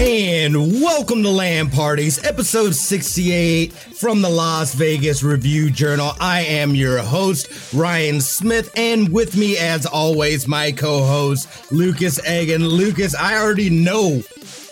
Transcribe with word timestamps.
And 0.00 0.80
welcome 0.80 1.22
to 1.24 1.28
LAN 1.28 1.70
Parties, 1.70 2.24
episode 2.24 2.74
68 2.74 3.72
from 3.72 4.22
the 4.22 4.28
Las 4.28 4.72
Vegas 4.74 5.22
Review 5.22 5.70
Journal. 5.70 6.12
I 6.20 6.42
am 6.42 6.74
your 6.74 6.98
host, 6.98 7.74
Ryan 7.74 8.20
Smith, 8.20 8.70
and 8.76 9.12
with 9.12 9.36
me, 9.36 9.58
as 9.58 9.86
always, 9.86 10.48
my 10.48 10.72
co 10.72 11.04
host, 11.04 11.70
Lucas 11.70 12.18
Egan. 12.28 12.66
Lucas, 12.66 13.14
I 13.14 13.38
already 13.38 13.70
know 13.70 14.22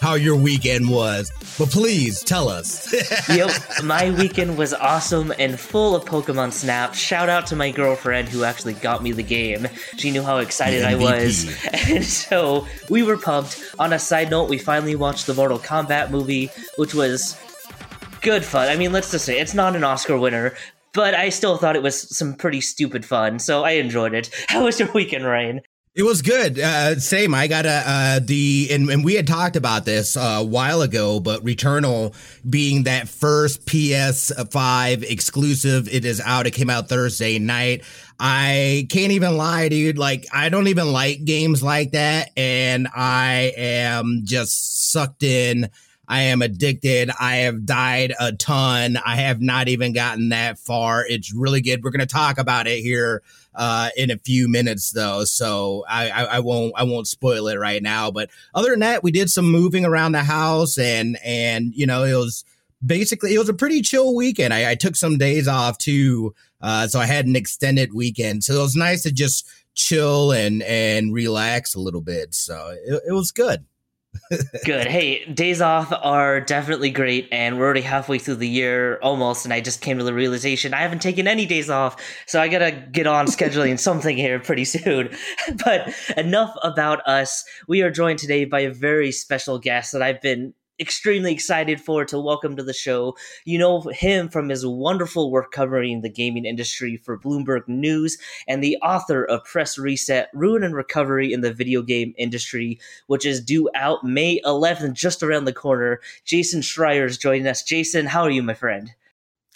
how 0.01 0.15
your 0.15 0.37
weekend 0.37 0.89
was, 0.89 1.31
but 1.59 1.71
please 1.71 2.23
tell 2.23 2.49
us. 2.49 2.93
yep, 3.29 3.51
my 3.83 4.11
weekend 4.11 4.57
was 4.57 4.75
awesome 4.75 5.33
and 5.39 5.59
full 5.59 5.95
of 5.95 6.05
Pokemon 6.05 6.53
Snap. 6.53 6.95
Shout 6.95 7.29
out 7.29 7.47
to 7.49 7.57
my 7.57 7.71
girlfriend 7.71 8.29
who 8.29 8.45
actually 8.45 8.75
got 8.75 9.03
me 9.03 9.13
the 9.13 9.23
game. 9.23 9.69
She 9.97 10.11
knew 10.11 10.23
how 10.23 10.39
excited 10.39 10.85
I 10.85 10.95
was. 10.95 11.47
And 11.89 12.05
so 12.05 12.67
we 12.89 13.03
were 13.03 13.17
pumped. 13.17 13.63
On 13.79 13.93
a 13.93 13.99
side 13.99 14.31
note, 14.31 14.49
we 14.49 14.59
finally 14.59 14.97
watched 14.97 15.27
the 15.27 15.35
Mortal 15.35 15.59
Kombat 15.59 16.11
movie, 16.11 16.51
which 16.77 16.95
was 16.95 17.39
good 18.23 18.45
fun. 18.45 18.69
I 18.69 18.77
mean, 18.77 18.93
let's 18.93 19.11
just 19.11 19.25
say 19.25 19.39
it's 19.39 19.55
not 19.55 19.77
an 19.77 19.85
Oscar 19.85 20.19
winner, 20.19 20.55
but 20.93 21.15
I 21.15 21.29
still 21.29 21.59
thought 21.59 21.77
it 21.77 21.83
was 21.83 22.17
some 22.17 22.35
pretty 22.35 22.61
stupid 22.61 23.05
fun, 23.05 23.39
so 23.39 23.65
I 23.65 23.73
enjoyed 23.73 24.15
it. 24.15 24.31
How 24.49 24.65
was 24.65 24.81
your 24.81 24.91
weekend, 24.93 25.25
Ryan? 25.25 25.61
It 25.97 26.03
was 26.03 26.21
good. 26.21 26.59
Uh, 26.59 27.01
same. 27.01 27.35
I 27.35 27.47
got 27.47 27.65
a 27.65 27.83
uh, 27.87 28.21
the 28.23 28.69
and, 28.71 28.91
and 28.91 29.03
we 29.03 29.15
had 29.15 29.27
talked 29.27 29.57
about 29.57 29.87
this 29.87 30.15
uh, 30.15 30.41
a 30.41 30.45
while 30.45 30.83
ago, 30.83 31.21
but 31.21 31.43
Returnal 31.43 32.15
being 32.49 32.83
that 32.83 33.09
first 33.09 33.65
PS5 33.65 35.11
exclusive, 35.11 35.89
it 35.89 36.05
is 36.05 36.21
out. 36.21 36.47
It 36.47 36.51
came 36.51 36.69
out 36.69 36.91
Thursday 36.91 37.39
night. 37.39 37.83
I 38.21 38.87
can't 38.91 39.13
even 39.13 39.39
lie, 39.39 39.71
dude. 39.71 39.97
Like 39.97 40.27
I 40.35 40.51
don't 40.51 40.69
even 40.69 40.93
like 40.93 41.25
games 41.25 41.63
like 41.63 41.93
that, 41.93 42.29
and 42.37 42.89
I 42.95 43.55
am 43.57 44.21
just 44.25 44.93
sucked 44.93 45.23
in. 45.23 45.71
I 46.09 46.23
am 46.23 46.43
addicted. 46.43 47.11
I 47.19 47.37
have 47.37 47.65
died 47.65 48.15
a 48.21 48.33
ton. 48.33 48.99
I 49.05 49.17
have 49.17 49.41
not 49.41 49.69
even 49.69 49.93
gotten 49.93 50.29
that 50.29 50.59
far. 50.59 51.05
It's 51.07 51.35
really 51.35 51.63
good. 51.63 51.83
We're 51.83 51.91
going 51.91 52.01
to 52.01 52.07
talk 52.07 52.39
about 52.39 52.67
it 52.67 52.81
here 52.81 53.23
uh, 53.57 53.89
in 53.97 54.11
a 54.11 54.19
few 54.19 54.49
minutes 54.49 54.93
though, 54.93 55.25
so 55.25 55.85
I, 55.89 56.11
I, 56.11 56.25
I, 56.25 56.41
won't 56.41 56.75
I 56.77 56.85
won't 56.85 57.09
spoil 57.09 57.49
it 57.49 57.59
right 57.59 57.83
now. 57.83 58.11
But 58.11 58.29
other 58.55 58.71
than 58.71 58.81
that, 58.81 59.03
we 59.03 59.11
did 59.11 59.31
some 59.31 59.51
moving 59.51 59.87
around 59.87 60.13
the 60.13 60.23
house, 60.23 60.79
and 60.79 61.19
and 61.25 61.75
you 61.75 61.87
know 61.87 62.05
it 62.05 62.15
was 62.15 62.45
basically 62.85 63.35
it 63.35 63.39
was 63.39 63.49
a 63.49 63.55
pretty 63.55 63.81
chill 63.81 64.15
weekend. 64.15 64.53
I, 64.53 64.73
I 64.73 64.75
took 64.75 64.95
some 64.95 65.17
days 65.17 65.49
off 65.49 65.79
too, 65.79 66.35
uh, 66.61 66.87
so 66.87 67.01
I 67.01 67.07
had 67.07 67.27
an 67.27 67.35
extended 67.35 67.95
weekend, 67.95 68.45
so 68.45 68.55
it 68.57 68.63
was 68.63 68.77
nice 68.77 69.03
to 69.05 69.13
just 69.13 69.49
chill 69.75 70.33
and 70.33 70.63
and 70.63 71.15
relax 71.15 71.75
a 71.75 71.81
little 71.81 72.03
bit. 72.03 72.35
So 72.35 72.77
it, 72.87 73.03
it 73.09 73.13
was 73.13 73.33
good. 73.33 73.65
Good. 74.65 74.87
Hey, 74.87 75.25
days 75.27 75.61
off 75.61 75.93
are 76.03 76.41
definitely 76.41 76.91
great, 76.91 77.29
and 77.33 77.59
we're 77.59 77.65
already 77.65 77.81
halfway 77.83 78.19
through 78.19 78.37
the 78.37 78.49
year 78.49 78.99
almost, 79.03 79.45
and 79.45 79.53
I 79.53 79.61
just 79.61 79.81
came 79.81 79.99
to 79.99 80.05
the 80.05 80.15
realization 80.15 80.75
I 80.75 80.83
haven't 80.83 81.03
taken 81.03 81.29
any 81.29 81.47
days 81.47 81.71
off, 81.71 81.97
so 82.27 82.41
I 82.41 82.49
gotta 82.49 82.71
get 82.71 83.07
on 83.07 83.27
scheduling 83.27 83.79
something 83.87 84.17
here 84.17 84.39
pretty 84.39 84.65
soon. 84.65 85.11
but 85.65 85.95
enough 86.17 86.55
about 86.63 87.07
us. 87.07 87.45
We 87.69 87.83
are 87.83 87.91
joined 87.91 88.19
today 88.19 88.45
by 88.45 88.61
a 88.61 88.73
very 88.73 89.13
special 89.13 89.59
guest 89.59 89.93
that 89.93 90.03
I've 90.03 90.21
been 90.21 90.55
extremely 90.79 91.33
excited 91.33 91.81
for 91.81 92.05
to 92.05 92.21
welcome 92.21 92.57
to 92.57 92.63
the 92.63 92.73
show. 92.73 93.17
You 93.45 93.59
know 93.59 93.81
him 93.83 94.29
from 94.29 94.49
his 94.49 94.67
wonderful 94.67 95.31
work 95.31 95.53
covering 95.53 96.01
the 96.01 96.09
gaming 96.09 96.45
industry 96.45 96.97
for 96.97 97.19
Bloomberg 97.19 97.67
News 97.69 98.19
and 98.47 98.63
the 98.63 98.77
author 98.83 99.25
of 99.25 99.45
Press 99.45 99.79
Reset 99.79 100.29
Ruin 100.35 100.63
and 100.63 100.75
Recovery 100.75 101.33
in 101.33 101.41
the 101.41 101.53
Video 101.53 101.83
Game 101.83 102.15
Industry, 102.19 102.79
which 103.07 103.25
is 103.25 103.41
due 103.41 103.71
out 103.75 104.05
May 104.05 104.41
11th, 104.45 104.93
just 104.93 105.23
around 105.23 105.45
the 105.45 105.53
corner. 105.53 106.01
Jason 106.25 106.61
Schreier 106.61 107.07
is 107.07 107.19
joining 107.19 107.47
us. 107.47 107.63
Jason, 107.63 108.07
how 108.07 108.23
are 108.23 108.31
you, 108.31 108.43
my 108.43 108.55
friend? 108.55 108.93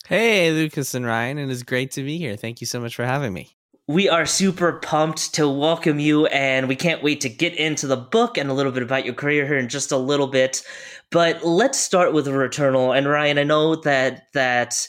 Hey, 0.06 0.50
Lucas 0.50 0.94
and 0.94 1.06
Ryan. 1.06 1.38
It 1.38 1.50
is 1.50 1.62
great 1.62 1.92
to 1.92 2.03
be 2.03 2.19
here. 2.19 2.36
Thank 2.36 2.60
you 2.60 2.66
so 2.66 2.80
much 2.80 2.97
for 2.97 3.04
having 3.04 3.32
me 3.32 3.56
we 3.90 4.08
are 4.08 4.24
super 4.24 4.74
pumped 4.74 5.34
to 5.34 5.48
welcome 5.48 5.98
you 5.98 6.26
and 6.26 6.68
we 6.68 6.76
can't 6.76 7.02
wait 7.02 7.20
to 7.20 7.28
get 7.28 7.56
into 7.56 7.88
the 7.88 7.96
book 7.96 8.38
and 8.38 8.48
a 8.48 8.52
little 8.52 8.70
bit 8.70 8.84
about 8.84 9.04
your 9.04 9.14
career 9.14 9.44
here 9.44 9.58
in 9.58 9.68
just 9.68 9.90
a 9.90 9.96
little 9.96 10.28
bit. 10.28 10.62
But 11.10 11.44
let's 11.44 11.80
start 11.80 12.12
with 12.12 12.28
returnal. 12.28 12.96
And 12.96 13.08
ryan 13.08 13.36
i 13.36 13.42
know 13.42 13.74
that 13.74 14.32
that 14.32 14.86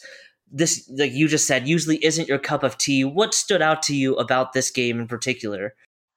this 0.51 0.88
like 0.95 1.13
you 1.13 1.28
just 1.28 1.47
said 1.47 1.67
usually 1.67 1.97
isn't 2.06 2.28
your 2.28 2.38
cup 2.38 2.61
of 2.61 2.78
tea. 2.78 3.03
What 3.03 3.34
stood 3.34 3.63
out 3.63 3.81
to 3.84 3.95
you 3.95 4.13
about 4.17 4.53
this 4.53 4.69
game 4.69 5.00
in 5.00 5.07
particular 5.07 5.73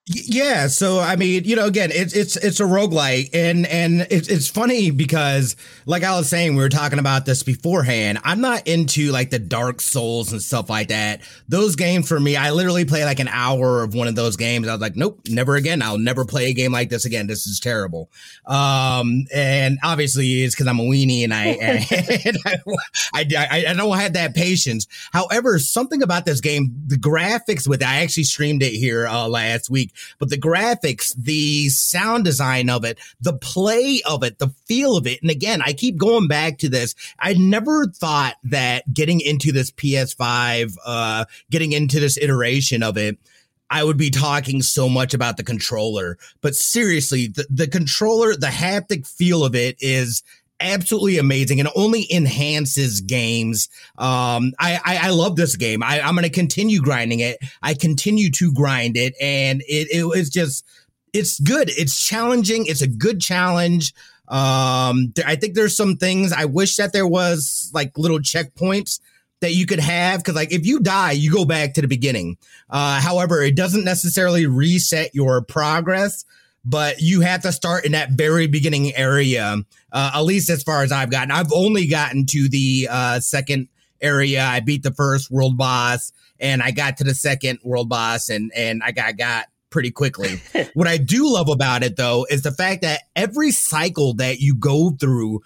yeah, 0.06 0.66
so 0.66 1.00
I 1.00 1.16
mean, 1.16 1.44
you 1.44 1.56
know, 1.56 1.64
again, 1.64 1.90
it's 1.90 2.14
it's 2.14 2.36
it's 2.36 2.60
a 2.60 2.64
roguelike 2.64 3.30
and 3.32 3.66
and 3.66 4.06
it's 4.10 4.28
it's 4.28 4.48
funny 4.48 4.90
because 4.90 5.56
like 5.86 6.02
I 6.02 6.14
was 6.18 6.28
saying, 6.28 6.56
we 6.56 6.62
were 6.62 6.68
talking 6.68 6.98
about 6.98 7.24
this 7.24 7.42
beforehand. 7.42 8.18
I'm 8.22 8.42
not 8.42 8.68
into 8.68 9.12
like 9.12 9.30
the 9.30 9.38
Dark 9.38 9.80
Souls 9.80 10.30
and 10.30 10.42
stuff 10.42 10.68
like 10.68 10.88
that. 10.88 11.22
Those 11.48 11.74
games 11.74 12.06
for 12.06 12.20
me, 12.20 12.36
I 12.36 12.50
literally 12.50 12.84
play 12.84 13.06
like 13.06 13.18
an 13.18 13.28
hour 13.28 13.82
of 13.82 13.94
one 13.94 14.06
of 14.06 14.14
those 14.14 14.36
games. 14.36 14.68
I 14.68 14.72
was 14.72 14.80
like, 14.82 14.94
nope, 14.94 15.20
never 15.30 15.56
again. 15.56 15.80
I'll 15.80 15.96
never 15.96 16.26
play 16.26 16.50
a 16.50 16.52
game 16.52 16.72
like 16.72 16.90
this 16.90 17.06
again. 17.06 17.26
This 17.26 17.46
is 17.46 17.58
terrible. 17.58 18.10
Um, 18.44 19.24
and 19.34 19.78
obviously 19.82 20.42
it's 20.42 20.54
because 20.54 20.66
I'm 20.66 20.80
a 20.80 20.84
weenie 20.84 21.24
and 21.24 21.32
I 21.32 21.46
and 21.46 22.36
I, 22.44 22.58
I, 23.14 23.46
I 23.50 23.64
I 23.70 23.72
don't 23.72 23.96
have 23.96 24.12
that 24.12 24.34
patience. 24.34 24.86
However, 25.14 25.58
something 25.58 26.02
about 26.02 26.26
this 26.26 26.42
game, 26.42 26.74
the 26.88 26.96
graphics 26.96 27.66
with 27.66 27.82
I 27.82 28.02
actually 28.02 28.24
streamed 28.24 28.62
it 28.62 28.72
here 28.72 29.06
uh, 29.06 29.26
last 29.28 29.70
week 29.70 29.92
but 30.18 30.30
the 30.30 30.38
graphics, 30.38 31.14
the 31.16 31.68
sound 31.68 32.24
design 32.24 32.70
of 32.70 32.84
it, 32.84 32.98
the 33.20 33.32
play 33.32 34.00
of 34.06 34.22
it, 34.22 34.38
the 34.38 34.52
feel 34.66 34.96
of 34.96 35.06
it. 35.06 35.20
And 35.22 35.30
again, 35.30 35.62
I 35.64 35.72
keep 35.72 35.96
going 35.96 36.28
back 36.28 36.58
to 36.58 36.68
this. 36.68 36.94
I 37.18 37.34
never 37.34 37.86
thought 37.86 38.34
that 38.44 38.92
getting 38.92 39.20
into 39.20 39.52
this 39.52 39.70
PS5, 39.70 40.76
uh, 40.84 41.24
getting 41.50 41.72
into 41.72 42.00
this 42.00 42.16
iteration 42.18 42.82
of 42.82 42.96
it, 42.96 43.18
I 43.70 43.82
would 43.82 43.96
be 43.96 44.10
talking 44.10 44.62
so 44.62 44.88
much 44.88 45.14
about 45.14 45.36
the 45.36 45.42
controller. 45.42 46.18
But 46.40 46.54
seriously, 46.54 47.28
the, 47.28 47.46
the 47.50 47.66
controller, 47.66 48.36
the 48.36 48.46
haptic 48.46 49.06
feel 49.06 49.44
of 49.44 49.54
it 49.54 49.76
is 49.80 50.22
absolutely 50.60 51.18
amazing 51.18 51.60
and 51.60 51.68
only 51.74 52.06
enhances 52.12 53.00
games. 53.00 53.68
Um, 53.98 54.52
I, 54.58 54.80
I, 54.84 54.98
I 55.02 55.10
love 55.10 55.36
this 55.36 55.56
game. 55.56 55.82
I, 55.82 56.00
I'm 56.00 56.14
going 56.14 56.24
to 56.24 56.30
continue 56.30 56.80
grinding 56.80 57.20
it. 57.20 57.38
I 57.62 57.74
continue 57.74 58.30
to 58.32 58.52
grind 58.52 58.96
it, 58.96 59.14
and 59.20 59.62
it, 59.62 59.88
it 59.92 60.04
was 60.04 60.30
just 60.30 60.64
it's 61.12 61.38
good. 61.40 61.70
It's 61.70 62.04
challenging. 62.04 62.66
It's 62.66 62.82
a 62.82 62.88
good 62.88 63.20
challenge. 63.20 63.92
Um, 64.28 65.12
I 65.26 65.36
think 65.36 65.54
there's 65.54 65.76
some 65.76 65.96
things 65.96 66.32
I 66.32 66.46
wish 66.46 66.76
that 66.76 66.92
there 66.92 67.06
was 67.06 67.70
like 67.74 67.96
little 67.98 68.18
checkpoints 68.18 69.00
that 69.40 69.52
you 69.52 69.66
could 69.66 69.80
have 69.80 70.20
because 70.20 70.34
like 70.34 70.52
if 70.52 70.64
you 70.64 70.80
die 70.80 71.10
you 71.12 71.30
go 71.30 71.44
back 71.44 71.74
to 71.74 71.82
the 71.82 71.88
beginning 71.88 72.38
uh 72.70 72.98
however 72.98 73.42
it 73.42 73.54
doesn't 73.54 73.84
necessarily 73.84 74.46
reset 74.46 75.14
your 75.14 75.42
progress 75.42 76.24
but 76.64 77.00
you 77.00 77.20
have 77.20 77.42
to 77.42 77.52
start 77.52 77.84
in 77.84 77.92
that 77.92 78.12
very 78.12 78.46
beginning 78.46 78.94
area, 78.96 79.56
uh, 79.92 80.10
at 80.14 80.20
least 80.20 80.48
as 80.50 80.62
far 80.62 80.82
as 80.82 80.92
I've 80.92 81.10
gotten. 81.10 81.30
I've 81.30 81.52
only 81.52 81.86
gotten 81.86 82.26
to 82.26 82.48
the 82.48 82.88
uh, 82.90 83.20
second 83.20 83.68
area. 84.00 84.42
I 84.42 84.60
beat 84.60 84.82
the 84.82 84.92
first 84.92 85.30
world 85.30 85.56
boss, 85.56 86.12
and 86.40 86.62
I 86.62 86.70
got 86.70 86.96
to 86.98 87.04
the 87.04 87.14
second 87.14 87.58
world 87.62 87.88
boss, 87.88 88.28
and 88.28 88.50
and 88.54 88.82
I 88.82 88.92
got 88.92 89.16
got 89.16 89.46
pretty 89.70 89.90
quickly. 89.90 90.40
what 90.74 90.88
I 90.88 90.96
do 90.96 91.32
love 91.32 91.48
about 91.48 91.82
it 91.82 91.96
though 91.96 92.26
is 92.30 92.42
the 92.42 92.52
fact 92.52 92.82
that 92.82 93.02
every 93.14 93.50
cycle 93.50 94.14
that 94.14 94.38
you 94.38 94.54
go 94.54 94.90
through 94.90 95.42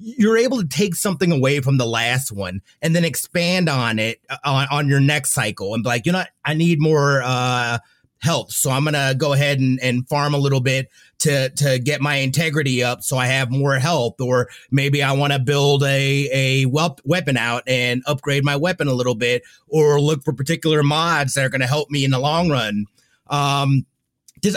you're 0.00 0.36
able 0.36 0.60
to 0.60 0.68
take 0.68 0.94
something 0.94 1.32
away 1.32 1.58
from 1.60 1.76
the 1.76 1.86
last 1.86 2.30
one 2.30 2.60
and 2.80 2.94
then 2.94 3.04
expand 3.04 3.68
on 3.68 3.98
it 3.98 4.20
uh, 4.30 4.36
on, 4.44 4.68
on 4.70 4.88
your 4.88 5.00
next 5.00 5.32
cycle 5.32 5.74
and 5.74 5.82
be 5.82 5.88
like, 5.88 6.06
you 6.06 6.12
know, 6.12 6.22
I 6.44 6.54
need 6.54 6.80
more 6.80 7.20
uh 7.24 7.78
health. 8.18 8.52
So 8.52 8.70
I'm 8.70 8.84
gonna 8.84 9.14
go 9.16 9.32
ahead 9.32 9.60
and, 9.60 9.78
and 9.80 10.08
farm 10.08 10.34
a 10.34 10.38
little 10.38 10.60
bit 10.60 10.88
to 11.20 11.50
to 11.50 11.78
get 11.78 12.00
my 12.00 12.16
integrity 12.16 12.82
up 12.82 13.02
so 13.02 13.16
I 13.16 13.26
have 13.26 13.50
more 13.50 13.74
health. 13.74 14.20
Or 14.20 14.48
maybe 14.70 15.02
I 15.02 15.12
want 15.12 15.32
to 15.32 15.38
build 15.38 15.82
a 15.84 16.28
a 16.32 16.66
weapon 16.66 17.36
out 17.36 17.62
and 17.66 18.02
upgrade 18.06 18.44
my 18.44 18.56
weapon 18.56 18.88
a 18.88 18.94
little 18.94 19.14
bit, 19.14 19.42
or 19.68 20.00
look 20.00 20.24
for 20.24 20.32
particular 20.32 20.82
mods 20.82 21.34
that 21.34 21.44
are 21.44 21.50
gonna 21.50 21.66
help 21.66 21.90
me 21.90 22.04
in 22.04 22.10
the 22.10 22.18
long 22.18 22.50
run. 22.50 22.86
Um, 23.28 23.86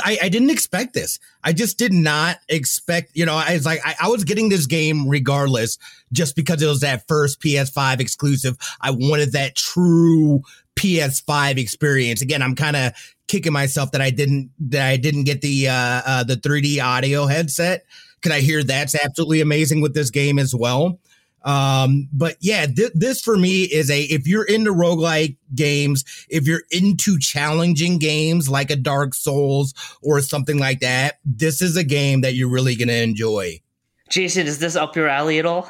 I, 0.04 0.18
I 0.24 0.30
didn't 0.30 0.50
expect 0.50 0.94
this. 0.94 1.20
I 1.44 1.54
just 1.54 1.78
did 1.78 1.94
not 1.94 2.38
expect, 2.50 3.12
you 3.16 3.26
know, 3.26 3.36
I 3.36 3.54
was 3.54 3.66
like, 3.66 3.80
I, 3.84 3.96
I, 4.04 4.10
was 4.10 4.24
getting 4.24 4.50
this 4.50 4.66
game 4.66 5.08
regardless, 5.08 5.78
just 6.12 6.36
because 6.36 6.62
it 6.62 6.68
was 6.68 6.82
that 6.82 7.08
first 7.08 7.42
PS5 7.42 8.00
exclusive. 8.00 8.58
I 8.80 8.92
wanted 8.92 9.32
that 9.34 9.56
true 9.56 10.44
PS5 10.76 11.58
experience. 11.58 12.22
Again, 12.22 12.42
I'm 12.42 12.56
kind 12.56 12.76
of 12.76 12.94
kicking 13.32 13.54
myself 13.54 13.92
that 13.94 14.02
I 14.02 14.10
didn't 14.10 14.52
that 14.60 14.86
I 14.86 14.98
didn't 14.98 15.24
get 15.24 15.40
the 15.42 15.70
uh, 15.70 16.02
uh 16.06 16.24
the 16.26 16.36
3D 16.36 16.84
audio 16.84 17.26
headset. 17.26 17.86
Can 18.22 18.34
I 18.34 18.42
hear 18.42 18.62
that's 18.62 18.94
absolutely 18.94 19.40
amazing 19.40 19.82
with 19.82 19.94
this 19.94 20.10
game 20.12 20.38
as 20.38 20.54
well? 20.54 21.00
Um, 21.44 22.08
but 22.14 22.36
yeah, 22.42 22.68
th- 22.68 22.92
this 22.94 23.22
for 23.22 23.36
me 23.38 23.64
is 23.64 23.90
a 23.90 24.02
if 24.02 24.28
you're 24.28 24.44
into 24.44 24.72
roguelike 24.72 25.38
games, 25.56 26.04
if 26.30 26.46
you're 26.46 26.64
into 26.72 27.18
challenging 27.18 27.98
games 27.98 28.50
like 28.50 28.70
a 28.70 28.76
Dark 28.76 29.16
Souls 29.16 29.74
or 30.04 30.20
something 30.20 30.60
like 30.60 30.82
that, 30.82 31.20
this 31.24 31.62
is 31.62 31.78
a 31.78 31.84
game 31.84 32.22
that 32.22 32.36
you're 32.36 32.52
really 32.52 32.76
gonna 32.76 32.94
enjoy. 32.94 33.60
Jason, 34.10 34.46
is 34.46 34.60
this 34.60 34.76
up 34.76 34.96
your 34.96 35.08
alley 35.08 35.40
at 35.40 35.46
all? 35.46 35.70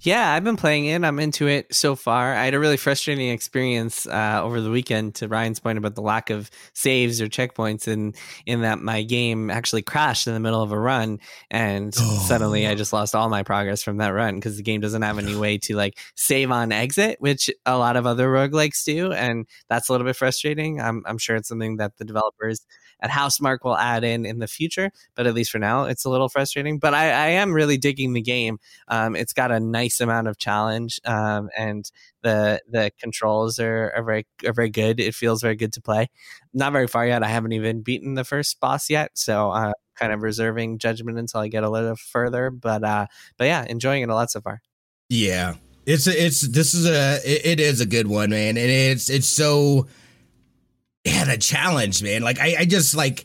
Yeah, 0.00 0.32
I've 0.32 0.44
been 0.44 0.56
playing 0.56 0.86
it. 0.86 1.02
I'm 1.02 1.18
into 1.18 1.48
it 1.48 1.74
so 1.74 1.96
far. 1.96 2.32
I 2.32 2.44
had 2.44 2.54
a 2.54 2.60
really 2.60 2.76
frustrating 2.76 3.30
experience 3.30 4.06
uh, 4.06 4.40
over 4.44 4.60
the 4.60 4.70
weekend. 4.70 5.16
To 5.16 5.26
Ryan's 5.26 5.58
point 5.58 5.76
about 5.76 5.96
the 5.96 6.02
lack 6.02 6.30
of 6.30 6.50
saves 6.72 7.20
or 7.20 7.26
checkpoints, 7.26 7.88
and 7.88 8.14
in 8.46 8.60
that 8.60 8.78
my 8.78 9.02
game 9.02 9.50
actually 9.50 9.82
crashed 9.82 10.28
in 10.28 10.34
the 10.34 10.40
middle 10.40 10.62
of 10.62 10.70
a 10.70 10.78
run, 10.78 11.18
and 11.50 11.92
oh. 11.98 12.24
suddenly 12.28 12.68
I 12.68 12.76
just 12.76 12.92
lost 12.92 13.16
all 13.16 13.28
my 13.28 13.42
progress 13.42 13.82
from 13.82 13.96
that 13.96 14.10
run 14.10 14.36
because 14.36 14.56
the 14.56 14.62
game 14.62 14.80
doesn't 14.80 15.02
have 15.02 15.18
any 15.18 15.34
way 15.34 15.58
to 15.58 15.74
like 15.74 15.98
save 16.14 16.52
on 16.52 16.70
exit, 16.70 17.16
which 17.20 17.50
a 17.66 17.76
lot 17.76 17.96
of 17.96 18.06
other 18.06 18.28
roguelikes 18.28 18.84
do, 18.84 19.12
and 19.12 19.46
that's 19.68 19.88
a 19.88 19.92
little 19.92 20.06
bit 20.06 20.14
frustrating. 20.14 20.80
I'm 20.80 21.02
I'm 21.06 21.18
sure 21.18 21.34
it's 21.34 21.48
something 21.48 21.78
that 21.78 21.96
the 21.96 22.04
developers 22.04 22.64
at 23.00 23.10
Housemarque 23.10 23.64
will 23.64 23.76
add 23.76 24.04
in 24.04 24.26
in 24.26 24.38
the 24.38 24.48
future. 24.48 24.90
But 25.14 25.26
at 25.26 25.34
least 25.34 25.50
for 25.50 25.58
now, 25.58 25.84
it's 25.84 26.04
a 26.04 26.10
little 26.10 26.28
frustrating. 26.28 26.78
But 26.78 26.94
I, 26.94 27.04
I 27.04 27.28
am 27.28 27.52
really 27.52 27.78
digging 27.78 28.12
the 28.12 28.22
game. 28.22 28.58
Um, 28.88 29.16
it's 29.16 29.32
got 29.32 29.52
a 29.52 29.60
nice 29.60 29.87
amount 30.00 30.28
of 30.28 30.38
challenge, 30.38 31.00
um, 31.04 31.48
and 31.56 31.90
the 32.22 32.60
the 32.70 32.92
controls 33.00 33.58
are, 33.58 33.92
are 33.94 34.02
very 34.02 34.26
are 34.46 34.52
very 34.52 34.70
good. 34.70 35.00
It 35.00 35.14
feels 35.14 35.42
very 35.42 35.56
good 35.56 35.72
to 35.74 35.80
play. 35.80 36.08
Not 36.52 36.72
very 36.72 36.86
far 36.86 37.06
yet. 37.06 37.22
I 37.22 37.28
haven't 37.28 37.52
even 37.52 37.82
beaten 37.82 38.14
the 38.14 38.24
first 38.24 38.60
boss 38.60 38.90
yet, 38.90 39.12
so 39.14 39.50
I'm 39.50 39.74
kind 39.96 40.12
of 40.12 40.22
reserving 40.22 40.78
judgment 40.78 41.18
until 41.18 41.40
I 41.40 41.48
get 41.48 41.64
a 41.64 41.70
little 41.70 41.96
further. 41.96 42.50
But 42.50 42.84
uh, 42.84 43.06
but 43.36 43.44
yeah, 43.46 43.64
enjoying 43.68 44.02
it 44.02 44.08
a 44.08 44.14
lot 44.14 44.30
so 44.30 44.40
far. 44.40 44.60
Yeah, 45.08 45.54
it's 45.86 46.06
a, 46.06 46.26
it's 46.26 46.42
this 46.42 46.74
is 46.74 46.86
a 46.86 47.20
it, 47.24 47.46
it 47.46 47.60
is 47.60 47.80
a 47.80 47.86
good 47.86 48.06
one, 48.06 48.30
man, 48.30 48.56
and 48.56 48.70
it's 48.70 49.10
it's 49.10 49.26
so 49.26 49.86
yeah, 51.04 51.24
the 51.24 51.38
challenge, 51.38 52.02
man. 52.02 52.22
Like 52.22 52.38
I, 52.38 52.56
I 52.60 52.64
just 52.64 52.94
like 52.94 53.24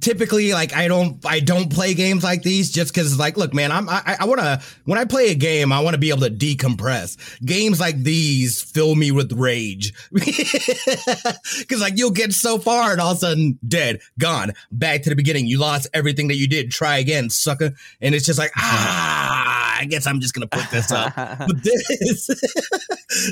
typically 0.00 0.52
like 0.52 0.74
I 0.74 0.86
don't 0.86 1.24
I 1.24 1.40
don't 1.40 1.72
play 1.72 1.94
games 1.94 2.22
like 2.22 2.42
these 2.42 2.70
just 2.70 2.92
because 2.92 3.10
it's 3.10 3.18
like 3.18 3.36
look 3.36 3.54
man 3.54 3.72
I'm 3.72 3.88
I, 3.88 4.18
I 4.20 4.24
want 4.26 4.40
to 4.40 4.60
when 4.84 4.98
I 4.98 5.04
play 5.04 5.30
a 5.30 5.34
game 5.34 5.72
I 5.72 5.80
want 5.80 5.94
to 5.94 5.98
be 5.98 6.10
able 6.10 6.20
to 6.20 6.30
decompress. 6.30 7.16
Games 7.44 7.80
like 7.80 8.02
these 8.02 8.60
fill 8.60 8.94
me 8.94 9.10
with 9.10 9.32
rage. 9.32 9.92
Because 11.58 11.80
like 11.80 11.96
you'll 11.96 12.10
get 12.10 12.32
so 12.32 12.58
far 12.58 12.92
and 12.92 13.00
all 13.00 13.12
of 13.12 13.16
a 13.18 13.20
sudden 13.20 13.58
dead 13.66 14.00
gone 14.18 14.52
back 14.70 15.02
to 15.02 15.10
the 15.10 15.16
beginning. 15.16 15.46
You 15.46 15.58
lost 15.58 15.88
everything 15.94 16.28
that 16.28 16.36
you 16.36 16.46
did. 16.46 16.70
Try 16.70 16.98
again 16.98 17.30
sucker. 17.30 17.72
And 18.00 18.14
it's 18.14 18.26
just 18.26 18.38
like 18.38 18.52
ah 18.56 19.78
I 19.80 19.84
guess 19.86 20.06
I'm 20.06 20.20
just 20.20 20.34
gonna 20.34 20.46
put 20.46 20.70
this 20.70 20.92
up. 20.92 21.14
But 21.38 21.62
this 21.62 22.28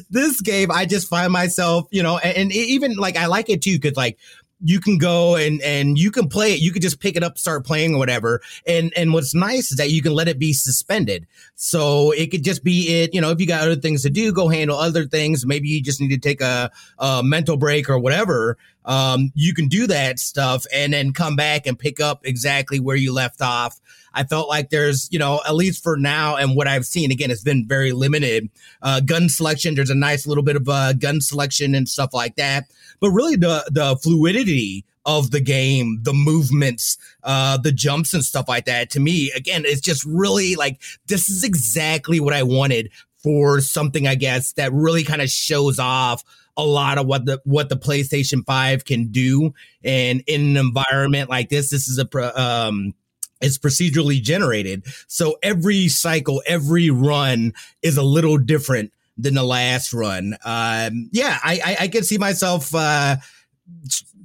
this 0.10 0.40
game 0.40 0.70
I 0.70 0.86
just 0.86 1.08
find 1.08 1.32
myself 1.32 1.86
you 1.90 2.02
know 2.02 2.18
and, 2.18 2.36
and 2.36 2.52
even 2.52 2.96
like 2.96 3.16
I 3.16 3.26
like 3.26 3.50
it 3.50 3.62
too 3.62 3.78
because 3.78 3.96
like 3.96 4.18
you 4.64 4.80
can 4.80 4.98
go 4.98 5.36
and 5.36 5.60
and 5.62 5.98
you 5.98 6.10
can 6.10 6.28
play 6.28 6.54
it. 6.54 6.60
You 6.60 6.72
could 6.72 6.82
just 6.82 7.00
pick 7.00 7.16
it 7.16 7.22
up, 7.22 7.38
start 7.38 7.66
playing 7.66 7.94
or 7.94 7.98
whatever. 7.98 8.40
And 8.66 8.92
and 8.96 9.12
what's 9.12 9.34
nice 9.34 9.70
is 9.70 9.76
that 9.76 9.90
you 9.90 10.02
can 10.02 10.12
let 10.12 10.28
it 10.28 10.38
be 10.38 10.52
suspended. 10.52 11.26
So 11.54 12.12
it 12.12 12.30
could 12.30 12.42
just 12.42 12.64
be 12.64 13.02
it. 13.02 13.14
You 13.14 13.20
know, 13.20 13.30
if 13.30 13.40
you 13.40 13.46
got 13.46 13.62
other 13.62 13.76
things 13.76 14.02
to 14.02 14.10
do, 14.10 14.32
go 14.32 14.48
handle 14.48 14.78
other 14.78 15.04
things. 15.04 15.44
Maybe 15.44 15.68
you 15.68 15.82
just 15.82 16.00
need 16.00 16.10
to 16.10 16.18
take 16.18 16.40
a, 16.40 16.70
a 16.98 17.22
mental 17.22 17.56
break 17.56 17.90
or 17.90 17.98
whatever. 17.98 18.56
Um, 18.86 19.32
you 19.34 19.52
can 19.52 19.68
do 19.68 19.86
that 19.88 20.18
stuff 20.18 20.64
and 20.72 20.92
then 20.92 21.12
come 21.12 21.36
back 21.36 21.66
and 21.66 21.78
pick 21.78 22.00
up 22.00 22.20
exactly 22.24 22.80
where 22.80 22.96
you 22.96 23.12
left 23.12 23.42
off. 23.42 23.80
I 24.14 24.24
felt 24.24 24.48
like 24.48 24.70
there's, 24.70 25.08
you 25.12 25.18
know, 25.18 25.42
at 25.46 25.54
least 25.54 25.82
for 25.82 25.96
now 25.96 26.36
and 26.36 26.56
what 26.56 26.66
I've 26.66 26.86
seen, 26.86 27.10
again, 27.10 27.30
it's 27.30 27.42
been 27.42 27.68
very 27.68 27.92
limited. 27.92 28.48
Uh, 28.80 29.00
gun 29.00 29.28
selection, 29.28 29.74
there's 29.74 29.90
a 29.90 29.94
nice 29.94 30.26
little 30.26 30.42
bit 30.42 30.56
of 30.56 30.68
uh, 30.68 30.94
gun 30.94 31.20
selection 31.20 31.74
and 31.74 31.86
stuff 31.86 32.14
like 32.14 32.36
that. 32.36 32.64
But 32.98 33.10
really, 33.10 33.36
the 33.36 33.64
the 33.70 33.96
fluidity 34.02 34.86
of 35.04 35.32
the 35.32 35.40
game, 35.40 36.00
the 36.02 36.14
movements, 36.14 36.96
uh, 37.24 37.58
the 37.58 37.72
jumps 37.72 38.14
and 38.14 38.24
stuff 38.24 38.48
like 38.48 38.64
that, 38.64 38.88
to 38.90 39.00
me, 39.00 39.30
again, 39.36 39.64
it's 39.66 39.82
just 39.82 40.02
really 40.04 40.54
like 40.54 40.80
this 41.08 41.28
is 41.28 41.44
exactly 41.44 42.18
what 42.18 42.32
I 42.32 42.42
wanted 42.42 42.90
for 43.18 43.60
something, 43.60 44.06
I 44.06 44.14
guess, 44.14 44.52
that 44.52 44.72
really 44.72 45.02
kind 45.02 45.20
of 45.20 45.28
shows 45.28 45.78
off 45.78 46.24
a 46.56 46.64
lot 46.64 46.98
of 46.98 47.06
what 47.06 47.26
the 47.26 47.40
what 47.44 47.68
the 47.68 47.76
PlayStation 47.76 48.44
5 48.44 48.84
can 48.84 49.08
do 49.08 49.52
and 49.84 50.22
in 50.26 50.42
an 50.42 50.56
environment 50.56 51.28
like 51.28 51.48
this 51.48 51.70
this 51.70 51.88
is 51.88 51.98
a 51.98 52.42
um 52.42 52.94
it's 53.40 53.58
procedurally 53.58 54.20
generated. 54.20 54.84
So 55.08 55.36
every 55.42 55.88
cycle, 55.88 56.42
every 56.46 56.90
run 56.90 57.52
is 57.82 57.96
a 57.96 58.02
little 58.02 58.38
different 58.38 58.92
than 59.18 59.34
the 59.34 59.42
last 59.42 59.92
run. 59.92 60.36
Um, 60.44 61.08
yeah, 61.12 61.38
I, 61.42 61.60
I, 61.64 61.76
I 61.80 61.88
can 61.88 62.02
see 62.02 62.18
myself 62.18 62.74
uh, 62.74 63.16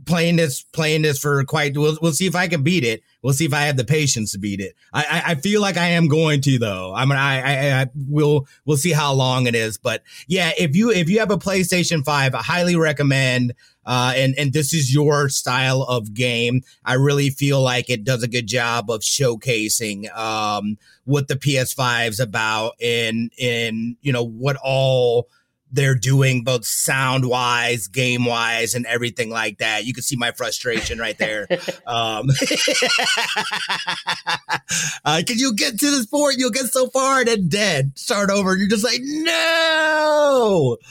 playing 0.05 0.35
this 0.35 0.63
playing 0.63 1.03
this 1.03 1.19
for 1.19 1.43
quite. 1.43 1.77
We'll, 1.77 1.97
we'll 2.01 2.13
see 2.13 2.27
if 2.27 2.35
I 2.35 2.47
can 2.47 2.63
beat 2.63 2.83
it. 2.83 3.03
We'll 3.21 3.33
see 3.33 3.45
if 3.45 3.53
I 3.53 3.61
have 3.61 3.77
the 3.77 3.85
patience 3.85 4.31
to 4.31 4.39
beat 4.39 4.59
it. 4.59 4.75
I, 4.93 5.03
I, 5.03 5.31
I 5.31 5.35
feel 5.35 5.61
like 5.61 5.77
I 5.77 5.87
am 5.87 6.07
going 6.07 6.41
to 6.41 6.57
though. 6.57 6.93
I 6.93 7.05
mean, 7.05 7.17
I, 7.17 7.41
I, 7.41 7.81
I 7.81 7.87
will 8.07 8.47
we'll 8.65 8.77
see 8.77 8.91
how 8.91 9.13
long 9.13 9.47
it 9.47 9.55
is, 9.55 9.77
but 9.77 10.03
yeah, 10.27 10.51
if 10.57 10.75
you 10.75 10.91
if 10.91 11.09
you 11.09 11.19
have 11.19 11.31
a 11.31 11.37
PlayStation 11.37 12.03
Five, 12.03 12.35
I 12.35 12.41
highly 12.41 12.75
recommend. 12.75 13.53
Uh, 13.83 14.13
and 14.15 14.35
and 14.37 14.53
this 14.53 14.75
is 14.75 14.93
your 14.93 15.27
style 15.27 15.81
of 15.81 16.13
game. 16.13 16.61
I 16.85 16.93
really 16.93 17.31
feel 17.31 17.61
like 17.61 17.89
it 17.89 18.03
does 18.03 18.21
a 18.21 18.27
good 18.27 18.45
job 18.45 18.91
of 18.91 19.01
showcasing 19.01 20.15
um, 20.15 20.77
what 21.05 21.27
the 21.27 21.35
PS5 21.35 22.09
is 22.09 22.19
about, 22.19 22.73
and 22.79 23.31
and 23.41 23.97
you 24.01 24.13
know 24.13 24.23
what 24.23 24.57
all 24.63 25.27
they're 25.71 25.95
doing 25.95 26.43
both 26.43 26.65
sound 26.65 27.25
wise, 27.25 27.87
game 27.87 28.25
wise, 28.25 28.73
and 28.73 28.85
everything 28.85 29.29
like 29.29 29.59
that. 29.59 29.85
You 29.85 29.93
can 29.93 30.03
see 30.03 30.17
my 30.17 30.31
frustration 30.31 30.99
right 30.99 31.17
there. 31.17 31.47
um, 31.87 32.29
uh, 35.05 35.21
cause 35.25 35.37
you'll 35.37 35.53
get 35.53 35.79
to 35.79 35.91
this 35.91 36.05
point, 36.05 36.35
you'll 36.37 36.51
get 36.51 36.65
so 36.65 36.87
far 36.87 37.19
and 37.19 37.27
then 37.27 37.47
dead, 37.47 37.97
start 37.97 38.29
over. 38.29 38.55
You're 38.55 38.67
just 38.67 38.83
like, 38.83 38.99
no. 39.01 40.77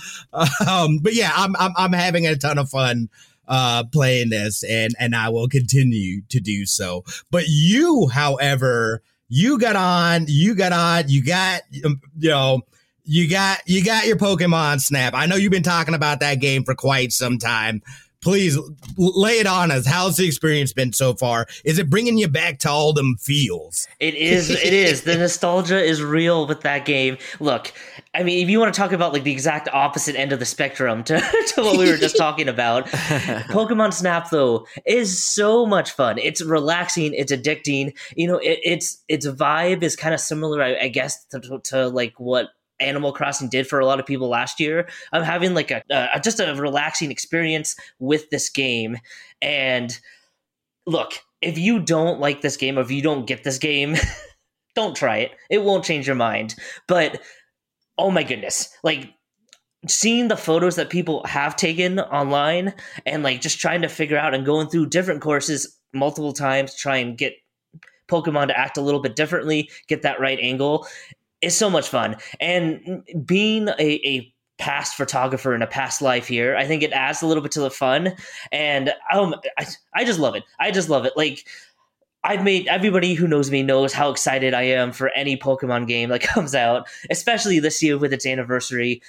Um, 0.67 0.99
but 1.03 1.15
yeah, 1.15 1.33
I'm, 1.35 1.57
I'm, 1.57 1.73
I'm 1.77 1.93
having 1.93 2.27
a 2.27 2.37
ton 2.37 2.59
of 2.59 2.69
fun 2.69 3.09
uh, 3.49 3.85
playing 3.85 4.31
this 4.31 4.63
and, 4.63 4.95
and 4.99 5.15
I 5.15 5.29
will 5.29 5.49
continue 5.49 6.23
to 6.29 6.41
do 6.41 6.67
so. 6.67 7.05
But 7.31 7.45
you, 7.49 8.09
however, 8.09 9.03
you 9.29 9.59
got 9.59 9.77
on, 9.77 10.27
you 10.29 10.55
got 10.55 10.73
on, 10.73 11.09
you 11.09 11.25
got, 11.25 11.63
um, 11.85 12.01
you 12.19 12.31
know, 12.31 12.63
you 13.11 13.29
got 13.29 13.59
you 13.67 13.85
got 13.85 14.07
your 14.07 14.17
Pokemon 14.17 14.81
Snap. 14.81 15.15
I 15.15 15.27
know 15.27 15.35
you've 15.35 15.51
been 15.51 15.65
talking 15.65 15.95
about 15.95 16.21
that 16.21 16.37
game 16.37 16.63
for 16.63 16.77
quite 16.77 17.11
some 17.11 17.39
time. 17.39 17.83
Please 18.23 18.57
lay 18.97 19.41
it 19.41 19.47
on 19.47 19.73
us. 19.73 19.85
How's 19.85 20.17
the 20.19 20.27
experience 20.27 20.73
been 20.73 20.93
so 20.93 21.15
far? 21.15 21.47
Is 21.65 21.81
it 21.81 21.91
bringing 21.91 22.19
you 22.19 22.29
back 22.29 22.61
to 22.61 22.71
all 22.71 22.93
them 22.93 23.17
feels? 23.19 23.89
It 23.99 24.15
is. 24.15 24.51
It 24.51 24.73
is. 24.73 25.03
The 25.03 25.17
nostalgia 25.17 25.83
is 25.83 26.03
real 26.03 26.47
with 26.47 26.61
that 26.61 26.85
game. 26.85 27.17
Look, 27.41 27.73
I 28.15 28.23
mean, 28.23 28.45
if 28.45 28.49
you 28.49 28.61
want 28.61 28.73
to 28.73 28.79
talk 28.79 28.93
about 28.93 29.13
like 29.13 29.25
the 29.25 29.33
exact 29.33 29.69
opposite 29.73 30.15
end 30.15 30.33
of 30.33 30.39
the 30.39 30.45
spectrum 30.45 31.03
to, 31.05 31.19
to 31.55 31.63
what 31.63 31.79
we 31.79 31.91
were 31.91 31.97
just 31.97 32.17
talking 32.17 32.47
about, 32.47 32.87
Pokemon 32.87 33.93
Snap 33.93 34.31
though 34.31 34.67
is 34.87 35.21
so 35.21 35.67
much 35.67 35.91
fun. 35.91 36.19
It's 36.19 36.45
relaxing. 36.45 37.13
It's 37.15 37.33
addicting. 37.33 37.97
You 38.15 38.29
know, 38.29 38.37
it, 38.37 38.61
it's 38.63 39.03
its 39.09 39.27
vibe 39.27 39.83
is 39.83 39.97
kind 39.97 40.15
of 40.15 40.21
similar, 40.21 40.63
I, 40.63 40.77
I 40.77 40.89
guess, 40.89 41.25
to, 41.31 41.41
to, 41.41 41.59
to 41.65 41.89
like 41.89 42.21
what 42.21 42.51
Animal 42.81 43.13
Crossing 43.13 43.49
did 43.49 43.67
for 43.67 43.79
a 43.79 43.87
lot 43.87 44.01
of 44.01 44.07
people 44.07 44.29
last 44.29 44.61
year. 44.61 44.89
I'm 45.13 45.23
having 45.23 45.55
like 45.55 45.71
a, 45.71 45.83
just 46.23 46.41
a 46.41 46.55
relaxing 46.55 47.11
experience 47.11 47.77
with 47.99 48.31
this 48.31 48.49
game. 48.49 48.99
And 49.43 49.99
look, 50.87 51.13
if 51.41 51.59
you 51.59 51.81
don't 51.81 52.21
like 52.21 52.41
this 52.41 52.57
game, 52.57 52.79
if 52.79 52.91
you 52.91 53.03
don't 53.03 53.27
get 53.27 53.45
this 53.45 53.59
game, 53.59 53.97
don't 54.75 54.97
try 54.97 55.19
it. 55.19 55.33
It 55.49 55.63
won't 55.63 55.85
change 55.85 56.07
your 56.07 56.17
mind. 56.17 56.55
But 56.87 57.21
oh 57.99 58.11
my 58.11 58.23
goodness, 58.23 58.75
like 58.83 59.11
seeing 59.87 60.29
the 60.29 60.37
photos 60.37 60.77
that 60.77 60.91
people 60.91 61.25
have 61.27 61.57
taken 61.57 62.01
online 62.01 62.75
and 63.07 63.23
like 63.23 63.41
just 63.41 63.61
trying 63.61 63.83
to 63.83 63.89
figure 63.89 64.19
out 64.19 64.35
and 64.35 64.45
going 64.45 64.69
through 64.69 64.87
different 64.87 65.23
courses 65.23 65.79
multiple 65.93 66.33
times, 66.33 66.75
try 66.75 66.97
and 66.97 67.17
get 67.17 67.35
Pokemon 68.09 68.49
to 68.49 68.59
act 68.59 68.77
a 68.77 68.83
little 68.83 69.01
bit 69.01 69.17
differently, 69.17 69.71
get 69.87 70.03
that 70.03 70.21
right 70.21 70.39
angle 70.41 70.87
is 71.43 71.57
so 71.57 71.71
much 71.71 71.89
fun. 71.89 72.17
And 72.39 73.03
being 73.25 73.69
a, 73.69 73.75
a 73.79 74.35
past 74.59 74.95
photographer 74.95 75.55
in 75.55 75.63
a 75.63 75.67
past 75.67 76.03
life 76.03 76.29
here, 76.29 76.57
I 76.57 76.67
think 76.67 76.83
it 76.83 76.93
adds 76.93 77.23
a 77.23 77.27
little 77.27 77.43
bit 77.43 77.53
to 77.53 77.61
the 77.61 77.71
fun. 77.71 78.15
And 78.53 78.93
um, 79.13 79.35
I, 79.59 79.67
I 79.95 80.05
just 80.05 80.21
love 80.21 80.35
it. 80.35 80.45
I 80.59 80.71
just 80.71 80.89
love 80.89 81.07
it. 81.07 81.15
Like, 81.17 81.47
I've 82.23 82.45
made 82.45 82.69
everybody 82.69 83.15
who 83.15 83.27
knows 83.27 83.51
me 83.51 83.63
knows 83.63 83.95
how 83.95 84.11
excited 84.11 84.53
I 84.53 84.63
am 84.63 84.93
for 84.93 85.09
any 85.11 85.37
Pokemon 85.37 85.89
game 85.89 86.11
that 86.11 86.21
comes 86.23 86.55
out, 86.55 86.89
especially 87.11 87.59
this 87.59 87.83
year 87.83 87.97
with 87.97 88.13
its 88.13 88.27
anniversary. 88.27 89.03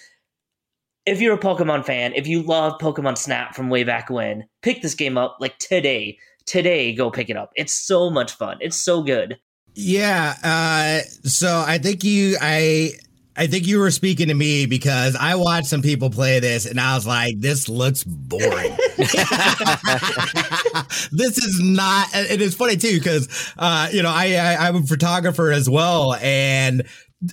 If 1.06 1.20
you're 1.20 1.36
a 1.36 1.40
Pokemon 1.40 1.86
fan, 1.86 2.14
if 2.16 2.28
you 2.28 2.44
love 2.44 2.80
Pokemon 2.80 3.18
Snap 3.18 3.56
from 3.56 3.70
way 3.70 3.84
back 3.84 4.10
when, 4.10 4.48
pick 4.62 4.82
this 4.82 4.96
game 4.96 5.18
up 5.18 5.38
like 5.40 5.58
today. 5.58 6.18
Today, 6.46 6.94
go 6.94 7.12
pick 7.12 7.30
it 7.30 7.38
up. 7.38 7.52
It's 7.56 7.74
so 7.74 8.10
much 8.10 8.32
fun. 8.34 8.58
It's 8.62 8.80
so 8.80 9.04
good. 9.04 9.40
Yeah. 9.76 10.36
Uh, 10.44 11.00
so 11.28 11.64
I 11.66 11.78
think 11.78 12.04
you, 12.04 12.38
I, 12.42 12.92
I 13.36 13.48
think 13.48 13.66
you 13.66 13.80
were 13.80 13.92
speaking 13.92 14.28
to 14.28 14.34
me 14.34 14.66
because 14.66 15.16
I 15.16 15.36
watched 15.36 15.68
some 15.68 15.82
people 15.82 16.10
play 16.10 16.40
this 16.40 16.66
and 16.66 16.80
I 16.80 16.96
was 16.96 17.08
like, 17.08 17.40
this 17.40 17.70
looks 17.70 18.04
boring. 18.04 18.78
this 21.12 21.38
is 21.38 21.60
not, 21.62 22.08
it 22.14 22.42
is 22.42 22.54
funny 22.56 22.76
too, 22.76 22.98
because, 22.98 23.54
uh, 23.58 23.88
you 23.92 24.04
know, 24.04 24.12
I, 24.12 24.34
I, 24.36 24.68
I'm 24.68 24.76
a 24.78 24.84
photographer 24.84 25.52
as 25.52 25.70
well. 25.70 26.16
And 26.16 26.84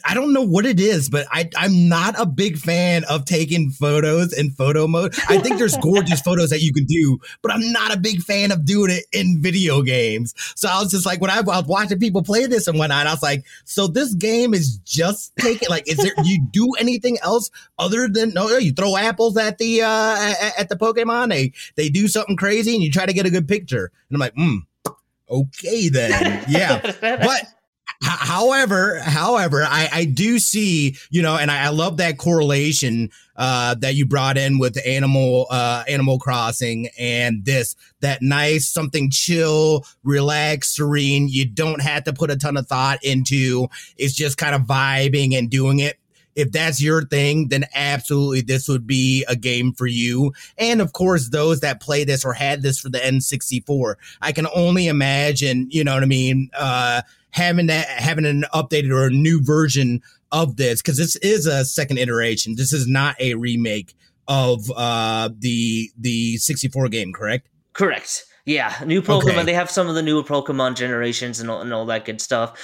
I 0.05 0.13
don't 0.13 0.35
know 0.35 0.43
what 0.43 0.67
it 0.67 0.79
is, 0.79 1.09
but 1.09 1.27
I, 1.31 1.49
I'm 1.57 1.89
not 1.89 2.15
a 2.21 2.27
big 2.27 2.59
fan 2.59 3.05
of 3.05 3.25
taking 3.25 3.71
photos 3.71 4.35
in 4.35 4.51
photo 4.51 4.87
mode. 4.87 5.15
I 5.29 5.39
think 5.39 5.59
there's 5.59 5.77
gorgeous 5.83 6.21
photos 6.21 6.51
that 6.51 6.61
you 6.61 6.75
can 6.75 6.85
do, 6.85 7.19
but 7.43 7.53
I'm 7.53 7.73
not 7.73 7.95
a 7.95 7.99
big 7.99 8.23
fan 8.23 8.53
of 8.53 8.67
doing 8.67 8.91
it 8.91 9.05
in 9.13 9.41
video 9.41 9.81
games. 9.81 10.35
So 10.57 10.69
I 10.69 10.81
was 10.83 10.91
just 10.91 11.07
like, 11.07 11.23
when 11.23 11.31
I 11.31 11.41
was 11.41 11.65
watching 11.65 11.99
people 11.99 12.23
play 12.23 12.45
this 12.47 12.67
and 12.67 12.79
whatnot, 12.79 13.07
I 13.07 13.13
was 13.13 13.23
like, 13.23 13.47
so 13.65 13.87
this 13.87 14.13
game 14.13 14.53
is 14.53 14.77
just 14.79 15.35
taking, 15.37 15.71
like, 15.71 15.89
is 15.89 15.97
there, 15.97 16.13
do 16.23 16.29
you 16.29 16.47
do 16.51 16.73
anything 16.79 17.17
else 17.23 17.51
other 17.79 18.09
than, 18.09 18.35
no, 18.35 18.49
you 18.59 18.73
throw 18.73 18.97
apples 18.97 19.39
at 19.39 19.57
the, 19.57 19.83
uh, 19.83 20.35
at 20.59 20.69
the 20.69 20.77
Pokemon, 20.77 21.31
they, 21.31 21.53
they 21.77 21.89
do 21.89 22.09
something 22.09 22.37
crazy 22.37 22.75
and 22.75 22.83
you 22.83 22.91
try 22.91 23.07
to 23.07 23.15
get 23.15 23.25
a 23.25 23.31
good 23.31 23.49
picture. 23.49 23.91
And 24.11 24.17
I'm 24.17 24.21
like, 24.21 24.35
hmm, 24.35 24.59
okay 25.31 25.89
then. 25.89 26.45
Yeah. 26.47 26.81
but 27.01 27.58
However, 28.01 29.01
however, 29.01 29.65
I, 29.65 29.89
I 29.93 30.05
do 30.05 30.39
see, 30.39 30.97
you 31.11 31.21
know, 31.21 31.37
and 31.37 31.51
I, 31.51 31.65
I 31.65 31.69
love 31.71 31.97
that 31.97 32.17
correlation 32.17 33.11
uh, 33.35 33.75
that 33.77 33.97
you 33.97 34.07
brought 34.07 34.39
in 34.39 34.59
with 34.59 34.79
Animal 34.87 35.47
uh, 35.51 35.83
Animal 35.89 36.21
Crossing 36.21 36.91
and 36.97 37.45
this 37.45 37.75
that 38.01 38.23
nice 38.23 38.69
something 38.69 39.11
chill, 39.11 39.85
relaxed, 40.05 40.77
serene. 40.77 41.29
You 41.29 41.47
don't 41.47 41.83
have 41.83 42.05
to 42.05 42.13
put 42.13 42.31
a 42.31 42.37
ton 42.37 42.57
of 42.57 42.69
thought 42.69 43.03
into. 43.03 43.67
It's 43.97 44.15
just 44.15 44.39
kind 44.39 44.55
of 44.55 44.63
vibing 44.63 45.37
and 45.37 45.51
doing 45.51 45.81
it 45.81 45.99
if 46.39 46.53
that's 46.53 46.81
your 46.81 47.05
thing, 47.05 47.49
then 47.49 47.65
absolutely 47.75 48.43
this 48.43 48.69
would 48.69 48.87
be 48.87 49.25
a 49.27 49.35
game 49.35 49.73
for 49.73 49.89
you. 49.89 50.33
And 50.57 50.81
of 50.81 50.93
course, 50.93 51.31
those 51.31 51.59
that 51.61 51.81
play 51.81 52.05
this 52.05 52.25
or 52.25 52.33
had 52.33 52.63
this 52.63 52.79
for 52.79 52.89
the 52.89 52.99
N64, 52.99 53.97
I 54.23 54.31
can 54.31 54.47
only 54.55 54.87
imagine, 54.87 55.67
you 55.69 55.83
know 55.83 55.95
what 55.95 56.05
I 56.05 56.07
mean, 56.07 56.49
uh, 56.57 57.03
having 57.31 57.67
that 57.67 57.87
having 57.87 58.25
an 58.25 58.45
updated 58.55 58.91
or 58.91 59.07
a 59.07 59.11
new 59.11 59.43
version 59.43 60.03
of 60.33 60.57
this 60.57 60.83
because 60.83 60.99
this 60.99 61.17
is 61.17 61.47
a 61.47 61.65
second 61.65 61.99
iteration. 61.99 62.55
This 62.57 62.73
is 62.73 62.87
not 62.87 63.17
a 63.21 63.35
remake 63.35 63.95
of 64.27 64.71
uh 64.77 65.31
the 65.39 65.91
the 65.99 66.37
64 66.37 66.89
game, 66.89 67.13
correct? 67.13 67.49
Correct. 67.73 68.25
Yeah, 68.45 68.75
new 68.87 69.03
Pokemon. 69.03 69.33
Okay. 69.33 69.45
They 69.45 69.55
have 69.55 69.71
some 69.71 69.89
of 69.89 69.95
the 69.95 70.03
newer 70.03 70.23
Pokemon 70.23 70.77
generations 70.77 71.39
and 71.39 71.51
all, 71.51 71.61
and 71.61 71.73
all 71.73 71.85
that 71.87 72.07
good 72.07 72.21
stuff. 72.21 72.59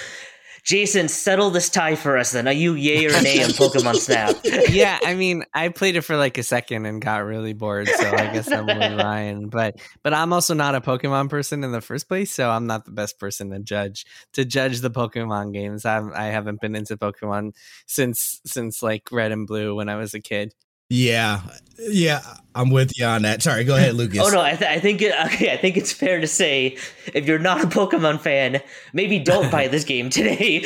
Jason, 0.65 1.07
settle 1.07 1.51
this 1.51 1.69
tie 1.69 1.95
for 1.95 2.17
us 2.17 2.31
then. 2.31 2.47
Are 2.47 2.53
you 2.53 2.73
yay 2.73 3.05
or 3.05 3.21
nay 3.21 3.43
on 3.43 3.51
Pokemon 3.51 3.97
Snap? 3.97 4.35
yeah, 4.69 4.97
I 5.05 5.13
mean, 5.13 5.43
I 5.53 5.69
played 5.69 5.95
it 5.95 6.01
for 6.01 6.17
like 6.17 6.39
a 6.39 6.43
second 6.43 6.87
and 6.87 6.99
got 6.99 7.23
really 7.23 7.53
bored, 7.53 7.87
so 7.87 8.09
I 8.09 8.33
guess 8.33 8.51
I'm 8.51 8.65
with 8.65 8.77
Ryan. 8.99 9.49
But 9.49 9.79
but 10.01 10.15
I'm 10.15 10.33
also 10.33 10.55
not 10.55 10.73
a 10.73 10.81
Pokemon 10.81 11.29
person 11.29 11.63
in 11.63 11.71
the 11.71 11.81
first 11.81 12.07
place, 12.07 12.31
so 12.31 12.49
I'm 12.49 12.65
not 12.65 12.85
the 12.85 12.91
best 12.91 13.19
person 13.19 13.51
to 13.51 13.59
judge 13.59 14.07
to 14.33 14.43
judge 14.43 14.79
the 14.81 14.89
Pokemon 14.89 15.53
games. 15.53 15.85
I've, 15.85 16.11
I 16.11 16.25
haven't 16.25 16.61
been 16.61 16.75
into 16.75 16.97
Pokemon 16.97 17.51
since 17.85 18.41
since 18.43 18.81
like 18.81 19.03
Red 19.11 19.31
and 19.31 19.45
Blue 19.45 19.75
when 19.75 19.87
I 19.87 19.97
was 19.97 20.15
a 20.15 20.19
kid. 20.19 20.55
Yeah, 20.89 21.41
yeah, 21.79 22.21
I'm 22.53 22.69
with 22.69 22.97
you 22.97 23.05
on 23.05 23.23
that. 23.23 23.41
Sorry, 23.41 23.63
go 23.63 23.75
ahead, 23.75 23.89
oh, 23.91 23.97
Lucas. 23.97 24.19
oh 24.21 24.29
no, 24.29 24.41
I, 24.41 24.55
th- 24.55 24.69
I 24.69 24.79
think 24.79 25.01
it, 25.01 25.13
okay. 25.25 25.51
I 25.51 25.57
think 25.57 25.77
it's 25.77 25.91
fair 25.91 26.21
to 26.21 26.27
say 26.27 26.77
if 27.13 27.25
you're 27.25 27.39
not 27.39 27.63
a 27.63 27.67
Pokemon 27.67 28.21
fan, 28.21 28.61
maybe 28.93 29.19
don't 29.19 29.51
buy 29.51 29.67
this 29.67 29.83
game 29.83 30.09
today. 30.09 30.59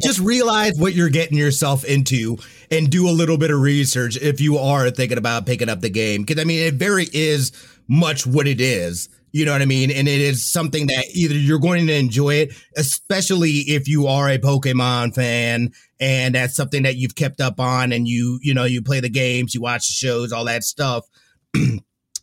Just 0.00 0.20
realize 0.20 0.74
what 0.78 0.94
you're 0.94 1.08
getting 1.08 1.36
yourself 1.36 1.84
into 1.84 2.36
and 2.70 2.90
do 2.90 3.08
a 3.08 3.10
little 3.10 3.38
bit 3.38 3.50
of 3.50 3.60
research 3.60 4.16
if 4.18 4.40
you 4.40 4.58
are 4.58 4.90
thinking 4.90 5.18
about 5.18 5.46
picking 5.46 5.68
up 5.68 5.80
the 5.80 5.90
game. 5.90 6.22
Because 6.22 6.40
I 6.40 6.44
mean, 6.44 6.60
it 6.60 6.74
very 6.74 7.06
is 7.12 7.52
much 7.88 8.26
what 8.26 8.46
it 8.46 8.60
is. 8.60 9.08
You 9.36 9.44
know 9.44 9.52
what 9.52 9.60
I 9.60 9.66
mean? 9.66 9.90
And 9.90 10.08
it 10.08 10.22
is 10.22 10.50
something 10.50 10.86
that 10.86 11.04
either 11.12 11.34
you're 11.34 11.58
going 11.58 11.86
to 11.88 11.92
enjoy 11.92 12.36
it, 12.36 12.54
especially 12.74 13.50
if 13.50 13.86
you 13.86 14.06
are 14.06 14.30
a 14.30 14.38
Pokemon 14.38 15.14
fan 15.14 15.72
and 16.00 16.34
that's 16.34 16.56
something 16.56 16.84
that 16.84 16.96
you've 16.96 17.16
kept 17.16 17.42
up 17.42 17.60
on 17.60 17.92
and 17.92 18.08
you, 18.08 18.38
you 18.40 18.54
know, 18.54 18.64
you 18.64 18.80
play 18.80 19.00
the 19.00 19.10
games, 19.10 19.54
you 19.54 19.60
watch 19.60 19.88
the 19.88 19.92
shows, 19.92 20.32
all 20.32 20.46
that 20.46 20.64
stuff. 20.64 21.04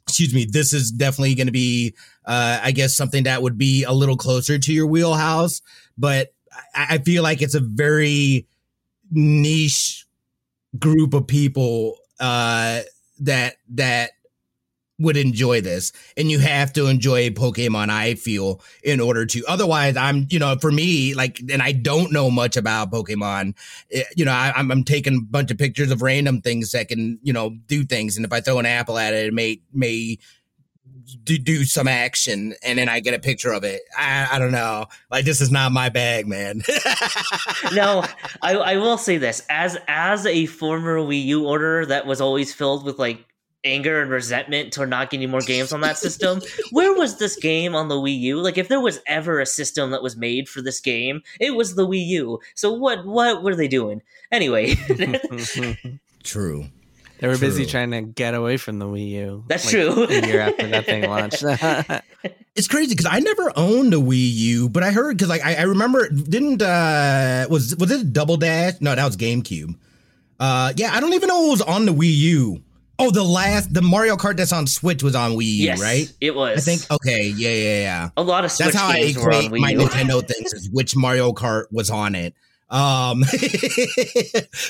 Excuse 0.07 0.33
me. 0.33 0.47
This 0.49 0.73
is 0.73 0.89
definitely 0.89 1.35
going 1.35 1.45
to 1.45 1.53
be, 1.53 1.93
uh, 2.25 2.59
I 2.63 2.71
guess, 2.71 2.97
something 2.97 3.25
that 3.25 3.43
would 3.43 3.59
be 3.59 3.83
a 3.83 3.91
little 3.93 4.17
closer 4.17 4.57
to 4.57 4.73
your 4.73 4.87
wheelhouse. 4.87 5.61
But 5.95 6.33
I, 6.73 6.95
I 6.95 6.97
feel 6.97 7.21
like 7.21 7.43
it's 7.43 7.53
a 7.53 7.61
very 7.61 8.47
niche 9.11 10.07
group 10.79 11.13
of 11.13 11.27
people 11.27 11.97
uh, 12.19 12.81
that 13.19 13.57
that 13.69 14.13
would 15.03 15.17
enjoy 15.17 15.61
this 15.61 15.91
and 16.17 16.31
you 16.31 16.39
have 16.39 16.73
to 16.73 16.87
enjoy 16.87 17.29
pokemon 17.29 17.89
i 17.89 18.15
feel 18.15 18.61
in 18.83 18.99
order 18.99 19.25
to 19.25 19.43
otherwise 19.47 19.95
i'm 19.97 20.25
you 20.29 20.39
know 20.39 20.55
for 20.59 20.71
me 20.71 21.13
like 21.13 21.39
and 21.51 21.61
i 21.61 21.71
don't 21.71 22.11
know 22.11 22.31
much 22.31 22.57
about 22.57 22.91
pokemon 22.91 23.53
it, 23.89 24.07
eh, 24.07 24.13
you 24.15 24.25
know 24.25 24.31
I, 24.31 24.59
am 24.59 24.71
I'm 24.71 24.83
taking 24.83 25.17
a 25.17 25.21
bunch 25.21 25.51
of 25.51 25.57
pictures 25.57 25.91
of 25.91 26.01
random 26.01 26.41
things 26.41 26.71
that 26.71 26.87
can 26.87 27.19
you 27.21 27.33
know 27.33 27.51
do 27.67 27.83
things 27.83 28.17
and 28.17 28.25
if 28.25 28.33
i 28.33 28.41
throw 28.41 28.59
an 28.59 28.65
apple 28.65 28.97
at 28.97 29.13
it 29.13 29.27
it 29.27 29.33
may 29.33 29.61
may 29.73 30.17
do, 31.23 31.37
do 31.37 31.63
some 31.63 31.87
action 31.87 32.53
and 32.63 32.79
then 32.79 32.89
I 32.89 32.99
get 32.99 33.13
a 33.13 33.19
picture 33.19 33.51
of 33.51 33.63
it. 33.63 33.81
I, 33.97 34.27
I 34.31 34.39
don't 34.39 34.51
know. 34.51 34.85
Like 35.11 35.25
this 35.25 35.41
is 35.41 35.51
not 35.51 35.71
my 35.71 35.89
bag, 35.89 36.27
man. 36.27 36.63
no, 37.73 38.03
I, 38.41 38.55
I 38.55 38.77
will 38.77 38.97
say 38.97 39.17
this 39.17 39.45
as 39.49 39.77
as 39.87 40.25
a 40.25 40.45
former 40.45 40.97
Wii 40.97 41.25
U 41.25 41.47
order 41.47 41.85
that 41.85 42.05
was 42.05 42.21
always 42.21 42.53
filled 42.53 42.85
with 42.85 42.99
like 42.99 43.25
anger 43.65 44.01
and 44.01 44.11
resentment 44.11 44.73
toward 44.73 44.89
not 44.89 45.09
getting 45.09 45.29
more 45.29 45.41
games 45.41 45.71
on 45.71 45.81
that 45.81 45.97
system. 45.97 46.41
Where 46.71 46.93
was 46.93 47.17
this 47.17 47.35
game 47.35 47.75
on 47.75 47.87
the 47.87 47.95
Wii 47.95 48.19
U? 48.19 48.41
Like 48.41 48.57
if 48.57 48.67
there 48.67 48.81
was 48.81 48.99
ever 49.07 49.39
a 49.39 49.45
system 49.45 49.91
that 49.91 50.03
was 50.03 50.15
made 50.15 50.49
for 50.49 50.61
this 50.61 50.79
game, 50.79 51.21
it 51.39 51.55
was 51.55 51.75
the 51.75 51.87
Wii 51.87 52.05
U. 52.07 52.39
So 52.55 52.73
what 52.73 53.05
what 53.05 53.43
were 53.43 53.55
they 53.55 53.67
doing? 53.67 54.01
Anyway. 54.31 54.75
True. 56.23 56.65
They 57.19 57.27
were 57.27 57.35
true. 57.35 57.47
busy 57.47 57.65
trying 57.65 57.91
to 57.91 58.01
get 58.01 58.33
away 58.33 58.57
from 58.57 58.79
the 58.79 58.85
Wii 58.85 59.09
U. 59.11 59.43
That's 59.47 59.65
like, 59.65 59.71
true. 59.71 60.07
a 60.07 60.27
year 60.27 60.41
after 60.41 60.67
that 60.67 60.85
thing 60.85 61.09
launched. 61.09 61.43
it's 62.55 62.67
crazy 62.67 62.89
because 62.89 63.05
I 63.09 63.19
never 63.19 63.51
owned 63.55 63.93
a 63.93 63.97
Wii 63.97 64.31
U, 64.33 64.69
but 64.69 64.83
I 64.83 64.91
heard 64.91 65.17
because 65.17 65.29
like 65.29 65.43
I, 65.43 65.55
I, 65.55 65.61
remember 65.61 66.09
didn't 66.09 66.61
uh 66.61 67.47
was 67.49 67.75
was 67.77 67.91
it 67.91 68.11
Double 68.11 68.37
Dash? 68.37 68.73
No, 68.81 68.95
that 68.95 69.05
was 69.05 69.15
GameCube. 69.15 69.75
Uh 70.39 70.73
yeah, 70.75 70.93
I 70.93 70.99
don't 70.99 71.13
even 71.13 71.29
know 71.29 71.47
it 71.47 71.51
was 71.51 71.61
on 71.61 71.85
the 71.85 71.93
Wii 71.93 72.13
U. 72.13 72.62
Oh, 72.99 73.09
the 73.09 73.23
last 73.23 73.73
the 73.73 73.81
Mario 73.81 74.15
Kart 74.15 74.37
that's 74.37 74.53
on 74.53 74.67
Switch 74.67 75.01
was 75.01 75.15
on 75.15 75.31
Wii 75.31 75.45
U, 75.45 75.65
yes, 75.65 75.81
right? 75.81 76.11
It 76.21 76.35
was. 76.35 76.57
I 76.57 76.61
think. 76.61 76.91
Okay, 76.91 77.33
yeah, 77.35 77.49
yeah, 77.49 77.81
yeah. 77.81 78.09
A 78.15 78.23
lot 78.23 78.45
of 78.45 78.51
Switch 78.51 78.67
that's 78.67 78.77
how 78.77 78.89
I 78.89 78.97
equate 78.97 79.51
my 79.51 79.73
Nintendo 79.73 80.25
things 80.25 80.53
is 80.53 80.69
which 80.69 80.95
Mario 80.95 81.33
Kart 81.33 81.65
was 81.71 81.89
on 81.89 82.13
it. 82.13 82.35
Um, 82.69 83.23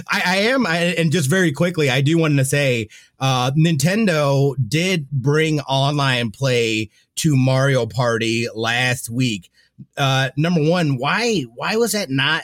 I, 0.10 0.22
I, 0.26 0.38
am, 0.50 0.66
I, 0.68 0.78
and 0.98 1.10
just 1.10 1.30
very 1.30 1.54
quickly, 1.54 1.90
I 1.90 2.02
do 2.02 2.18
want 2.18 2.36
to 2.38 2.44
say, 2.44 2.90
uh, 3.18 3.52
Nintendo 3.52 4.56
did 4.68 5.10
bring 5.10 5.62
online 5.62 6.32
play 6.32 6.90
to 7.18 7.38
Mario 7.38 7.86
Party 7.86 8.48
last 8.54 9.10
week. 9.10 9.50
Uh, 9.96 10.32
number 10.36 10.62
one, 10.62 10.98
why, 10.98 11.44
why 11.56 11.78
was 11.78 11.94
that 11.94 12.10
not 12.10 12.44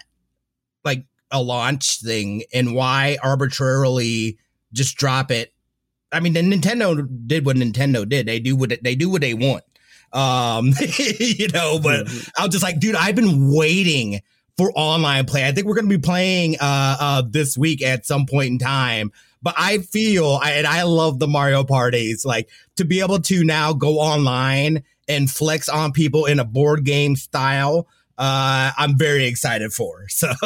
like 0.86 1.04
a 1.30 1.42
launch 1.42 2.00
thing, 2.00 2.44
and 2.54 2.74
why 2.74 3.18
arbitrarily 3.22 4.38
just 4.72 4.96
drop 4.96 5.30
it 5.30 5.52
I 6.12 6.20
mean, 6.20 6.34
the 6.34 6.42
Nintendo 6.42 7.08
did 7.28 7.46
what 7.46 7.56
Nintendo 7.56 8.08
did. 8.08 8.26
They 8.26 8.40
do 8.40 8.56
what 8.56 8.74
they 8.82 8.96
do 8.96 9.10
what 9.10 9.22
they 9.22 9.34
want. 9.34 9.64
Um, 10.12 10.74
you 10.98 11.48
know, 11.50 11.80
but 11.80 12.06
mm-hmm. 12.06 12.30
I 12.38 12.46
was 12.46 12.52
just 12.52 12.64
like, 12.64 12.80
dude, 12.80 12.96
I've 12.96 13.16
been 13.16 13.54
waiting 13.54 14.22
for 14.58 14.72
online 14.74 15.26
play. 15.26 15.48
I 15.48 15.52
think 15.52 15.68
we're 15.68 15.76
going 15.76 15.90
to 15.90 15.98
be 15.98 16.02
playing 16.02 16.58
uh, 16.60 16.98
uh, 17.00 17.24
this 17.28 17.58
week 17.58 17.82
at 17.82 18.06
some 18.06 18.26
point 18.26 18.48
in 18.48 18.58
time. 18.58 19.12
But 19.42 19.56
I 19.58 19.78
feel, 19.78 20.38
I, 20.42 20.52
and 20.54 20.68
I 20.68 20.84
love 20.84 21.20
the 21.20 21.28
Mario 21.28 21.64
parties, 21.64 22.26
like 22.26 22.50
to 22.76 22.84
be 22.84 23.00
able 23.00 23.20
to 23.22 23.44
now 23.46 23.72
go 23.72 24.00
online 24.00 24.84
and 25.08 25.32
flex 25.32 25.70
on 25.70 25.94
people 25.94 26.26
in 26.26 26.40
a 26.40 26.46
board 26.46 26.84
game 26.84 27.16
style. 27.16 27.88
Uh, 28.18 28.72
I'm 28.78 28.98
very 28.98 29.26
excited 29.26 29.72
for. 29.72 30.10
So 30.10 30.30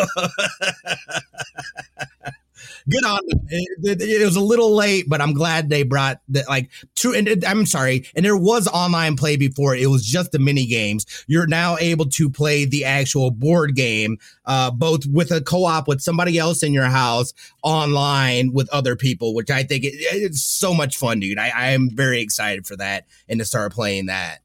good 2.89 3.05
on 3.05 3.19
them. 3.27 3.39
It, 3.49 4.01
it, 4.01 4.21
it, 4.21 4.25
was 4.25 4.35
a 4.35 4.41
little 4.41 4.75
late, 4.75 5.05
but 5.07 5.21
I'm 5.21 5.33
glad 5.33 5.69
they 5.69 5.83
brought 5.83 6.21
that. 6.29 6.47
Like 6.47 6.69
true, 6.95 7.13
and 7.13 7.27
it, 7.27 7.47
I'm 7.47 7.65
sorry. 7.65 8.05
And 8.15 8.25
there 8.25 8.37
was 8.37 8.67
online 8.67 9.15
play 9.15 9.37
before. 9.37 9.75
It 9.75 9.87
was 9.87 10.05
just 10.05 10.31
the 10.31 10.39
mini 10.39 10.65
games. 10.65 11.05
You're 11.27 11.47
now 11.47 11.77
able 11.79 12.05
to 12.05 12.29
play 12.29 12.65
the 12.65 12.85
actual 12.85 13.31
board 13.31 13.75
game, 13.75 14.17
uh, 14.45 14.71
both 14.71 15.05
with 15.05 15.31
a 15.31 15.41
co-op 15.41 15.87
with 15.87 16.01
somebody 16.01 16.37
else 16.37 16.63
in 16.63 16.73
your 16.73 16.85
house, 16.85 17.33
online 17.63 18.53
with 18.53 18.69
other 18.69 18.95
people, 18.95 19.33
which 19.33 19.49
I 19.49 19.63
think 19.63 19.83
it's 19.85 20.43
so 20.43 20.73
much 20.73 20.97
fun, 20.97 21.19
dude. 21.19 21.39
I, 21.39 21.51
I 21.55 21.67
am 21.71 21.89
very 21.91 22.21
excited 22.21 22.67
for 22.67 22.75
that 22.77 23.05
and 23.27 23.39
to 23.39 23.45
start 23.45 23.73
playing 23.73 24.07
that. 24.07 24.42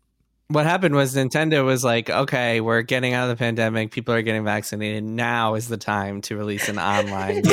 What 0.50 0.64
happened 0.64 0.94
was 0.94 1.14
Nintendo 1.14 1.64
was 1.64 1.84
like, 1.84 2.08
okay, 2.08 2.60
we're 2.62 2.80
getting 2.82 3.12
out 3.12 3.28
of 3.28 3.36
the 3.36 3.36
pandemic. 3.36 3.90
People 3.90 4.14
are 4.14 4.22
getting 4.22 4.44
vaccinated. 4.44 5.04
Now 5.04 5.54
is 5.54 5.68
the 5.68 5.76
time 5.76 6.22
to 6.22 6.36
release 6.36 6.68
an 6.68 6.78
online 6.78 7.42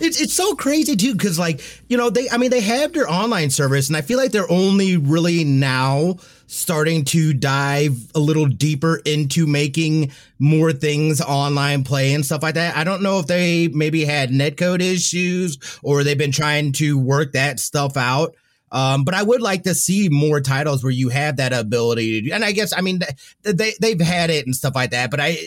it's 0.00 0.20
it's 0.20 0.34
so 0.34 0.54
crazy 0.54 0.96
too 0.96 1.12
because 1.12 1.38
like 1.38 1.60
you 1.88 1.96
know 1.96 2.10
they 2.10 2.28
I 2.30 2.36
mean 2.36 2.50
they 2.50 2.60
have 2.60 2.92
their 2.92 3.10
online 3.10 3.50
service 3.50 3.88
and 3.88 3.96
I 3.96 4.02
feel 4.02 4.18
like 4.18 4.32
they're 4.32 4.50
only 4.50 4.96
really 4.96 5.44
now 5.44 6.16
starting 6.46 7.04
to 7.06 7.32
dive 7.32 7.96
a 8.14 8.20
little 8.20 8.46
deeper 8.46 9.00
into 9.06 9.46
making 9.46 10.12
more 10.38 10.72
things 10.72 11.20
online 11.20 11.84
play 11.84 12.12
and 12.12 12.24
stuff 12.24 12.42
like 12.42 12.54
that. 12.54 12.76
I 12.76 12.84
don't 12.84 13.02
know 13.02 13.18
if 13.18 13.26
they 13.26 13.68
maybe 13.68 14.04
had 14.04 14.30
netcode 14.30 14.82
issues 14.82 15.58
or 15.82 16.04
they've 16.04 16.18
been 16.18 16.32
trying 16.32 16.72
to 16.72 16.98
work 16.98 17.32
that 17.32 17.58
stuff 17.58 17.96
out. 17.96 18.34
Um, 18.72 19.04
but 19.04 19.14
I 19.14 19.22
would 19.22 19.42
like 19.42 19.64
to 19.64 19.74
see 19.74 20.08
more 20.08 20.40
titles 20.40 20.82
where 20.82 20.90
you 20.90 21.10
have 21.10 21.36
that 21.36 21.52
ability. 21.52 22.22
To, 22.22 22.30
and 22.32 22.44
I 22.44 22.52
guess 22.52 22.72
I 22.76 22.80
mean 22.80 23.00
they 23.42 23.74
they've 23.80 24.00
had 24.00 24.30
it 24.30 24.46
and 24.46 24.56
stuff 24.56 24.74
like 24.74 24.90
that. 24.90 25.10
But 25.10 25.20
I, 25.20 25.38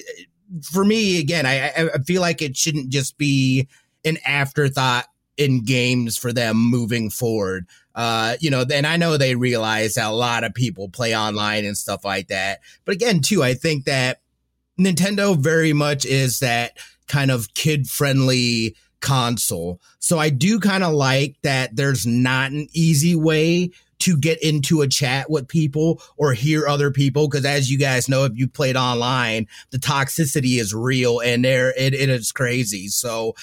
for 0.61 0.85
me, 0.85 1.19
again, 1.19 1.45
I 1.45 1.71
I 1.95 1.97
feel 2.05 2.21
like 2.21 2.41
it 2.41 2.55
shouldn't 2.55 2.89
just 2.89 3.17
be 3.17 3.67
an 4.05 4.19
afterthought 4.25 5.07
in 5.37 5.65
games 5.65 6.17
for 6.17 6.31
them 6.31 6.55
moving 6.55 7.09
forward. 7.09 7.67
Uh, 7.95 8.35
you 8.39 8.49
know, 8.49 8.63
and 8.71 8.85
I 8.85 8.97
know 8.97 9.17
they 9.17 9.35
realize 9.35 9.95
that 9.95 10.07
a 10.07 10.15
lot 10.15 10.43
of 10.43 10.53
people 10.53 10.89
play 10.89 11.15
online 11.15 11.65
and 11.65 11.77
stuff 11.77 12.05
like 12.05 12.27
that. 12.27 12.59
But 12.85 12.95
again, 12.95 13.21
too, 13.21 13.41
I 13.41 13.53
think 13.53 13.85
that 13.85 14.19
Nintendo 14.79 15.37
very 15.37 15.73
much 15.73 16.05
is 16.05 16.39
that 16.39 16.77
kind 17.07 17.31
of 17.31 17.53
kid 17.53 17.87
friendly 17.87 18.75
console. 19.05 19.79
So 19.99 20.17
I 20.17 20.29
do 20.29 20.59
kind 20.59 20.83
of 20.83 20.93
like 20.93 21.35
that 21.43 21.75
there's 21.75 22.05
not 22.07 22.51
an 22.51 22.67
easy 22.73 23.15
way 23.15 23.69
to 23.99 24.17
get 24.17 24.41
into 24.43 24.81
a 24.81 24.87
chat 24.87 25.29
with 25.29 25.47
people 25.47 26.01
or 26.17 26.33
hear 26.33 26.67
other 26.67 26.91
people 26.91 27.29
because 27.29 27.45
as 27.45 27.71
you 27.71 27.77
guys 27.77 28.09
know 28.09 28.25
if 28.25 28.33
you 28.35 28.45
played 28.45 28.75
online 28.75 29.47
the 29.71 29.77
toxicity 29.77 30.59
is 30.59 30.73
real 30.73 31.21
and 31.21 31.45
there 31.45 31.69
it, 31.77 31.93
it 31.93 32.09
is 32.09 32.33
crazy 32.33 32.89
so 32.89 33.33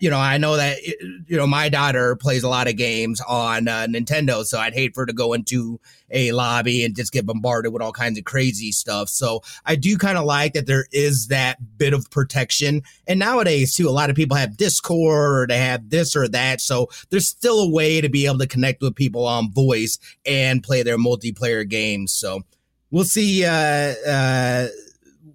you 0.00 0.08
know 0.08 0.18
i 0.18 0.38
know 0.38 0.56
that 0.56 0.80
you 1.26 1.36
know 1.36 1.46
my 1.46 1.68
daughter 1.68 2.14
plays 2.14 2.44
a 2.44 2.48
lot 2.48 2.68
of 2.68 2.76
games 2.76 3.20
on 3.26 3.66
uh, 3.66 3.86
nintendo 3.88 4.44
so 4.44 4.60
i'd 4.60 4.74
hate 4.74 4.94
for 4.94 5.02
her 5.02 5.06
to 5.06 5.12
go 5.12 5.32
into 5.32 5.80
a 6.10 6.32
lobby 6.32 6.84
and 6.84 6.94
just 6.94 7.12
get 7.12 7.26
bombarded 7.26 7.72
with 7.72 7.82
all 7.82 7.92
kinds 7.92 8.18
of 8.18 8.24
crazy 8.24 8.72
stuff. 8.72 9.08
So 9.08 9.42
I 9.64 9.76
do 9.76 9.96
kind 9.98 10.18
of 10.18 10.24
like 10.24 10.54
that 10.54 10.66
there 10.66 10.86
is 10.92 11.28
that 11.28 11.58
bit 11.78 11.92
of 11.92 12.10
protection. 12.10 12.82
And 13.06 13.18
nowadays, 13.18 13.74
too, 13.74 13.88
a 13.88 13.90
lot 13.90 14.10
of 14.10 14.16
people 14.16 14.36
have 14.36 14.56
Discord 14.56 15.42
or 15.42 15.46
they 15.46 15.58
have 15.58 15.90
this 15.90 16.14
or 16.16 16.28
that. 16.28 16.60
So 16.60 16.88
there's 17.10 17.26
still 17.26 17.60
a 17.60 17.70
way 17.70 18.00
to 18.00 18.08
be 18.08 18.26
able 18.26 18.38
to 18.38 18.46
connect 18.46 18.82
with 18.82 18.94
people 18.94 19.26
on 19.26 19.52
voice 19.52 19.98
and 20.24 20.62
play 20.62 20.82
their 20.82 20.98
multiplayer 20.98 21.68
games. 21.68 22.12
So 22.12 22.42
we'll 22.90 23.04
see. 23.04 23.44
Uh, 23.44 23.94
uh, 24.08 24.68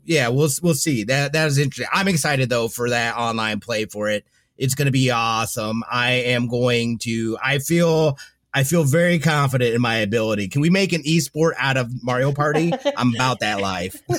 yeah, 0.05 0.29
we'll 0.29 0.49
we'll 0.61 0.73
see. 0.73 1.03
That 1.03 1.33
that 1.33 1.47
is 1.47 1.57
interesting. 1.57 1.87
I'm 1.93 2.07
excited 2.07 2.49
though 2.49 2.67
for 2.67 2.89
that 2.89 3.15
online 3.15 3.59
play 3.59 3.85
for 3.85 4.09
it. 4.09 4.25
It's 4.57 4.75
going 4.75 4.87
to 4.87 4.91
be 4.91 5.09
awesome. 5.09 5.83
I 5.91 6.11
am 6.11 6.47
going 6.47 6.97
to. 6.99 7.37
I 7.43 7.59
feel 7.59 8.17
I 8.53 8.63
feel 8.63 8.83
very 8.83 9.17
confident 9.19 9.73
in 9.73 9.81
my 9.81 9.95
ability. 9.97 10.49
Can 10.49 10.61
we 10.61 10.69
make 10.69 10.91
an 10.93 11.03
esport 11.03 11.51
out 11.57 11.77
of 11.77 12.03
Mario 12.03 12.33
Party? 12.33 12.73
I'm 12.97 13.15
about 13.15 13.39
that 13.39 13.61
life. 13.61 14.01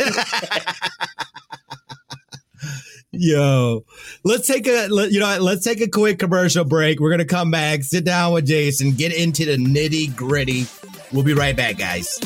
Yo, 3.14 3.84
let's 4.24 4.46
take 4.46 4.66
a 4.66 4.88
you 5.10 5.20
know 5.20 5.36
let's 5.38 5.62
take 5.62 5.82
a 5.82 5.88
quick 5.88 6.18
commercial 6.18 6.64
break. 6.64 6.98
We're 6.98 7.10
gonna 7.10 7.26
come 7.26 7.50
back, 7.50 7.82
sit 7.82 8.04
down 8.06 8.32
with 8.32 8.46
Jason, 8.46 8.92
get 8.92 9.14
into 9.14 9.44
the 9.44 9.58
nitty 9.58 10.16
gritty. 10.16 10.64
We'll 11.12 11.22
be 11.22 11.34
right 11.34 11.54
back, 11.54 11.76
guys. 11.76 12.18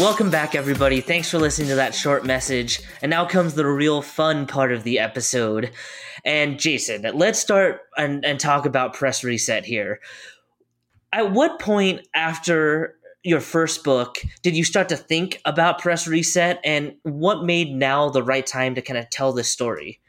Welcome 0.00 0.30
back, 0.30 0.54
everybody. 0.54 1.02
Thanks 1.02 1.30
for 1.30 1.38
listening 1.38 1.68
to 1.68 1.74
that 1.74 1.94
short 1.94 2.24
message. 2.24 2.80
And 3.02 3.10
now 3.10 3.26
comes 3.26 3.52
the 3.52 3.66
real 3.66 4.00
fun 4.00 4.46
part 4.46 4.72
of 4.72 4.82
the 4.82 4.98
episode. 4.98 5.72
And 6.24 6.58
Jason, 6.58 7.02
let's 7.12 7.38
start 7.38 7.82
and, 7.98 8.24
and 8.24 8.40
talk 8.40 8.64
about 8.64 8.94
press 8.94 9.22
reset 9.22 9.66
here. 9.66 10.00
At 11.12 11.32
what 11.32 11.60
point 11.60 12.08
after 12.14 12.96
your 13.22 13.40
first 13.40 13.84
book 13.84 14.16
did 14.40 14.56
you 14.56 14.64
start 14.64 14.88
to 14.88 14.96
think 14.96 15.38
about 15.44 15.80
press 15.80 16.06
reset 16.06 16.60
and 16.64 16.94
what 17.02 17.44
made 17.44 17.74
now 17.74 18.08
the 18.08 18.22
right 18.22 18.46
time 18.46 18.74
to 18.76 18.80
kind 18.80 18.98
of 18.98 19.10
tell 19.10 19.34
this 19.34 19.50
story 19.50 20.00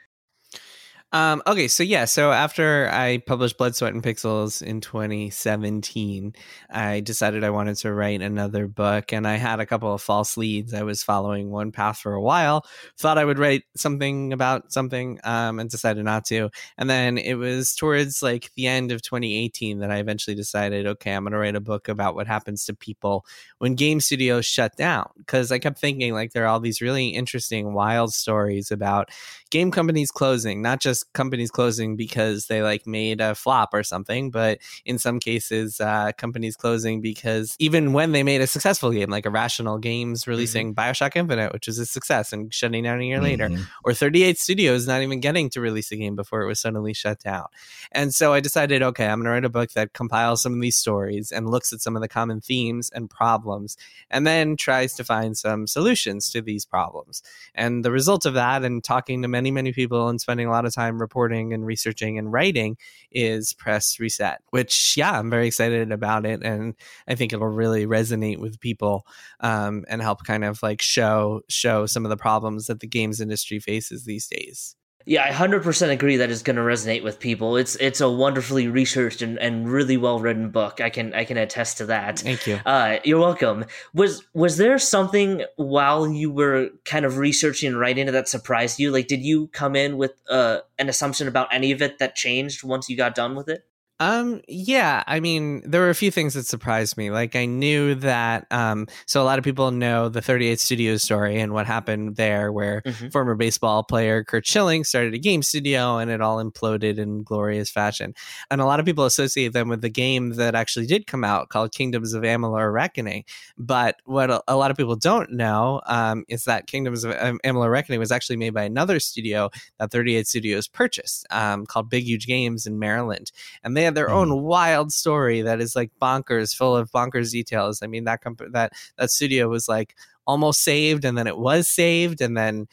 um, 1.14 1.44
okay, 1.46 1.68
so 1.68 1.84
yeah, 1.84 2.06
so 2.06 2.32
after 2.32 2.90
I 2.90 3.18
published 3.18 3.58
Blood, 3.58 3.76
Sweat, 3.76 3.94
and 3.94 4.02
Pixels 4.02 4.62
in 4.62 4.80
2017, 4.80 6.34
I 6.70 7.02
decided 7.02 7.44
I 7.44 7.50
wanted 7.50 7.76
to 7.80 7.94
write 7.94 8.22
another 8.22 8.66
book, 8.68 9.12
and 9.12 9.28
I 9.28 9.36
had 9.36 9.60
a 9.60 9.66
couple 9.66 9.94
of 9.94 10.02
false 10.02 10.38
leads. 10.38 10.74
I 10.74 10.84
was 10.84 11.04
following 11.04 11.50
one 11.52 11.74
path 11.74 12.00
for 12.00 12.14
a 12.14 12.22
while, 12.22 12.66
thought 12.98 13.18
I 13.18 13.26
would 13.26 13.40
write 13.40 13.64
something 13.76 14.32
about 14.32 14.72
something, 14.72 15.20
um, 15.26 15.60
and 15.60 15.70
decided 15.70 16.06
not 16.06 16.24
to. 16.28 16.50
And 16.78 16.90
then 16.90 17.18
it 17.18 17.34
was 17.34 17.76
towards 17.76 18.24
like 18.24 18.50
the 18.56 18.68
end 18.68 18.94
of 18.94 19.02
2018 19.02 19.80
that 19.80 19.92
I 19.92 19.98
eventually 19.98 20.36
decided, 20.36 20.88
okay, 20.88 21.14
I'm 21.14 21.24
going 21.24 21.34
to 21.34 21.40
write 21.40 21.56
a 21.56 21.60
book 21.60 21.90
about 21.90 22.16
what 22.16 22.28
happens 22.28 22.64
to 22.66 22.74
people 22.74 23.26
when 23.58 23.76
game 23.76 24.00
studios 24.00 24.46
shut 24.46 24.78
down. 24.78 25.10
Because 25.18 25.52
I 25.52 25.60
kept 25.60 25.78
thinking 25.78 26.14
like 26.14 26.32
there 26.32 26.46
are 26.46 26.48
all 26.48 26.62
these 26.62 26.80
really 26.80 27.10
interesting, 27.10 27.74
wild 27.74 28.14
stories 28.14 28.72
about 28.72 29.10
game 29.52 29.70
companies 29.70 30.10
closing, 30.10 30.62
not 30.62 30.80
just 30.80 31.12
companies 31.14 31.52
closing 31.52 31.98
because 31.98 32.48
they 32.48 32.64
like 32.64 32.88
made 32.88 33.20
a 33.20 33.36
flop 33.36 33.74
or 33.74 33.84
something, 33.84 34.32
but 34.32 34.60
in 34.86 34.98
some 34.98 35.20
cases, 35.20 35.80
uh, 35.82 36.12
companies 36.18 36.56
closing 36.56 37.02
because 37.02 37.56
even 37.60 37.92
when 37.92 38.14
they 38.14 38.24
made 38.24 38.42
a 38.42 38.48
successful 38.48 38.92
game, 38.92 39.10
like 39.10 39.26
Irrational 39.26 39.78
Games 39.78 40.26
releasing 40.26 40.74
mm-hmm. 40.74 40.80
Bioshock 40.80 41.16
Infinite, 41.16 41.52
which 41.52 41.68
was 41.68 41.78
a 41.78 41.86
success 41.86 42.32
and 42.32 42.52
shutting 42.54 42.84
down 42.84 43.02
a 43.02 43.04
year 43.04 43.18
mm-hmm. 43.18 43.24
later, 43.26 43.50
or 43.84 43.94
38 43.94 44.40
Studios 44.40 44.88
not 44.88 45.02
even 45.02 45.20
getting 45.20 45.50
to 45.50 45.60
release 45.60 45.92
a 45.92 45.98
game 45.98 46.16
before 46.16 46.42
it 46.42 46.48
was 46.48 46.60
suddenly 46.60 46.94
shut 46.94 47.20
down. 47.20 47.48
And 47.92 48.16
so 48.16 48.34
I 48.34 48.40
decided, 48.40 48.82
okay, 48.82 49.06
I'm 49.06 49.20
going 49.20 49.26
to 49.26 49.32
write 49.32 49.46
a 49.46 49.50
book 49.50 49.72
that 49.72 49.94
compiles 49.94 50.42
some 50.42 50.54
of 50.54 50.62
these 50.62 50.78
stories 50.78 51.32
and 51.32 51.50
looks 51.50 51.74
at 51.74 51.82
some 51.82 51.98
of 51.98 52.02
the 52.02 52.08
common 52.08 52.40
themes 52.40 52.90
and 52.94 53.10
problems, 53.10 53.76
and 54.10 54.26
then 54.26 54.56
tries 54.56 54.94
to 54.94 55.04
find 55.04 55.38
some 55.38 55.68
solutions 55.68 56.32
to 56.32 56.42
these 56.42 56.66
problems. 56.66 57.22
And 57.54 57.84
the 57.84 57.92
result 57.92 58.26
of 58.26 58.34
that, 58.36 58.64
and 58.64 58.82
talking 58.82 59.22
to 59.22 59.28
many, 59.28 59.41
many 59.42 59.50
many 59.52 59.74
people 59.74 60.08
and 60.08 60.22
spending 60.22 60.46
a 60.46 60.52
lot 60.52 60.66
of 60.66 60.74
time 60.74 61.02
reporting 61.02 61.52
and 61.52 61.66
researching 61.66 62.20
and 62.20 62.32
writing 62.32 62.78
is 63.12 63.54
Press 63.54 64.00
Reset, 64.00 64.40
which, 64.52 64.96
yeah, 64.96 65.18
I'm 65.18 65.32
very 65.32 65.48
excited 65.48 65.92
about 65.92 66.28
it. 66.28 66.44
And 66.44 66.76
I 67.08 67.16
think 67.16 67.34
it'll 67.34 67.48
really 67.48 67.88
resonate 67.88 68.38
with 68.38 68.60
people 68.60 69.06
um, 69.40 69.84
and 69.90 70.02
help 70.02 70.24
kind 70.24 70.44
of 70.44 70.62
like 70.62 70.82
show 70.82 71.42
show 71.50 71.88
some 71.88 72.06
of 72.06 72.10
the 72.12 72.18
problems 72.18 72.68
that 72.68 72.82
the 72.82 72.88
games 72.88 73.20
industry 73.20 73.60
faces 73.60 74.06
these 74.06 74.28
days. 74.28 74.76
Yeah, 75.06 75.24
I 75.24 75.32
hundred 75.32 75.64
percent 75.64 75.92
agree 75.92 76.18
that 76.18 76.32
it's 76.32 76.42
going 76.42 76.56
to 76.56 76.62
resonate 76.62 77.04
with 77.04 77.20
people. 77.20 77.58
It's 77.58 77.76
it's 77.78 78.02
a 78.02 78.10
wonderfully 78.10 78.68
researched 78.68 79.22
and, 79.22 79.38
and 79.40 79.70
really 79.70 79.98
well 79.98 80.20
written 80.20 80.50
book. 80.50 80.82
I 80.82 80.90
can 80.90 81.14
I 81.14 81.26
can 81.26 81.38
attest 81.38 81.78
to 81.80 81.86
that. 81.88 82.20
Thank 82.20 82.48
you. 82.48 82.60
Uh, 82.66 82.98
you're 83.04 83.20
welcome. 83.20 83.66
Was 83.94 84.24
was 84.34 84.58
there 84.58 84.78
something 84.80 85.44
while 85.56 86.08
you 86.08 86.32
were 86.32 86.70
kind 86.86 87.06
of 87.06 87.18
researching 87.18 87.70
and 87.70 87.80
writing 87.80 88.08
it 88.08 88.12
that 88.12 88.28
surprised 88.28 88.80
you? 88.80 88.92
Like, 88.92 89.08
did 89.08 89.22
you 89.22 89.48
come 89.48 89.76
in 89.76 89.98
with 89.98 90.14
uh, 90.30 90.60
an 90.78 90.90
assumption 90.90 91.28
about 91.28 91.54
any 91.54 91.72
of 91.72 91.82
it 91.82 92.00
that 92.00 92.16
changed 92.16 92.64
once 92.64 92.90
you 92.90 92.98
got 92.98 93.16
done 93.16 93.36
with 93.36 93.50
it? 93.50 93.66
Um, 94.02 94.42
yeah, 94.48 95.04
I 95.06 95.20
mean, 95.20 95.62
there 95.64 95.80
were 95.80 95.92
a 95.92 95.96
few 95.96 96.10
things 96.10 96.34
that 96.34 96.48
surprised 96.48 96.98
me. 96.98 97.12
Like, 97.12 97.36
I 97.36 97.46
knew 97.46 97.94
that, 97.94 98.48
um, 98.50 98.88
so 99.06 99.22
a 99.22 99.26
lot 99.26 99.38
of 99.38 99.46
people 99.46 99.70
know 99.70 100.10
the 100.10 100.24
38 100.24 100.60
Studios 100.60 101.04
story 101.04 101.40
and 101.40 101.54
what 101.54 101.68
happened 101.68 102.16
there, 102.16 102.52
where 102.52 102.82
mm-hmm. 102.82 103.10
former 103.10 103.36
baseball 103.36 103.84
player 103.84 104.24
Curt 104.24 104.48
Schilling 104.48 104.86
started 104.86 105.14
a 105.14 105.20
game 105.20 105.44
studio 105.44 106.00
and 106.00 106.10
it 106.10 106.20
all 106.20 106.44
imploded 106.44 106.98
in 106.98 107.22
glorious 107.22 107.70
fashion. 107.70 108.16
And 108.50 108.60
a 108.60 108.66
lot 108.66 108.80
of 108.80 108.88
people 108.88 109.06
associate 109.06 109.54
them 109.54 109.70
with 109.70 109.82
the 109.82 109.90
game 109.90 110.32
that 110.32 110.56
actually 110.56 110.88
did 110.88 111.06
come 111.06 111.24
out 111.24 111.50
called 111.50 111.72
Kingdoms 111.72 112.16
of 112.16 112.24
Amalur 112.24 112.74
Reckoning. 112.74 113.24
But 113.56 113.98
what 114.06 114.32
a, 114.32 114.42
a 114.48 114.56
lot 114.56 114.72
of 114.72 114.78
people 114.78 114.96
don't 114.96 115.32
know 115.32 115.80
um, 115.86 116.26
is 116.28 116.46
that 116.46 116.66
Kingdoms 116.66 117.04
of 117.04 117.14
Amalur 117.14 117.70
Reckoning 117.70 118.00
was 118.00 118.12
actually 118.12 118.38
made 118.38 118.56
by 118.56 118.64
another 118.64 119.00
studio 119.00 119.52
that 119.78 119.92
38 119.92 120.26
Studios 120.26 120.68
purchased 120.68 121.28
um, 121.30 121.68
called 121.68 121.88
Big 121.88 122.06
Huge 122.06 122.26
Games 122.26 122.66
in 122.66 122.80
Maryland. 122.80 123.32
And 123.64 123.78
they 123.78 123.91
their 123.94 124.10
mm. 124.10 124.14
own 124.14 124.42
wild 124.44 124.92
story 124.92 125.42
that 125.42 125.62
is 125.62 125.76
like 125.76 125.92
bonkers, 126.02 126.56
full 126.56 126.76
of 126.76 126.92
bonkers 126.92 127.32
details. 127.32 127.82
I 127.82 127.88
mean, 127.88 128.06
that 128.06 128.22
company, 128.22 128.50
that 128.54 128.74
that 128.98 129.12
studio 129.12 129.50
was 129.50 129.68
like 129.68 129.96
almost 130.26 130.64
saved, 130.64 131.06
and 131.06 131.18
then 131.18 131.28
it 131.28 131.38
was 131.38 131.68
saved, 131.68 132.22
and 132.22 132.38
then 132.38 132.68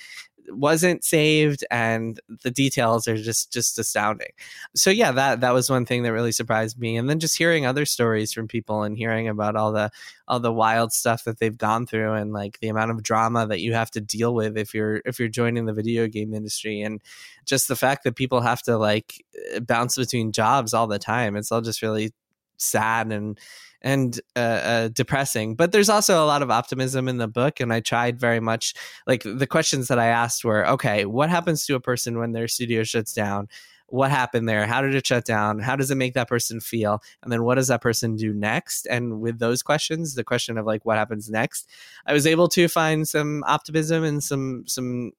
wasn't 0.51 1.05
saved 1.05 1.65
and 1.71 2.21
the 2.43 2.51
details 2.51 3.07
are 3.09 3.17
just 3.17 3.53
just 3.53 3.79
astounding. 3.79 4.31
So 4.75 4.91
yeah 4.91 5.13
that 5.13 5.41
that 5.41 5.55
was 5.55 5.71
one 5.71 5.87
thing 5.87 6.03
that 6.03 6.13
really 6.13 6.33
surprised 6.33 6.79
me. 6.79 6.97
And 6.97 7.09
then 7.09 7.19
just 7.19 7.39
hearing 7.39 7.67
other 7.67 7.85
stories 7.85 8.33
from 8.33 8.49
people 8.49 8.83
and 8.83 8.97
hearing 8.97 9.29
about 9.29 9.57
all 9.57 9.73
the 9.73 9.91
all 10.27 10.41
the 10.41 10.53
wild 10.53 10.93
stuff 10.93 11.25
that 11.25 11.39
they've 11.39 11.57
gone 11.57 11.87
through 11.87 12.15
and 12.15 12.33
like 12.33 12.59
the 12.61 12.69
amount 12.69 12.91
of 12.91 13.03
drama 13.03 13.47
that 13.47 13.61
you 13.61 13.75
have 13.75 13.91
to 13.93 14.01
deal 14.01 14.35
with 14.35 14.57
if 14.57 14.75
you're 14.75 15.01
if 15.05 15.19
you're 15.19 15.29
joining 15.29 15.67
the 15.67 15.73
video 15.73 16.07
game 16.07 16.35
industry 16.35 16.81
and 16.81 17.03
just 17.45 17.69
the 17.69 17.77
fact 17.77 18.05
that 18.05 18.17
people 18.17 18.41
have 18.41 18.63
to 18.63 18.77
like 18.77 19.25
bounce 19.63 19.97
between 19.97 20.33
jobs 20.33 20.75
all 20.75 20.87
the 20.87 20.99
time. 20.99 21.37
It's 21.37 21.53
all 21.53 21.61
just 21.61 21.83
really 21.83 22.13
sad 22.59 23.13
and 23.13 23.39
and 23.83 24.21
uh, 24.37 24.39
uh, 24.39 24.89
depressing. 24.89 25.55
But 25.55 25.73
there's 25.73 25.89
also 25.89 26.23
a 26.23 26.27
lot 26.27 26.43
of 26.43 26.51
optimism 26.51 27.09
in 27.09 27.19
the 27.19 27.29
book, 27.29 27.61
and 27.61 27.73
I 27.73 27.81
tried 27.81 28.19
very 28.19 28.41
much. 28.41 28.75
Like 29.07 29.23
the 29.25 29.47
questions 29.47 29.89
that 29.89 29.99
I 29.99 30.07
asked 30.07 30.45
were, 30.45 30.67
okay, 30.69 31.05
what 31.05 31.31
happens 31.31 31.65
to 31.67 31.75
a 31.75 31.81
person 31.81 32.19
when 32.19 32.33
their 32.33 32.49
studio 32.49 32.83
shuts 32.83 33.13
down? 33.13 33.49
What 33.91 34.11
happened 34.11 34.47
there? 34.47 34.67
How 34.67 34.83
did 34.83 34.95
it 34.95 35.07
shut 35.07 35.25
down? 35.25 35.61
How 35.61 35.75
does 35.75 35.91
it 35.91 35.95
make 35.95 36.13
that 36.13 36.29
person 36.29 36.61
feel? 36.61 37.03
And 37.23 37.33
then 37.33 37.43
what 37.43 37.55
does 37.55 37.69
that 37.69 37.81
person 37.81 38.17
do 38.17 38.35
next? 38.35 38.87
And 38.87 39.21
with 39.21 39.39
those 39.39 39.63
questions, 39.63 40.15
the 40.15 40.25
question 40.25 40.59
of 40.59 40.67
like 40.67 40.85
what 40.85 40.99
happens 40.99 41.31
next, 41.31 41.67
I 42.05 42.13
was 42.13 42.27
able 42.27 42.49
to 42.49 42.69
find 42.69 43.09
some 43.09 43.43
optimism 43.47 44.05
and 44.05 44.23
some 44.23 44.65
some 44.67 45.13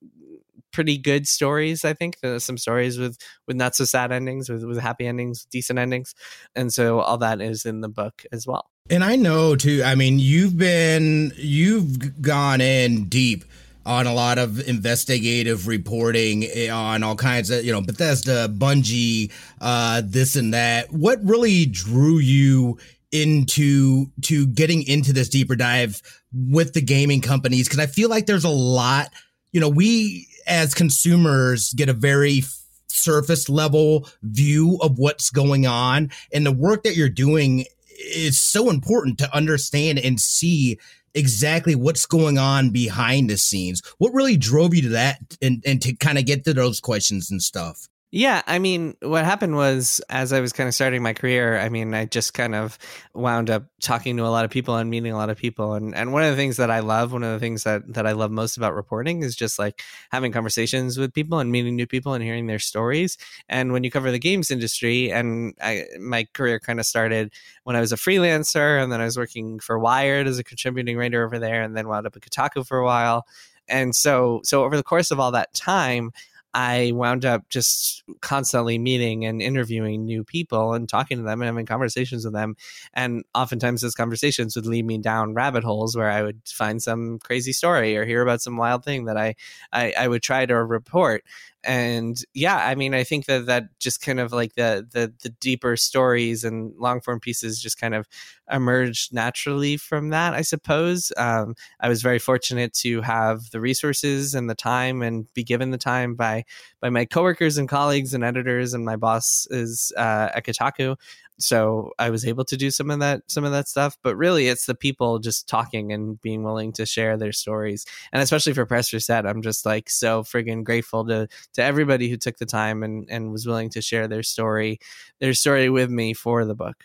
pretty 0.72 0.98
good 0.98 1.28
stories. 1.28 1.86
I 1.86 1.94
think 1.94 2.20
There's 2.22 2.44
some 2.44 2.58
stories 2.58 2.98
with 2.98 3.18
with 3.48 3.58
not 3.58 3.76
so 3.76 3.86
sad 3.86 4.12
endings, 4.12 4.50
with 4.50 4.64
with 4.64 4.80
happy 4.80 5.08
endings, 5.08 5.46
decent 5.46 5.80
endings, 5.80 6.14
and 6.56 6.74
so 6.74 7.00
all 7.00 7.18
that 7.20 7.42
is 7.42 7.66
in 7.66 7.82
the 7.82 7.90
book 7.90 8.26
as 8.32 8.46
well. 8.48 8.70
And 8.90 9.04
I 9.04 9.16
know 9.16 9.56
too. 9.56 9.84
I 9.86 9.96
mean, 9.96 10.20
you've 10.20 10.58
been 10.58 11.32
you've 11.36 12.22
gone 12.22 12.62
in 12.62 13.06
deep 13.06 13.44
on 13.86 14.06
a 14.06 14.14
lot 14.14 14.38
of 14.38 14.68
investigative 14.68 15.68
reporting 15.68 16.46
eh, 16.46 16.70
on 16.70 17.04
all 17.04 17.16
kinds 17.16 17.50
of 17.50 17.64
you 17.64 17.72
know 17.72 17.82
Bethesda, 17.82 18.48
Bungie, 18.50 19.32
uh, 19.62 20.02
this 20.06 20.36
and 20.36 20.54
that. 20.54 20.92
What 20.92 21.20
really 21.24 21.66
drew 21.66 22.18
you? 22.18 22.78
into 23.12 24.06
to 24.22 24.46
getting 24.46 24.84
into 24.84 25.12
this 25.12 25.30
deeper 25.30 25.56
dive 25.56 26.00
with 26.32 26.74
the 26.74 26.82
gaming 26.82 27.22
companies 27.22 27.68
because 27.68 27.80
I 27.80 27.88
feel 27.88 28.08
like 28.08 28.28
there's 28.28 28.44
a 28.44 28.50
lot 28.50 29.12
you 29.52 29.60
know 29.60 29.68
we 29.68 30.28
as 30.48 30.74
consumers 30.74 31.74
get 31.74 31.90
a 31.90 31.94
very 31.94 32.44
surface 32.88 33.50
level 33.50 34.08
view 34.24 34.78
of 34.82 34.98
what's 34.98 35.30
going 35.30 35.66
on 35.66 36.10
and 36.34 36.46
the 36.46 36.52
work 36.52 36.84
that 36.84 36.96
you're 36.96 37.08
doing 37.08 37.66
is 38.00 38.40
so 38.40 38.70
important 38.70 39.18
to 39.20 39.36
understand 39.36 40.00
and 40.00 40.20
see 40.20 40.80
exactly 41.14 41.76
what's 41.76 42.06
going 42.06 42.38
on 42.38 42.70
behind 42.70 43.30
the 43.30 43.38
scenes. 43.38 43.82
What 43.98 44.14
really 44.14 44.38
drove 44.38 44.74
you 44.74 44.84
to 44.84 44.90
that 44.90 45.20
and, 45.42 45.62
and 45.66 45.82
to 45.82 45.94
kind 45.96 46.18
of 46.18 46.26
get 46.26 46.46
to 46.46 46.54
those 46.54 46.80
questions 46.80 47.30
and 47.32 47.42
stuff 47.42 47.88
yeah, 48.12 48.42
I 48.48 48.58
mean, 48.58 48.96
what 49.04 49.24
happened 49.24 49.56
was 49.56 50.02
as 50.10 50.34
I 50.34 50.40
was 50.40 50.52
kind 50.52 50.68
of 50.68 50.74
starting 50.74 51.04
my 51.04 51.14
career, 51.14 51.60
I 51.60 51.70
mean, 51.70 51.94
I 51.94 52.06
just 52.06 52.34
kind 52.34 52.56
of 52.56 52.80
wound 53.14 53.52
up 53.52 53.66
talking 53.82 54.18
to 54.18 54.26
a 54.26 54.34
lot 54.34 54.46
of 54.46 54.50
people 54.52 54.76
and 54.78 54.90
meeting 54.90 55.12
a 55.12 55.16
lot 55.16 55.30
of 55.30 55.38
people. 55.38 55.74
And 55.74 55.94
and 55.94 56.12
one 56.12 56.24
of 56.24 56.32
the 56.32 56.36
things 56.36 56.58
that 56.58 56.72
I 56.72 56.80
love, 56.80 57.14
one 57.14 57.22
of 57.24 57.32
the 57.32 57.40
things 57.40 57.66
that 57.66 57.94
that 57.94 58.08
I 58.08 58.14
love 58.14 58.32
most 58.32 58.58
about 58.58 58.74
reporting 58.74 59.22
is 59.22 59.36
just 59.36 59.60
like 59.60 59.84
having 60.12 60.32
conversations 60.32 60.98
with 60.98 61.14
people 61.14 61.38
and 61.38 61.52
meeting 61.52 61.76
new 61.76 61.86
people 61.86 62.16
and 62.16 62.24
hearing 62.24 62.48
their 62.48 62.58
stories. 62.58 63.16
And 63.48 63.74
when 63.74 63.84
you 63.84 63.92
cover 63.92 64.10
the 64.10 64.18
games 64.18 64.50
industry, 64.50 65.12
and 65.12 65.54
I, 65.62 65.86
my 66.00 66.28
career 66.34 66.60
kind 66.60 66.80
of 66.80 66.88
started 66.88 67.32
when 67.64 67.76
I 67.76 67.80
was 67.80 67.92
a 67.92 67.96
freelancer, 67.96 68.82
and 68.82 68.92
then 68.92 69.02
I 69.02 69.06
was 69.06 69.18
working 69.18 69.60
for 69.60 69.78
Wired 69.78 70.26
as 70.26 70.40
a 70.40 70.44
contributing 70.44 70.98
writer 70.98 71.24
over 71.24 71.38
there, 71.38 71.62
and 71.62 71.78
then 71.78 71.88
wound 71.88 72.08
up 72.08 72.16
at 72.16 72.24
Kotaku 72.24 72.66
for 72.66 72.80
a 72.80 72.86
while. 72.86 73.28
And 73.68 73.96
so, 73.96 74.42
so 74.44 74.64
over 74.64 74.76
the 74.76 74.82
course 74.82 75.12
of 75.12 75.20
all 75.20 75.32
that 75.34 75.54
time, 75.54 76.12
I 76.54 76.92
wound 76.96 77.26
up 77.26 77.48
just 77.50 78.04
constantly 78.22 78.78
meeting 78.80 79.26
and 79.26 79.42
interviewing 79.42 80.06
new 80.06 80.24
people 80.24 80.74
and 80.74 80.90
talking 80.90 81.18
to 81.18 81.24
them 81.24 81.42
and 81.42 81.48
having 81.48 81.66
conversations 81.66 82.26
with 82.26 82.34
them. 82.34 82.56
And 82.94 83.24
oftentimes 83.36 83.82
those 83.82 83.96
conversations 83.96 84.56
would 84.56 84.66
lead 84.66 84.86
me 84.86 84.98
down 84.98 85.34
rabbit 85.34 85.64
holes 85.64 85.96
where 85.96 86.10
I 86.10 86.24
would 86.24 86.42
find 86.46 86.82
some 86.82 87.20
crazy 87.20 87.54
story 87.54 87.96
or 87.96 88.06
hear 88.06 88.22
about 88.22 88.42
some 88.42 88.58
wild 88.58 88.84
thing 88.84 89.06
that 89.06 89.18
I, 89.18 89.36
I, 89.72 89.94
I 89.98 90.08
would 90.08 90.24
try 90.24 90.46
to 90.46 90.64
report 90.64 91.24
and 91.64 92.24
yeah 92.34 92.56
i 92.68 92.74
mean 92.74 92.94
i 92.94 93.04
think 93.04 93.26
that 93.26 93.46
that 93.46 93.66
just 93.80 94.02
kind 94.02 94.20
of 94.20 94.32
like 94.32 94.56
the 94.56 94.88
the 94.94 95.14
the 95.24 95.30
deeper 95.30 95.76
stories 95.76 96.44
and 96.44 96.74
long 96.78 97.02
form 97.02 97.20
pieces 97.20 97.62
just 97.62 97.80
kind 97.80 97.94
of 97.94 98.08
emerged 98.50 99.14
naturally 99.14 99.76
from 99.76 100.10
that 100.10 100.34
i 100.34 100.42
suppose 100.42 101.12
um, 101.18 101.54
i 101.82 101.90
was 101.90 102.02
very 102.02 102.20
fortunate 102.20 102.74
to 102.74 103.02
have 103.02 103.50
the 103.52 103.60
resources 103.60 104.34
and 104.34 104.50
the 104.50 104.56
time 104.56 105.02
and 105.02 105.32
be 105.34 105.44
given 105.44 105.72
the 105.72 105.78
time 105.78 106.16
by 106.16 106.44
by 106.80 106.90
my 106.90 107.04
coworkers 107.04 107.58
and 107.58 107.68
colleagues 107.68 108.14
and 108.14 108.24
editors 108.24 108.74
and 108.74 108.86
my 108.86 108.96
boss 108.96 109.46
is 109.52 109.92
uh, 109.98 110.30
at 110.34 110.46
kotaku 110.46 110.96
so 111.40 111.94
I 111.98 112.10
was 112.10 112.26
able 112.26 112.44
to 112.46 112.58
do 112.58 112.70
some 112.70 112.92
of 112.92 113.00
that 113.00 113.24
some 113.28 113.46
of 113.46 113.52
that 113.52 113.68
stuff. 113.68 113.98
But 114.04 114.16
really, 114.18 114.48
it's 114.48 114.66
the 114.66 114.76
people 114.76 115.20
just 115.20 115.48
talking 115.48 115.92
and 115.92 116.22
being 116.22 116.44
willing 116.44 116.74
to 116.74 116.86
share 116.86 117.18
their 117.18 117.32
stories, 117.32 117.86
and 118.12 118.22
especially 118.22 118.54
for 118.54 118.66
Press 118.66 118.94
Reset, 118.94 119.26
I'm 119.26 119.42
just 119.42 119.66
like 119.66 119.90
so 119.90 120.24
friggin' 120.24 120.64
grateful 120.64 121.06
to 121.08 121.28
to 121.54 121.64
everybody 121.64 122.10
who 122.10 122.18
took 122.18 122.38
the 122.38 122.46
time 122.46 122.84
and 122.84 123.08
and 123.10 123.32
was 123.32 123.46
willing 123.46 123.70
to 123.72 123.82
share 123.82 124.08
their 124.08 124.24
story 124.24 124.80
their 125.20 125.34
story 125.34 125.70
with 125.70 125.90
me 125.90 126.14
for 126.14 126.46
the 126.46 126.56
book. 126.56 126.84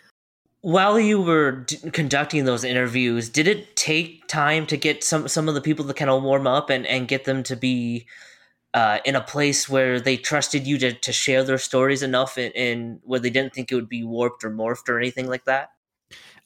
While 0.61 0.98
you 0.98 1.20
were 1.20 1.53
d- 1.66 1.90
conducting 1.90 2.46
those 2.46 2.64
interviews, 2.64 3.29
did 3.29 3.46
it 3.46 3.77
take 3.77 4.27
time 4.29 4.66
to 4.66 4.77
get 4.77 5.05
some 5.05 5.29
some 5.29 5.48
of 5.48 5.55
the 5.55 5.61
people 5.61 5.85
to 5.85 5.94
kind 5.94 6.11
of 6.11 6.22
warm 6.22 6.46
up 6.46 6.70
and 6.70 6.87
and 6.87 7.07
get 7.07 7.24
them 7.24 7.42
to 7.44 7.57
be 7.57 8.07
uh, 8.74 8.98
in 9.05 9.14
a 9.14 9.20
place 9.20 9.68
where 9.68 10.00
they 10.00 10.16
trusted 10.16 10.66
you 10.66 10.77
to, 10.79 10.92
to 10.92 11.12
share 11.12 11.44
their 11.44 11.59
stories 11.59 12.03
enough 12.03 12.37
and, 12.37 12.55
and 12.57 13.00
where 13.05 13.20
they 13.20 13.31
didn't 13.31 13.55
think 13.55 13.70
it 13.70 13.77
would 13.77 13.88
be 13.88 14.03
warped 14.03 14.42
or 14.42 14.50
morphed 14.50 14.88
or 14.88 14.98
anything 14.98 15.29
like 15.29 15.44
that? 15.44 15.68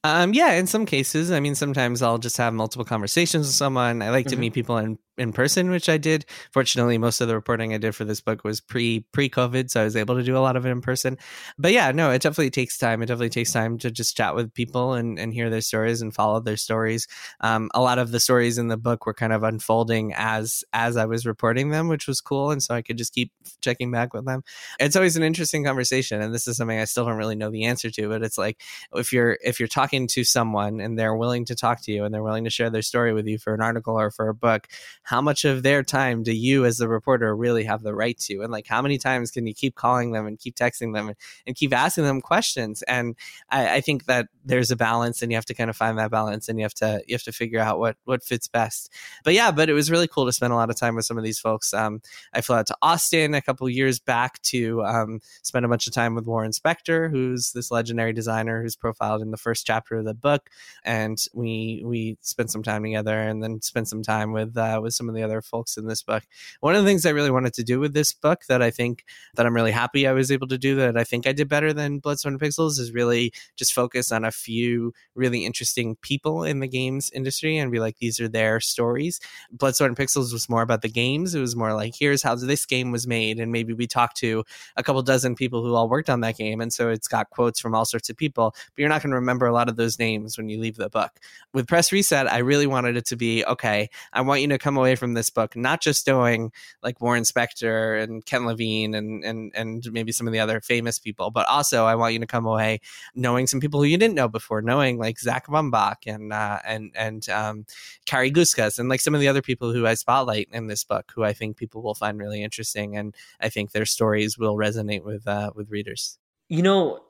Um, 0.05 0.35
yeah, 0.35 0.53
in 0.53 0.67
some 0.67 0.85
cases. 0.85 1.33
I 1.33 1.41
mean, 1.41 1.55
sometimes 1.55 2.03
I'll 2.03 2.19
just 2.19 2.37
have 2.37 2.53
multiple 2.53 2.85
conversations 2.85 3.47
with 3.47 3.55
someone. 3.55 4.03
I 4.03 4.11
like 4.11 4.27
mm-hmm. 4.27 4.35
to 4.35 4.41
meet 4.41 4.53
people 4.53 4.77
in 4.77 4.99
in 5.19 5.33
person, 5.33 5.71
which 5.71 5.89
I 5.89 5.99
did. 5.99 6.25
Fortunately, 6.53 6.99
most 6.99 7.21
of 7.21 7.29
the 7.29 7.35
reporting 7.35 7.75
I 7.75 7.79
did 7.79 7.95
for 7.95 8.05
this 8.05 8.21
book 8.21 8.45
was 8.45 8.61
pre 8.61 9.01
pre 9.13 9.29
COVID, 9.29 9.71
so 9.71 9.81
I 9.81 9.85
was 9.85 9.97
able 9.97 10.17
to 10.17 10.23
do 10.23 10.37
a 10.37 10.41
lot 10.41 10.57
of 10.57 10.65
it 10.67 10.71
in 10.71 10.81
person. 10.81 11.19
But 11.59 11.73
yeah, 11.73 11.93
no, 11.93 12.11
it 12.11 12.23
definitely 12.23 12.51
takes 12.51 12.79
time. 12.79 13.03
It 13.03 13.07
definitely 13.07 13.31
takes 13.31 13.53
time 13.53 13.79
to 13.79 13.91
just 13.91 14.17
chat 14.17 14.35
with 14.35 14.55
people 14.55 14.95
and, 14.95 15.19
and 15.19 15.33
hear 15.33 15.51
their 15.51 15.61
stories 15.61 16.03
and 16.03 16.15
follow 16.15 16.41
their 16.41 16.57
stories. 16.57 17.07
Um, 17.41 17.71
a 17.75 17.81
lot 17.81 17.99
of 17.99 18.11
the 18.11 18.21
stories 18.21 18.59
in 18.59 18.69
the 18.69 18.77
book 18.77 19.07
were 19.07 19.15
kind 19.15 19.33
of 19.33 19.43
unfolding 19.43 20.13
as 20.15 20.65
as 20.73 20.97
I 20.97 21.07
was 21.07 21.27
reporting 21.27 21.71
them, 21.71 21.89
which 21.89 22.07
was 22.07 22.21
cool, 22.21 22.51
and 22.51 22.63
so 22.63 22.75
I 22.75 22.83
could 22.83 22.99
just 22.99 23.13
keep 23.13 23.33
checking 23.61 23.91
back 23.91 24.15
with 24.15 24.25
them. 24.25 24.43
It's 24.81 24.97
always 24.97 25.17
an 25.17 25.23
interesting 25.23 25.65
conversation, 25.65 26.23
and 26.23 26.35
this 26.35 26.47
is 26.47 26.57
something 26.57 26.79
I 26.79 26.85
still 26.85 27.05
don't 27.05 27.17
really 27.17 27.37
know 27.37 27.51
the 27.51 27.65
answer 27.65 27.91
to. 27.91 28.09
But 28.09 28.23
it's 28.23 28.39
like 28.39 28.61
if 28.95 29.13
you're 29.13 29.39
if 29.43 29.59
you're 29.59 29.69
talking 29.69 30.07
to 30.09 30.25
someone 30.25 30.81
and 30.81 30.99
they're 30.99 31.17
willing 31.17 31.45
to 31.47 31.55
talk 31.55 31.83
to 31.83 31.93
you 31.93 32.05
and 32.05 32.15
they're 32.15 32.23
willing 32.23 32.45
to 32.45 32.51
share 32.51 32.71
their 32.71 32.83
story 32.83 33.13
with 33.13 33.27
you 33.27 33.39
for 33.39 33.55
an 33.55 33.61
article 33.61 33.99
or 33.99 34.11
for 34.11 34.29
a 34.29 34.35
book 34.35 34.69
how 35.09 35.23
much 35.23 35.47
of 35.47 35.63
their 35.63 35.83
time 35.83 36.23
do 36.23 36.33
you 36.33 36.67
as 36.67 36.77
the 36.77 36.87
reporter 36.87 37.35
really 37.35 37.65
have 37.65 37.83
the 37.83 37.95
right 37.95 38.19
to? 38.19 38.43
And 38.43 38.53
like 38.53 38.67
how 38.67 38.83
many 38.83 38.99
times 38.99 39.31
can 39.31 39.47
you 39.47 39.55
keep 39.55 39.75
calling 39.75 40.13
them 40.13 40.27
and 40.27 40.39
keep 40.39 40.55
texting 40.55 40.93
them 40.93 41.09
and, 41.09 41.17
and 41.47 41.57
keep 41.57 41.73
asking 41.73 42.05
them 42.05 42.21
questions? 42.21 42.83
And 42.83 43.17
I, 43.49 43.77
I, 43.77 43.81
think 43.81 44.05
that 44.05 44.29
there's 44.45 44.71
a 44.71 44.77
balance 44.77 45.23
and 45.23 45.33
you 45.33 45.37
have 45.37 45.47
to 45.47 45.55
kind 45.55 45.71
of 45.71 45.77
find 45.77 45.99
that 45.99 46.11
balance 46.11 46.51
and 46.51 46.59
you 46.59 46.65
have 46.67 46.75
to 46.75 47.03
you 47.07 47.15
have 47.15 47.23
to 47.23 47.33
figure 47.33 47.59
out 47.59 47.79
what 47.79 47.97
what 48.05 48.23
fits 48.23 48.49
best. 48.49 48.93
But 49.25 49.33
yeah 49.33 49.51
but 49.51 49.71
it 49.71 49.73
was 49.73 49.91
really 49.91 50.09
cool 50.09 50.27
to 50.27 50.33
spend 50.33 50.53
a 50.53 50.57
lot 50.57 50.69
of 50.69 50.77
time 50.77 50.95
with 50.95 51.07
some 51.07 51.17
of 51.17 51.25
these 51.25 51.39
folks. 51.39 51.73
Um, 51.73 52.03
i 52.35 52.43
flew 52.43 52.57
out 52.57 52.67
to 52.67 52.77
austin 52.83 53.33
a 53.33 53.41
couple 53.41 53.67
years 53.71 53.99
back 53.99 54.43
to 54.43 54.85
um, 54.85 55.21
spend 55.43 55.65
a 55.65 55.69
bunch 55.69 55.87
of 55.87 55.95
time 55.95 56.15
with 56.15 56.27
warren 56.27 56.53
spector 56.53 57.11
who's 57.11 57.53
this 57.53 57.71
legendary 57.71 58.13
designer 58.13 58.63
who's 58.63 58.77
profiled 58.77 59.23
in 59.23 59.31
the 59.31 59.39
first 59.39 59.67
chapter 59.67 59.97
of 59.97 60.05
the 60.05 60.13
book. 60.13 60.51
And 60.85 61.17
we 61.33 61.83
we 61.87 62.19
spent 62.21 62.51
some 62.51 62.63
time 62.63 62.83
together 62.83 63.19
and 63.19 63.43
then 63.43 63.63
spent 63.63 63.89
some 63.89 64.03
time 64.03 64.33
with 64.33 64.55
uh, 64.59 64.81
with 64.83 64.98
some 64.99 65.09
of 65.09 65.15
the 65.15 65.23
other 65.23 65.41
folks 65.41 65.79
in 65.79 65.87
this 65.87 66.03
book. 66.03 66.25
One 66.61 66.75
of 66.75 66.85
the 66.85 66.89
things 66.89 67.07
I 67.07 67.11
really 67.11 67.31
wanted 67.31 67.55
to 67.55 67.65
do 67.65 67.81
with 67.81 67.95
this 67.95 68.13
book 68.13 68.43
that 68.49 68.61
I 68.61 68.71
think 68.71 69.05
that 69.37 69.47
I'm 69.47 69.55
really 69.55 69.71
happy 69.71 70.07
I 70.07 70.13
was 70.13 70.31
able 70.31 70.49
to 70.49 70.59
do 70.59 70.77
that 70.77 70.99
I 70.99 71.05
think 71.05 71.27
I 71.27 71.33
did 71.33 71.49
better 71.49 71.73
than 71.73 72.01
Blood, 72.01 72.19
Sweat, 72.19 72.33
and 72.33 72.41
Pixels 72.41 72.79
is 72.79 72.93
really 72.93 73.33
just 73.57 73.73
focus 73.73 74.13
on 74.13 74.25
a 74.25 74.31
few 74.31 74.93
really 75.15 75.47
interesting 75.47 75.97
people 76.03 76.43
in 76.45 76.61
the 76.61 76.69
games 76.69 77.11
industry 77.15 77.57
and 77.57 77.73
be 77.73 77.79
like, 77.79 77.99
these 77.99 78.21
are 78.21 78.29
their 78.29 78.61
stories. 78.61 79.21
Blood, 79.51 79.77
Sweat, 79.77 79.89
and 79.89 79.97
Pixels 79.97 80.33
was 80.33 80.49
more 80.49 80.63
about 80.63 80.83
the 80.83 80.89
games. 80.89 81.35
It 81.35 81.41
was 81.41 81.57
more 81.57 81.73
like, 81.73 81.95
here's 81.99 82.23
how 82.23 82.35
this 82.35 82.67
game 82.67 82.91
was 82.91 83.07
made. 83.07 83.39
And 83.39 83.53
maybe 83.53 83.73
we 83.73 83.87
talked 83.87 84.17
to 84.19 84.45
a 84.77 84.83
couple 84.83 85.03
dozen 85.03 85.35
people 85.35 85.63
who 85.63 85.75
all 85.75 85.89
worked 85.89 86.11
on 86.11 86.21
that 86.21 86.37
game. 86.37 86.61
And 86.61 86.73
so 86.73 86.91
it's 86.91 87.09
got 87.09 87.31
quotes 87.31 87.61
from 87.61 87.75
all 87.75 87.85
sorts 87.85 88.11
of 88.11 88.17
people, 88.17 88.51
but 88.55 88.79
you're 88.79 88.89
not 88.89 89.03
going 89.03 89.11
to 89.11 89.17
remember 89.17 89.47
a 89.47 89.53
lot 89.53 89.69
of 89.69 89.77
those 89.77 89.99
names 89.99 90.37
when 90.37 90.49
you 90.49 90.61
leave 90.61 90.77
the 90.77 90.91
book. 90.91 91.13
With 91.55 91.69
Press 91.69 91.93
Reset, 91.93 92.31
I 92.31 92.39
really 92.39 92.67
wanted 92.67 92.97
it 92.97 93.07
to 93.07 93.17
be 93.17 93.45
okay, 93.45 93.89
I 94.13 94.21
want 94.23 94.41
you 94.41 94.49
to 94.49 94.59
come 94.59 94.77
away 94.77 94.88
away 94.89 94.97
from 94.97 95.15
this 95.15 95.31
book 95.31 95.55
not 95.57 95.81
just 95.81 96.07
knowing 96.07 96.51
like 96.83 97.01
Warren 97.01 97.25
Spector 97.25 98.03
and 98.03 98.25
Ken 98.25 98.47
Levine 98.47 98.95
and 98.95 99.25
and 99.25 99.53
and 99.55 99.93
maybe 99.93 100.13
some 100.13 100.27
of 100.27 100.33
the 100.33 100.41
other 100.41 100.61
famous 100.61 100.99
people, 100.99 101.31
but 101.31 101.47
also 101.47 101.85
I 101.85 101.95
want 101.95 102.15
you 102.15 102.21
to 102.21 102.27
come 102.27 102.47
away 102.47 102.81
knowing 103.15 103.47
some 103.47 103.61
people 103.61 103.81
who 103.81 103.87
you 103.87 103.99
didn't 103.99 104.15
know 104.15 104.29
before, 104.29 104.63
knowing 104.63 104.99
like 104.99 105.19
Zach 105.19 105.47
Mumbach 105.47 106.07
and 106.07 106.33
uh, 106.33 106.59
and 106.65 106.91
and 106.95 107.29
um, 107.29 107.67
Kari 108.07 108.31
Guskas 108.31 108.79
and 108.79 108.89
like 108.89 109.01
some 109.01 109.15
of 109.15 109.21
the 109.21 109.29
other 109.29 109.43
people 109.43 109.73
who 109.73 109.87
I 109.87 109.95
spotlight 109.95 110.49
in 110.53 110.67
this 110.69 110.85
book, 110.85 111.13
who 111.15 111.25
I 111.25 111.33
think 111.33 111.57
people 111.57 111.83
will 111.83 111.95
find 111.95 112.19
really 112.19 112.43
interesting, 112.43 112.97
and 112.97 113.15
I 113.41 113.49
think 113.49 113.73
their 113.73 113.87
stories 113.87 114.39
will 114.39 114.57
resonate 114.57 115.05
with 115.05 115.27
uh, 115.27 115.51
with 115.55 115.71
readers. 115.71 116.19
You 116.49 116.63
know, 116.63 117.01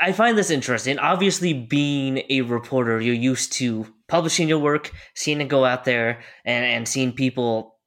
I 0.00 0.12
find 0.12 0.36
this 0.36 0.50
interesting. 0.50 0.98
Obviously, 0.98 1.52
being 1.52 2.22
a 2.28 2.42
reporter, 2.42 3.00
you're 3.00 3.14
used 3.14 3.52
to 3.54 3.86
publishing 4.12 4.46
your 4.46 4.58
work, 4.58 4.92
seeing 5.14 5.40
it 5.40 5.48
go 5.48 5.64
out 5.64 5.86
there, 5.86 6.20
and, 6.44 6.66
and 6.66 6.86
seeing 6.86 7.14
people 7.14 7.78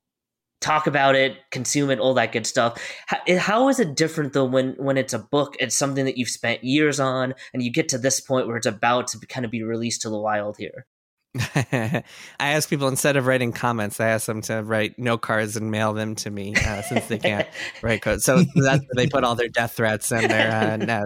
talk 0.60 0.88
about 0.88 1.14
it, 1.14 1.38
consume 1.52 1.92
it, 1.92 2.00
all 2.00 2.16
that 2.16 2.32
good 2.32 2.48
stuff. 2.48 2.82
How, 3.06 3.20
how 3.38 3.70
is 3.70 3.80
it 3.80 3.96
different 3.96 4.34
though 4.34 4.46
when 4.46 4.74
when 4.80 4.98
it's 4.98 5.14
a 5.14 5.20
book? 5.20 5.56
It's 5.60 5.76
something 5.76 6.04
that 6.06 6.18
you've 6.18 6.30
spent 6.30 6.64
years 6.64 7.00
on, 7.00 7.36
and 7.54 7.62
you 7.62 7.72
get 7.72 7.90
to 7.90 8.00
this 8.00 8.20
point 8.20 8.48
where 8.48 8.58
it's 8.58 8.66
about 8.66 9.08
to 9.10 9.20
kind 9.28 9.46
of 9.46 9.52
be 9.52 9.62
released 9.62 10.02
to 10.02 10.10
the 10.10 10.18
wild 10.18 10.58
here. 10.58 10.88
I 11.56 12.04
ask 12.40 12.70
people 12.70 12.88
instead 12.88 13.18
of 13.18 13.26
writing 13.26 13.52
comments, 13.52 14.00
I 14.00 14.08
ask 14.10 14.26
them 14.26 14.42
to 14.44 14.64
write 14.64 14.98
note 14.98 15.22
cards 15.22 15.56
and 15.58 15.70
mail 15.70 15.94
them 15.94 16.16
to 16.16 16.30
me 16.30 16.56
uh, 16.56 16.82
since 16.82 17.08
they 17.08 17.18
can't 17.18 17.48
write 17.82 18.02
code. 18.02 18.22
So 18.22 18.44
that's 18.56 18.82
where 18.82 18.96
they 18.96 19.08
put 19.08 19.24
all 19.24 19.36
their 19.36 19.50
death 19.50 19.74
threats 19.74 20.12
and 20.12 20.30
their 20.30 20.52
uh, 20.52 20.78
no, 20.78 21.06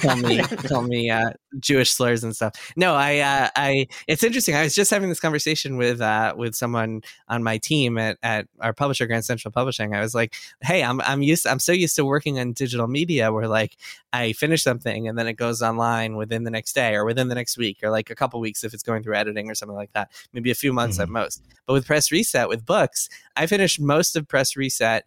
tell 0.00 0.16
me 0.16 0.38
tell 0.38 0.82
me 0.82 1.10
uh, 1.10 1.30
Jewish 1.60 1.92
slurs 1.92 2.24
and 2.24 2.34
stuff. 2.34 2.72
No, 2.76 2.94
I 2.94 3.18
uh, 3.18 3.48
I 3.56 3.86
it's 4.08 4.24
interesting. 4.24 4.56
I 4.56 4.64
was 4.64 4.74
just 4.74 4.90
having 4.90 5.08
this 5.08 5.20
conversation 5.20 5.76
with 5.76 6.00
uh, 6.00 6.34
with 6.36 6.54
someone 6.54 7.02
on 7.28 7.42
my 7.42 7.58
team 7.58 7.98
at, 7.98 8.18
at 8.22 8.48
our 8.60 8.72
publisher 8.72 9.06
Grand 9.06 9.24
Central 9.24 9.52
Publishing. 9.52 9.94
I 9.94 10.00
was 10.00 10.14
like, 10.14 10.34
hey, 10.62 10.82
I'm 10.82 11.00
I'm 11.02 11.22
used 11.22 11.46
I'm 11.46 11.60
so 11.60 11.72
used 11.72 11.96
to 11.96 12.04
working 12.04 12.38
on 12.38 12.52
digital 12.52 12.88
media 12.88 13.32
where 13.32 13.48
like 13.48 13.76
I 14.12 14.32
finish 14.32 14.62
something 14.62 15.08
and 15.08 15.18
then 15.18 15.26
it 15.26 15.34
goes 15.34 15.60
online 15.62 16.16
within 16.16 16.44
the 16.44 16.50
next 16.50 16.74
day 16.74 16.94
or 16.94 17.04
within 17.04 17.28
the 17.28 17.34
next 17.34 17.58
week 17.58 17.78
or 17.82 17.90
like 17.90 18.10
a 18.10 18.14
couple 18.14 18.40
weeks 18.40 18.62
if 18.62 18.72
it's 18.72 18.82
going 18.82 19.02
through 19.02 19.16
editing 19.16 19.43
or 19.50 19.54
something 19.54 19.76
like 19.76 19.92
that. 19.92 20.10
Maybe 20.32 20.50
a 20.50 20.54
few 20.54 20.72
months 20.72 20.96
mm-hmm. 20.96 21.02
at 21.02 21.08
most. 21.08 21.42
But 21.66 21.74
with 21.74 21.86
Press 21.86 22.12
Reset 22.12 22.48
with 22.48 22.66
books, 22.66 23.08
I 23.36 23.46
finished 23.46 23.80
most 23.80 24.16
of 24.16 24.28
Press 24.28 24.56
Reset 24.56 25.04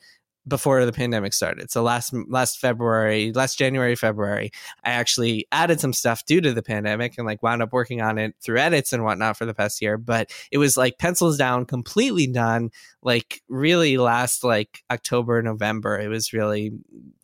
before 0.47 0.85
the 0.85 0.91
pandemic 0.91 1.33
started. 1.33 1.69
So 1.69 1.83
last 1.83 2.13
last 2.27 2.59
February, 2.59 3.31
last 3.33 3.57
January, 3.57 3.95
February, 3.95 4.51
I 4.83 4.91
actually 4.91 5.47
added 5.51 5.79
some 5.79 5.93
stuff 5.93 6.25
due 6.25 6.41
to 6.41 6.53
the 6.53 6.63
pandemic 6.63 7.17
and 7.17 7.27
like 7.27 7.43
wound 7.43 7.61
up 7.61 7.73
working 7.73 8.01
on 8.01 8.17
it 8.17 8.35
through 8.41 8.59
edits 8.59 8.93
and 8.93 9.03
whatnot 9.03 9.37
for 9.37 9.45
the 9.45 9.53
past 9.53 9.81
year. 9.81 9.97
But 9.97 10.31
it 10.51 10.57
was 10.57 10.77
like 10.77 10.97
pencils 10.97 11.37
down, 11.37 11.65
completely 11.65 12.27
done. 12.27 12.71
Like 13.01 13.41
really 13.47 13.97
last 13.97 14.43
like 14.43 14.83
October, 14.91 15.41
November, 15.41 15.99
it 15.99 16.07
was 16.07 16.33
really 16.33 16.71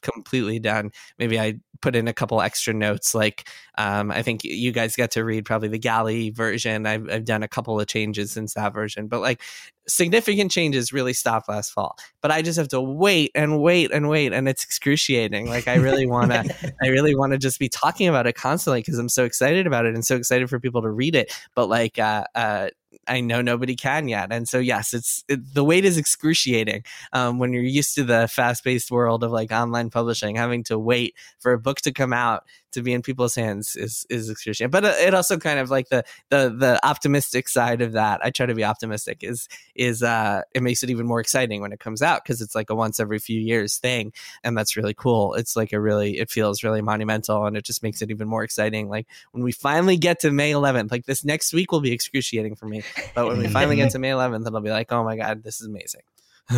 completely 0.01 0.59
done. 0.59 0.91
Maybe 1.17 1.39
I 1.39 1.59
put 1.83 1.95
in 1.95 2.07
a 2.07 2.13
couple 2.13 2.41
extra 2.41 2.73
notes. 2.73 3.13
Like 3.13 3.47
um, 3.77 4.09
I 4.09 4.21
think 4.21 4.43
you 4.43 4.71
guys 4.71 4.95
get 4.95 5.11
to 5.11 5.23
read 5.23 5.45
probably 5.45 5.67
the 5.67 5.77
galley 5.77 6.29
version. 6.29 6.85
I've, 6.85 7.09
I've 7.09 7.25
done 7.25 7.43
a 7.43 7.47
couple 7.47 7.79
of 7.79 7.87
changes 7.87 8.31
since 8.31 8.53
that 8.53 8.73
version, 8.73 9.07
but 9.07 9.19
like 9.19 9.41
significant 9.87 10.51
changes 10.51 10.93
really 10.93 11.13
stopped 11.13 11.49
last 11.49 11.71
fall. 11.71 11.97
But 12.21 12.31
I 12.31 12.41
just 12.41 12.57
have 12.57 12.69
to 12.69 12.81
wait 12.81 13.12
and 13.35 13.61
wait 13.61 13.91
and 13.91 14.09
wait, 14.09 14.33
and 14.33 14.47
it's 14.47 14.63
excruciating. 14.63 15.47
Like 15.47 15.67
I 15.67 15.75
really 15.75 16.05
want 16.05 16.31
to, 16.31 16.73
I 16.83 16.87
really 16.87 17.15
want 17.15 17.33
to 17.33 17.37
just 17.37 17.59
be 17.59 17.69
talking 17.69 18.07
about 18.07 18.27
it 18.27 18.33
constantly 18.33 18.79
because 18.79 18.97
I'm 18.97 19.09
so 19.09 19.25
excited 19.25 19.67
about 19.67 19.85
it 19.85 19.95
and 19.95 20.05
so 20.05 20.15
excited 20.15 20.49
for 20.49 20.59
people 20.59 20.81
to 20.81 20.89
read 20.89 21.15
it. 21.15 21.33
But 21.55 21.67
like, 21.67 21.99
uh, 21.99 22.25
uh, 22.35 22.69
I 23.07 23.21
know 23.21 23.41
nobody 23.41 23.75
can 23.75 24.07
yet. 24.07 24.31
And 24.31 24.47
so, 24.47 24.59
yes, 24.59 24.93
it's 24.93 25.23
it, 25.27 25.53
the 25.53 25.63
wait 25.63 25.85
is 25.85 25.97
excruciating 25.97 26.83
um, 27.11 27.39
when 27.39 27.53
you're 27.53 27.63
used 27.63 27.95
to 27.95 28.03
the 28.03 28.27
fast 28.27 28.63
paced 28.63 28.91
world 28.91 29.23
of 29.23 29.31
like 29.31 29.51
online 29.51 29.89
publishing, 29.89 30.35
having 30.35 30.63
to 30.65 30.79
wait 30.79 31.15
for 31.39 31.53
a 31.53 31.59
book 31.59 31.81
to 31.81 31.91
come 31.91 32.13
out 32.13 32.43
to 32.73 32.81
be 32.81 32.93
in 32.93 33.01
people's 33.01 33.35
hands 33.35 33.75
is 33.75 34.05
is 34.09 34.29
excruciating. 34.29 34.71
But 34.71 34.85
uh, 34.85 34.93
it 34.99 35.13
also 35.13 35.37
kind 35.37 35.59
of 35.59 35.69
like 35.69 35.89
the 35.89 36.03
the 36.29 36.53
the 36.55 36.85
optimistic 36.85 37.47
side 37.47 37.81
of 37.81 37.93
that. 37.93 38.19
I 38.23 38.29
try 38.29 38.45
to 38.45 38.55
be 38.55 38.63
optimistic. 38.63 39.23
Is 39.23 39.47
is 39.75 40.03
uh 40.03 40.41
it 40.53 40.61
makes 40.61 40.83
it 40.83 40.89
even 40.89 41.05
more 41.05 41.19
exciting 41.19 41.61
when 41.61 41.71
it 41.71 41.79
comes 41.79 42.01
out 42.01 42.23
because 42.23 42.41
it's 42.41 42.55
like 42.55 42.69
a 42.69 42.75
once 42.75 42.99
every 42.99 43.19
few 43.19 43.39
years 43.39 43.77
thing, 43.77 44.11
and 44.43 44.57
that's 44.57 44.75
really 44.75 44.93
cool. 44.93 45.33
It's 45.35 45.55
like 45.55 45.71
a 45.73 45.79
really 45.79 46.19
it 46.19 46.29
feels 46.29 46.63
really 46.63 46.81
monumental, 46.81 47.45
and 47.45 47.55
it 47.55 47.63
just 47.63 47.83
makes 47.83 48.01
it 48.01 48.11
even 48.11 48.27
more 48.27 48.43
exciting. 48.43 48.89
Like 48.89 49.07
when 49.31 49.43
we 49.43 49.51
finally 49.51 49.97
get 49.97 50.19
to 50.21 50.31
May 50.31 50.51
11th, 50.51 50.91
like 50.91 51.05
this 51.05 51.23
next 51.23 51.53
week 51.53 51.71
will 51.71 51.81
be 51.81 51.91
excruciating 51.91 52.55
for 52.55 52.65
me, 52.65 52.82
but 53.15 53.27
when 53.27 53.39
we 53.39 53.47
finally 53.47 53.75
get 53.75 53.91
to 53.91 53.99
May 53.99 54.09
11th, 54.09 54.45
it'll 54.47 54.61
be 54.61 54.69
like, 54.69 54.91
oh 54.91 55.03
my 55.03 55.15
god, 55.15 55.43
this 55.43 55.61
is 55.61 55.67
amazing. 55.67 56.01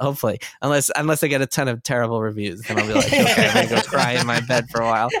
Hopefully, 0.00 0.38
unless 0.62 0.90
unless 0.96 1.22
I 1.22 1.26
get 1.26 1.42
a 1.42 1.46
ton 1.46 1.68
of 1.68 1.82
terrible 1.82 2.22
reviews, 2.22 2.62
then 2.62 2.78
I'll 2.78 2.86
be 2.86 2.94
like, 2.94 3.06
okay, 3.06 3.46
I'm 3.48 3.68
gonna 3.68 3.82
go 3.82 3.82
cry 3.82 4.12
in 4.12 4.26
my 4.26 4.40
bed 4.40 4.70
for 4.70 4.80
a 4.80 4.86
while. 4.86 5.10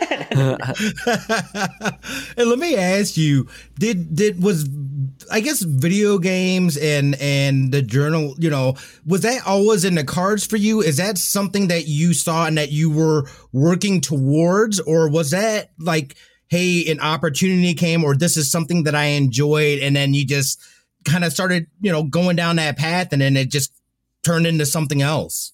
and 2.38 2.48
let 2.48 2.58
me 2.58 2.74
ask 2.74 3.18
you: 3.18 3.46
Did 3.78 4.16
did 4.16 4.42
was 4.42 4.66
I 5.30 5.40
guess 5.40 5.60
video 5.60 6.16
games 6.16 6.78
and 6.78 7.16
and 7.20 7.70
the 7.70 7.82
journal, 7.82 8.34
you 8.38 8.48
know, 8.48 8.76
was 9.04 9.20
that 9.22 9.46
always 9.46 9.84
in 9.84 9.94
the 9.94 10.04
cards 10.04 10.46
for 10.46 10.56
you? 10.56 10.80
Is 10.80 10.96
that 10.96 11.18
something 11.18 11.68
that 11.68 11.86
you 11.86 12.14
saw 12.14 12.46
and 12.46 12.56
that 12.56 12.72
you 12.72 12.90
were 12.90 13.28
working 13.52 14.00
towards, 14.00 14.80
or 14.80 15.10
was 15.10 15.32
that 15.32 15.70
like, 15.78 16.16
hey, 16.54 16.88
an 16.88 17.00
opportunity 17.00 17.74
came, 17.74 18.04
or 18.04 18.14
this 18.14 18.36
is 18.36 18.48
something 18.48 18.84
that 18.84 18.94
I 18.94 19.06
enjoyed, 19.06 19.80
and 19.80 19.96
then 19.96 20.14
you 20.14 20.24
just 20.24 20.60
kind 21.04 21.24
of 21.24 21.32
started, 21.32 21.66
you 21.80 21.90
know, 21.90 22.04
going 22.04 22.36
down 22.36 22.56
that 22.56 22.78
path, 22.78 23.12
and 23.12 23.20
then 23.20 23.36
it 23.36 23.50
just 23.50 23.72
turned 24.22 24.46
into 24.46 24.64
something 24.64 25.02
else? 25.02 25.50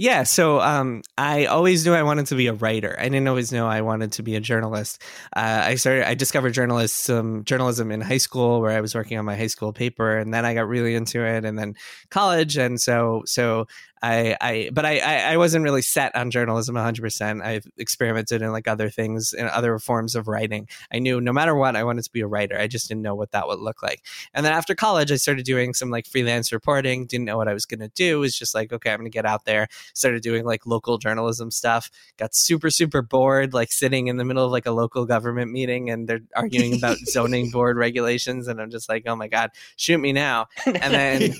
Yeah, 0.00 0.22
so 0.22 0.60
um, 0.60 1.02
I 1.18 1.46
always 1.46 1.84
knew 1.84 1.92
I 1.92 2.04
wanted 2.04 2.26
to 2.26 2.36
be 2.36 2.46
a 2.46 2.52
writer. 2.52 2.96
I 2.98 3.08
didn't 3.08 3.26
always 3.26 3.50
know 3.50 3.66
I 3.66 3.80
wanted 3.80 4.12
to 4.12 4.22
be 4.22 4.36
a 4.36 4.40
journalist. 4.40 5.02
Uh, 5.36 5.62
I 5.64 5.74
started, 5.74 6.08
I 6.08 6.14
discovered 6.14 6.52
journalism, 6.52 7.44
journalism 7.44 7.90
in 7.90 8.00
high 8.00 8.18
school, 8.18 8.60
where 8.60 8.70
I 8.70 8.80
was 8.80 8.94
working 8.94 9.18
on 9.18 9.24
my 9.24 9.36
high 9.36 9.48
school 9.48 9.72
paper, 9.72 10.16
and 10.16 10.32
then 10.32 10.46
I 10.46 10.54
got 10.54 10.68
really 10.68 10.94
into 10.94 11.26
it, 11.26 11.44
and 11.44 11.58
then 11.58 11.74
college, 12.10 12.56
and 12.56 12.80
so 12.80 13.22
so 13.26 13.66
I, 14.02 14.36
I 14.40 14.70
but 14.72 14.84
I, 14.84 15.32
I 15.32 15.36
wasn't 15.36 15.64
really 15.64 15.82
set 15.82 16.14
on 16.14 16.30
journalism 16.30 16.74
100%. 16.74 17.42
I 17.42 17.60
experimented 17.76 18.42
in 18.42 18.52
like 18.52 18.68
other 18.68 18.90
things 18.90 19.32
and 19.32 19.48
other 19.48 19.78
forms 19.78 20.14
of 20.14 20.28
writing. 20.28 20.68
I 20.92 20.98
knew 20.98 21.20
no 21.20 21.32
matter 21.32 21.54
what, 21.54 21.76
I 21.76 21.84
wanted 21.84 22.04
to 22.04 22.12
be 22.12 22.20
a 22.20 22.26
writer. 22.26 22.58
I 22.58 22.66
just 22.66 22.88
didn't 22.88 23.02
know 23.02 23.14
what 23.14 23.32
that 23.32 23.48
would 23.48 23.58
look 23.58 23.82
like. 23.82 24.04
And 24.34 24.44
then 24.44 24.52
after 24.52 24.74
college, 24.74 25.10
I 25.10 25.16
started 25.16 25.44
doing 25.44 25.74
some 25.74 25.90
like 25.90 26.06
freelance 26.06 26.52
reporting. 26.52 27.06
Didn't 27.06 27.24
know 27.24 27.36
what 27.36 27.48
I 27.48 27.54
was 27.54 27.66
going 27.66 27.80
to 27.80 27.88
do. 27.88 28.18
It 28.18 28.20
was 28.20 28.38
just 28.38 28.54
like, 28.54 28.72
okay, 28.72 28.92
I'm 28.92 28.98
going 28.98 29.10
to 29.10 29.14
get 29.14 29.26
out 29.26 29.44
there. 29.44 29.68
Started 29.94 30.22
doing 30.22 30.44
like 30.44 30.66
local 30.66 30.98
journalism 30.98 31.50
stuff. 31.50 31.90
Got 32.16 32.34
super, 32.34 32.70
super 32.70 33.02
bored, 33.02 33.54
like 33.54 33.72
sitting 33.72 34.06
in 34.06 34.16
the 34.16 34.24
middle 34.24 34.44
of 34.44 34.52
like 34.52 34.66
a 34.66 34.72
local 34.72 35.06
government 35.06 35.50
meeting 35.50 35.90
and 35.90 36.08
they're 36.08 36.20
arguing 36.36 36.74
about 36.74 36.98
zoning 37.06 37.50
board 37.50 37.76
regulations. 37.76 38.48
And 38.48 38.60
I'm 38.60 38.70
just 38.70 38.88
like, 38.88 39.04
oh 39.06 39.16
my 39.16 39.28
God, 39.28 39.50
shoot 39.76 39.98
me 39.98 40.12
now. 40.12 40.46
And 40.80 40.94
then 40.94 41.32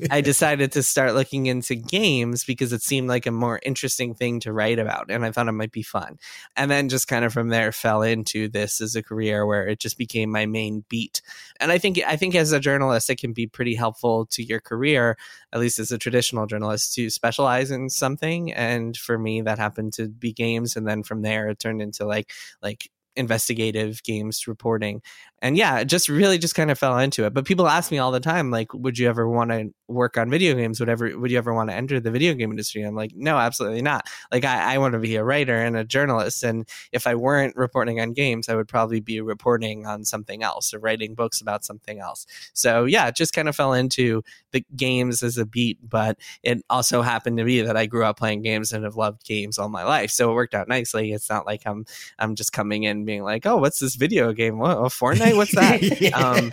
I 0.10 0.22
decided 0.22 0.72
to 0.72 0.82
start 0.82 1.14
looking 1.14 1.46
into 1.46 1.74
games 1.74 2.05
because 2.46 2.72
it 2.72 2.82
seemed 2.82 3.08
like 3.08 3.26
a 3.26 3.30
more 3.30 3.60
interesting 3.62 4.14
thing 4.14 4.40
to 4.40 4.52
write 4.52 4.78
about 4.78 5.10
and 5.10 5.24
I 5.24 5.32
thought 5.32 5.48
it 5.48 5.52
might 5.52 5.72
be 5.72 5.82
fun. 5.82 6.18
And 6.56 6.70
then 6.70 6.88
just 6.88 7.08
kind 7.08 7.24
of 7.24 7.32
from 7.32 7.48
there 7.48 7.72
fell 7.72 8.02
into 8.02 8.48
this 8.48 8.80
as 8.80 8.94
a 8.94 9.02
career 9.02 9.46
where 9.46 9.66
it 9.66 9.80
just 9.80 9.98
became 9.98 10.30
my 10.30 10.46
main 10.46 10.84
beat. 10.88 11.22
And 11.60 11.72
I 11.72 11.78
think 11.78 12.00
I 12.06 12.16
think 12.16 12.34
as 12.34 12.52
a 12.52 12.60
journalist 12.60 13.10
it 13.10 13.18
can 13.18 13.32
be 13.32 13.46
pretty 13.46 13.74
helpful 13.74 14.26
to 14.26 14.42
your 14.42 14.60
career, 14.60 15.16
at 15.52 15.60
least 15.60 15.78
as 15.78 15.90
a 15.90 15.98
traditional 15.98 16.46
journalist, 16.46 16.94
to 16.94 17.10
specialize 17.10 17.70
in 17.70 17.90
something. 17.90 18.52
And 18.52 18.96
for 18.96 19.18
me 19.18 19.40
that 19.42 19.58
happened 19.58 19.92
to 19.94 20.08
be 20.08 20.32
games 20.32 20.76
and 20.76 20.86
then 20.86 21.02
from 21.02 21.22
there 21.22 21.48
it 21.48 21.58
turned 21.58 21.82
into 21.82 22.04
like 22.04 22.30
like 22.62 22.90
investigative 23.16 24.02
games 24.02 24.46
reporting 24.46 25.02
and 25.42 25.56
yeah, 25.56 25.78
it 25.78 25.84
just 25.84 26.08
really 26.08 26.38
just 26.38 26.54
kind 26.54 26.70
of 26.70 26.78
fell 26.78 26.98
into 26.98 27.24
it. 27.24 27.34
But 27.34 27.44
people 27.44 27.68
ask 27.68 27.92
me 27.92 27.98
all 27.98 28.10
the 28.10 28.20
time, 28.20 28.50
like, 28.50 28.72
would 28.72 28.98
you 28.98 29.08
ever 29.08 29.28
want 29.28 29.50
to 29.50 29.72
work 29.86 30.16
on 30.16 30.30
video 30.30 30.54
games? 30.54 30.80
Would 30.80 30.88
would 30.88 31.30
you 31.30 31.38
ever 31.38 31.54
want 31.54 31.70
to 31.70 31.76
enter 31.76 32.00
the 32.00 32.10
video 32.10 32.34
game 32.34 32.50
industry? 32.50 32.82
I'm 32.82 32.96
like, 32.96 33.12
no, 33.14 33.36
absolutely 33.36 33.82
not. 33.82 34.08
Like 34.32 34.44
I, 34.44 34.74
I 34.74 34.78
want 34.78 34.94
to 34.94 34.98
be 34.98 35.14
a 35.14 35.22
writer 35.22 35.54
and 35.54 35.76
a 35.76 35.84
journalist. 35.84 36.42
And 36.42 36.66
if 36.90 37.06
I 37.06 37.14
weren't 37.14 37.54
reporting 37.54 38.00
on 38.00 38.12
games, 38.12 38.48
I 38.48 38.56
would 38.56 38.66
probably 38.66 39.00
be 39.00 39.20
reporting 39.20 39.86
on 39.86 40.04
something 40.04 40.42
else 40.42 40.74
or 40.74 40.80
writing 40.80 41.14
books 41.14 41.40
about 41.40 41.64
something 41.64 42.00
else. 42.00 42.26
So 42.52 42.84
yeah, 42.84 43.06
it 43.06 43.14
just 43.14 43.32
kind 43.32 43.48
of 43.48 43.54
fell 43.54 43.74
into 43.74 44.22
the 44.52 44.64
games 44.74 45.22
as 45.22 45.38
a 45.38 45.46
beat, 45.46 45.78
but 45.88 46.18
it 46.42 46.64
also 46.70 47.02
happened 47.02 47.38
to 47.38 47.44
be 47.44 47.60
that 47.60 47.76
I 47.76 47.86
grew 47.86 48.04
up 48.04 48.18
playing 48.18 48.42
games 48.42 48.72
and 48.72 48.84
have 48.84 48.96
loved 48.96 49.24
games 49.24 49.58
all 49.58 49.68
my 49.68 49.84
life. 49.84 50.10
So 50.10 50.30
it 50.30 50.34
worked 50.34 50.54
out 50.54 50.66
nicely. 50.66 51.12
It's 51.12 51.30
not 51.30 51.46
like 51.46 51.62
I'm 51.66 51.84
I'm 52.18 52.34
just 52.34 52.52
coming 52.52 52.82
in 52.82 53.04
being 53.06 53.22
like, 53.22 53.46
oh, 53.46 53.56
what's 53.56 53.78
this 53.78 53.94
video 53.94 54.32
game? 54.32 54.58
What, 54.58 54.76
oh, 54.76 54.84
Fortnite? 54.84 55.36
What's 55.36 55.54
that? 55.54 56.00
yeah. 56.00 56.16
Um, 56.18 56.52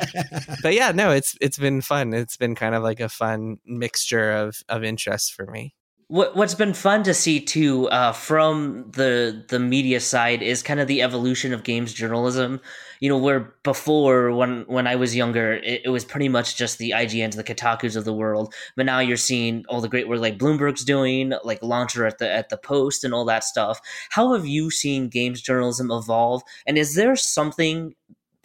but 0.62 0.74
yeah, 0.74 0.92
no, 0.92 1.12
it's 1.12 1.36
it's 1.42 1.58
been 1.58 1.82
fun. 1.82 2.14
It's 2.14 2.38
been 2.38 2.56
kind 2.56 2.76
of 2.76 2.84
like 2.84 3.00
a 3.00 3.10
fun 3.10 3.58
mixture 3.66 4.32
of 4.32 4.64
of 4.70 4.84
interests 4.84 5.30
for 5.30 5.46
me. 5.46 5.76
What 6.08 6.36
what's 6.36 6.54
been 6.54 6.74
fun 6.74 7.04
to 7.04 7.14
see 7.14 7.40
too 7.40 7.90
uh, 7.90 8.12
from 8.12 8.92
the 8.92 9.46
the 9.48 9.60
media 9.60 10.00
side 10.00 10.42
is 10.42 10.62
kind 10.62 10.80
of 10.80 10.88
the 10.88 11.02
evolution 11.02 11.54
of 11.54 11.64
games 11.64 11.94
journalism. 11.94 12.60
You 13.00 13.10
know, 13.10 13.18
where 13.18 13.56
before 13.64 14.32
when 14.32 14.64
when 14.68 14.86
I 14.86 14.96
was 14.96 15.16
younger, 15.16 15.54
it, 15.54 15.82
it 15.86 15.90
was 15.90 16.06
pretty 16.06 16.30
much 16.30 16.56
just 16.58 16.78
the 16.78 16.92
IGNs, 16.92 17.36
the 17.36 17.44
Kotaku's 17.44 17.96
of 17.96 18.06
the 18.06 18.14
world. 18.14 18.54
But 18.76 18.86
now 18.86 19.00
you're 19.00 19.18
seeing 19.18 19.66
all 19.70 19.82
the 19.82 19.90
great 19.90 20.08
work 20.08 20.20
like 20.20 20.38
Bloomberg's 20.38 20.84
doing, 20.84 21.34
like 21.44 21.64
Launcher 21.64 22.06
at 22.06 22.18
the 22.20 22.30
at 22.30 22.50
the 22.50 22.58
Post, 22.58 23.04
and 23.04 23.14
all 23.14 23.26
that 23.26 23.44
stuff. 23.44 23.80
How 24.10 24.34
have 24.34 24.46
you 24.46 24.70
seen 24.72 25.10
games 25.10 25.42
journalism 25.42 25.90
evolve? 25.92 26.44
And 26.68 26.78
is 26.78 26.96
there 26.96 27.16
something 27.16 27.96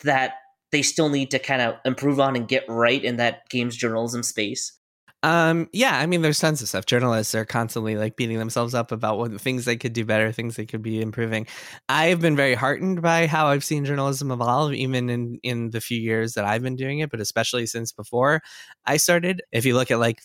that 0.04 0.34
they 0.70 0.82
still 0.82 1.08
need 1.08 1.30
to 1.32 1.38
kind 1.38 1.62
of 1.62 1.76
improve 1.84 2.20
on 2.20 2.36
and 2.36 2.48
get 2.48 2.64
right 2.68 3.02
in 3.02 3.16
that 3.16 3.48
games 3.48 3.76
journalism 3.76 4.22
space? 4.22 4.77
Um, 5.24 5.68
yeah, 5.72 5.98
I 5.98 6.06
mean, 6.06 6.22
there's 6.22 6.38
tons 6.38 6.62
of 6.62 6.68
stuff. 6.68 6.86
Journalists 6.86 7.34
are 7.34 7.44
constantly 7.44 7.96
like 7.96 8.14
beating 8.14 8.38
themselves 8.38 8.72
up 8.72 8.92
about 8.92 9.18
what 9.18 9.40
things 9.40 9.64
they 9.64 9.76
could 9.76 9.92
do 9.92 10.04
better, 10.04 10.30
things 10.30 10.54
they 10.54 10.64
could 10.64 10.80
be 10.80 11.00
improving. 11.00 11.48
I've 11.88 12.20
been 12.20 12.36
very 12.36 12.54
heartened 12.54 13.02
by 13.02 13.26
how 13.26 13.48
I've 13.48 13.64
seen 13.64 13.84
journalism 13.84 14.30
evolve, 14.30 14.74
even 14.74 15.10
in 15.10 15.40
in 15.42 15.70
the 15.70 15.80
few 15.80 15.98
years 16.00 16.34
that 16.34 16.44
I've 16.44 16.62
been 16.62 16.76
doing 16.76 17.00
it, 17.00 17.10
but 17.10 17.18
especially 17.20 17.66
since 17.66 17.90
before 17.90 18.42
I 18.86 18.96
started. 18.96 19.42
If 19.50 19.64
you 19.66 19.74
look 19.74 19.90
at 19.90 19.98
like 19.98 20.20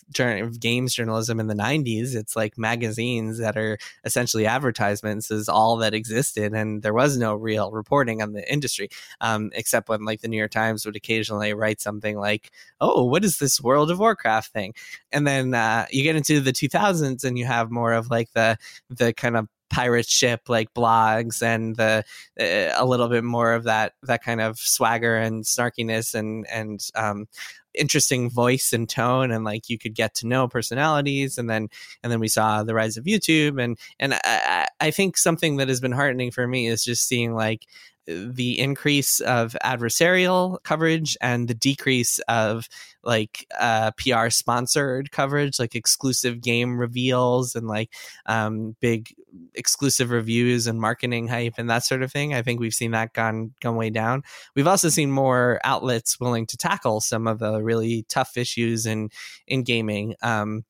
games 0.60 0.94
journalism 0.94 1.40
in 1.40 1.48
the 1.48 1.56
'90s, 1.56 2.14
it's 2.14 2.36
like 2.36 2.56
magazines 2.56 3.38
that 3.38 3.56
are 3.56 3.78
essentially 4.04 4.46
advertisements 4.46 5.28
is 5.32 5.48
all 5.48 5.76
that 5.78 5.92
existed, 5.94 6.52
and 6.54 6.84
there 6.84 6.94
was 6.94 7.16
no 7.18 7.34
real 7.34 7.72
reporting 7.72 8.22
on 8.22 8.32
the 8.32 8.48
industry, 8.52 8.88
um, 9.20 9.50
except 9.54 9.88
when 9.88 10.04
like 10.04 10.20
the 10.20 10.28
New 10.28 10.38
York 10.38 10.52
Times 10.52 10.86
would 10.86 10.94
occasionally 10.94 11.52
write 11.52 11.80
something 11.80 12.16
like, 12.16 12.52
"Oh, 12.80 13.04
what 13.06 13.24
is 13.24 13.38
this 13.38 13.60
World 13.60 13.90
of 13.90 13.98
Warcraft 13.98 14.52
thing?" 14.52 14.72
And 15.12 15.26
then 15.26 15.54
uh, 15.54 15.86
you 15.90 16.02
get 16.02 16.16
into 16.16 16.40
the 16.40 16.52
2000s 16.52 17.24
and 17.24 17.38
you 17.38 17.44
have 17.44 17.70
more 17.70 17.92
of 17.92 18.10
like 18.10 18.30
the 18.32 18.58
the 18.90 19.12
kind 19.12 19.36
of 19.36 19.48
pirate 19.70 20.08
ship 20.08 20.42
like 20.48 20.72
blogs 20.74 21.42
and 21.42 21.76
the 21.76 22.04
uh, 22.38 22.72
a 22.76 22.86
little 22.86 23.08
bit 23.08 23.24
more 23.24 23.54
of 23.54 23.64
that 23.64 23.94
that 24.02 24.22
kind 24.22 24.40
of 24.40 24.58
swagger 24.58 25.16
and 25.16 25.44
snarkiness 25.44 26.14
and 26.14 26.46
and 26.48 26.88
um, 26.94 27.26
interesting 27.74 28.30
voice 28.30 28.72
and 28.72 28.88
tone 28.88 29.30
and 29.30 29.44
like 29.44 29.68
you 29.68 29.78
could 29.78 29.94
get 29.94 30.14
to 30.14 30.26
know 30.26 30.46
personalities. 30.46 31.38
And 31.38 31.50
then 31.50 31.68
and 32.02 32.12
then 32.12 32.20
we 32.20 32.28
saw 32.28 32.62
the 32.62 32.74
rise 32.74 32.96
of 32.96 33.04
youtube 33.04 33.62
and 33.62 33.78
and 33.98 34.14
i, 34.14 34.68
I 34.80 34.90
think 34.90 35.16
something 35.16 35.56
that 35.56 35.68
has 35.68 35.80
been 35.80 35.92
heartening 35.92 36.30
for 36.30 36.46
me 36.46 36.68
is 36.68 36.84
just 36.84 37.06
seeing 37.06 37.34
like 37.34 37.66
the 38.06 38.58
increase 38.58 39.20
of 39.20 39.56
adversarial 39.64 40.62
coverage 40.62 41.16
and 41.20 41.48
the 41.48 41.54
decrease 41.54 42.18
of 42.28 42.68
like 43.02 43.46
uh, 43.58 43.90
PR 43.92 44.30
sponsored 44.30 45.10
coverage, 45.10 45.58
like 45.58 45.74
exclusive 45.74 46.40
game 46.40 46.78
reveals 46.78 47.54
and 47.54 47.66
like 47.66 47.90
um, 48.26 48.76
big 48.80 49.14
exclusive 49.54 50.10
reviews 50.10 50.66
and 50.66 50.80
marketing 50.80 51.28
hype 51.28 51.54
and 51.58 51.70
that 51.70 51.84
sort 51.84 52.02
of 52.02 52.12
thing. 52.12 52.34
I 52.34 52.42
think 52.42 52.60
we've 52.60 52.74
seen 52.74 52.92
that 52.92 53.12
gone 53.12 53.52
gone 53.60 53.76
way 53.76 53.90
down. 53.90 54.22
We've 54.54 54.66
also 54.66 54.88
seen 54.88 55.10
more 55.10 55.60
outlets 55.64 56.20
willing 56.20 56.46
to 56.46 56.56
tackle 56.56 57.00
some 57.00 57.26
of 57.26 57.38
the 57.38 57.62
really 57.62 58.04
tough 58.08 58.36
issues 58.36 58.86
in 58.86 59.10
in 59.46 59.62
gaming. 59.62 60.14
Um, 60.22 60.64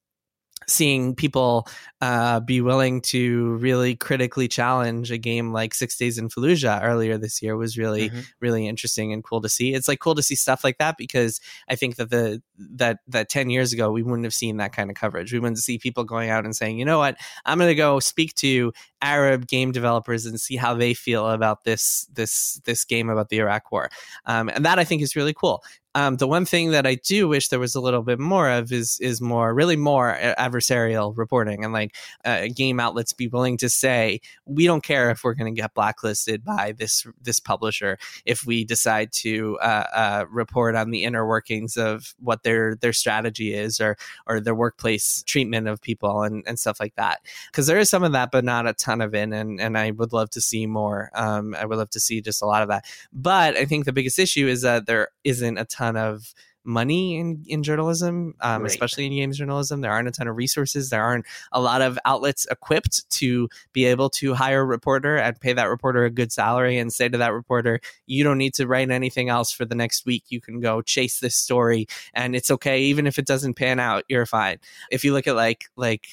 seeing 0.67 1.15
people 1.15 1.69
uh, 2.01 2.41
be 2.41 2.61
willing 2.61 3.01
to 3.01 3.55
really 3.55 3.97
critically 3.97 4.49
challenge 4.49 5.11
a 5.11 5.19
game 5.19 5.53
like 5.53 5.75
Six 5.75 5.97
Days 5.97 6.19
in 6.19 6.29
Fallujah 6.29 6.83
earlier 6.83 7.19
this 7.19 7.43
year 7.43 7.57
was 7.57 7.79
really 7.79 8.11
mm-hmm. 8.11 8.21
really 8.41 8.69
interesting 8.69 9.13
and 9.13 9.23
cool 9.23 9.41
to 9.41 9.49
see. 9.49 9.75
It's 9.75 9.89
like 9.89 10.01
cool 10.01 10.15
to 10.15 10.23
see 10.23 10.35
stuff 10.35 10.65
like 10.65 10.79
that 10.79 10.97
because 10.97 11.41
I 11.69 11.77
think 11.77 11.97
that 11.97 12.11
the 12.11 12.43
that 12.59 12.99
that 13.09 13.29
ten 13.29 13.51
years 13.51 13.73
ago 13.73 13.91
we 13.91 14.03
wouldn't 14.03 14.25
have 14.25 14.35
seen 14.35 14.59
that 14.59 14.73
kind 14.73 14.91
of 14.91 14.97
coverage. 14.97 15.33
We 15.33 15.39
wouldn't 15.39 15.59
see 15.59 15.79
people 15.79 16.05
going 16.05 16.31
out 16.31 16.45
and 16.45 16.55
saying, 16.55 16.79
you 16.79 16.85
know 16.85 16.99
what, 16.99 17.17
I'm 17.45 17.59
going 17.59 17.69
to 17.69 17.75
go 17.75 18.01
speak 18.01 18.35
to 18.37 18.73
Arab 19.03 19.47
game 19.47 19.73
developers 19.73 20.27
and 20.27 20.41
see 20.41 20.57
how 20.57 20.75
they 20.75 20.95
feel 20.95 21.29
about 21.29 21.65
this 21.65 22.07
this 22.13 22.61
this 22.65 22.85
game 22.85 23.09
about 23.09 23.29
the 23.29 23.39
Iraq 23.39 23.71
War, 23.73 23.91
um, 24.27 24.49
and 24.49 24.65
that 24.65 24.79
I 24.79 24.85
think 24.85 25.03
is 25.03 25.17
really 25.17 25.35
cool. 25.35 25.63
Um, 25.95 26.17
the 26.17 26.27
one 26.27 26.45
thing 26.45 26.71
that 26.73 26.87
I 26.87 26.97
do 26.97 27.29
wish 27.29 27.49
there 27.49 27.61
was 27.61 27.75
a 27.75 27.81
little 27.81 28.03
bit 28.03 28.19
more 28.19 28.51
of 28.51 28.73
is 28.73 28.99
is 29.01 29.21
more 29.21 29.55
really 29.55 29.77
more 29.77 30.19
adversarial 30.39 31.17
reporting 31.17 31.65
and 31.65 31.73
like 31.73 31.95
uh, 32.25 32.49
game 32.55 32.81
outlets 32.81 33.13
be 33.13 33.29
willing 33.29 33.57
to 33.59 33.69
say 33.69 34.21
we 34.45 34.67
don't 34.67 34.83
care 34.83 35.11
if 35.11 35.23
we're 35.23 35.35
going 35.35 35.55
to 35.55 35.61
get 35.61 35.75
blacklisted 35.75 36.45
by 36.45 36.73
this 36.77 37.07
this 37.23 37.39
publisher 37.39 37.97
if 38.25 38.45
we 38.45 38.65
decide 38.65 39.13
to 39.13 39.57
uh, 39.61 39.85
uh, 39.95 40.25
report 40.31 40.75
on 40.75 40.91
the 40.91 41.05
inner 41.05 41.27
workings 41.27 41.77
of 41.77 42.15
what 42.19 42.43
their 42.43 42.75
their 42.77 42.93
strategy 42.93 43.55
is 43.55 43.81
or 43.81 43.97
or 44.27 44.41
their 44.41 44.55
workplace 44.55 45.23
treatment 45.25 45.69
of 45.69 45.81
people 45.81 46.23
and, 46.23 46.43
and 46.47 46.59
stuff 46.59 46.81
like 46.81 46.95
that. 46.97 47.21
Because 47.47 47.67
there 47.67 47.79
is 47.79 47.89
some 47.89 48.03
of 48.03 48.13
that 48.13 48.31
but 48.33 48.45
not 48.45 48.67
a 48.67 48.73
ton 48.73 49.01
of 49.01 49.15
it 49.15 49.33
and 49.33 49.61
and 49.61 49.79
I 49.79 49.93
would 49.93 50.13
love 50.13 50.31
to 50.31 50.41
see 50.41 50.67
more. 50.67 51.11
Um, 51.15 51.55
I 51.55 51.65
would 51.67 51.79
love 51.79 51.91
to 51.91 52.01
see 52.01 52.21
just 52.21 52.43
a 52.43 52.47
lot 52.47 52.63
of 52.63 52.69
that. 52.69 52.85
But 53.13 53.57
I 53.57 53.65
think 53.65 53.85
the 53.85 53.93
biggest 53.93 54.19
issue 54.19 54.49
is 54.49 54.63
that 54.63 54.87
there 54.87 55.09
isn't 55.23 55.59
a 55.59 55.65
ton 55.65 55.84
ton 55.85 55.97
of 55.97 56.35
money 56.65 57.19
in, 57.19 57.45
in 57.47 57.63
journalism, 57.63 58.35
um, 58.41 58.63
right. 58.63 58.71
especially 58.71 59.07
in 59.07 59.13
games 59.13 59.39
journalism. 59.39 59.83
There 59.83 59.93
aren't 59.93 60.09
a 60.09 60.13
ton 60.13 60.29
of 60.29 60.37
resources. 60.37 60.91
There 60.91 61.03
aren't 61.03 61.27
a 61.53 61.61
lot 61.61 61.83
of 61.83 61.99
outlets 62.05 62.47
equipped 62.51 63.09
to 63.19 63.49
be 63.73 63.85
able 63.85 64.11
to 64.11 64.35
hire 64.35 64.63
a 64.63 64.65
reporter 64.65 65.17
and 65.17 65.39
pay 65.39 65.53
that 65.53 65.65
reporter 65.65 66.05
a 66.05 66.11
good 66.11 66.33
salary 66.33 66.79
and 66.79 66.93
say 66.93 67.09
to 67.09 67.19
that 67.19 67.33
reporter, 67.33 67.81
you 68.07 68.25
don't 68.25 68.39
need 68.39 68.55
to 68.55 68.67
write 68.67 68.91
anything 68.91 69.29
else 69.29 69.53
for 69.53 69.65
the 69.65 69.75
next 69.75 70.07
week. 70.07 70.25
You 70.29 70.41
can 70.41 70.61
go 70.61 70.81
chase 70.81 71.21
this 71.21 71.37
story 71.37 71.87
and 72.15 72.35
it's 72.35 72.51
okay. 72.51 72.81
Even 72.83 73.07
if 73.07 73.19
it 73.19 73.27
doesn't 73.27 73.55
pan 73.55 73.79
out, 73.79 74.05
you're 74.09 74.27
fine. 74.27 74.59
If 74.91 75.05
you 75.05 75.13
look 75.13 75.27
at 75.27 75.37
like, 75.37 75.65
like, 75.77 76.07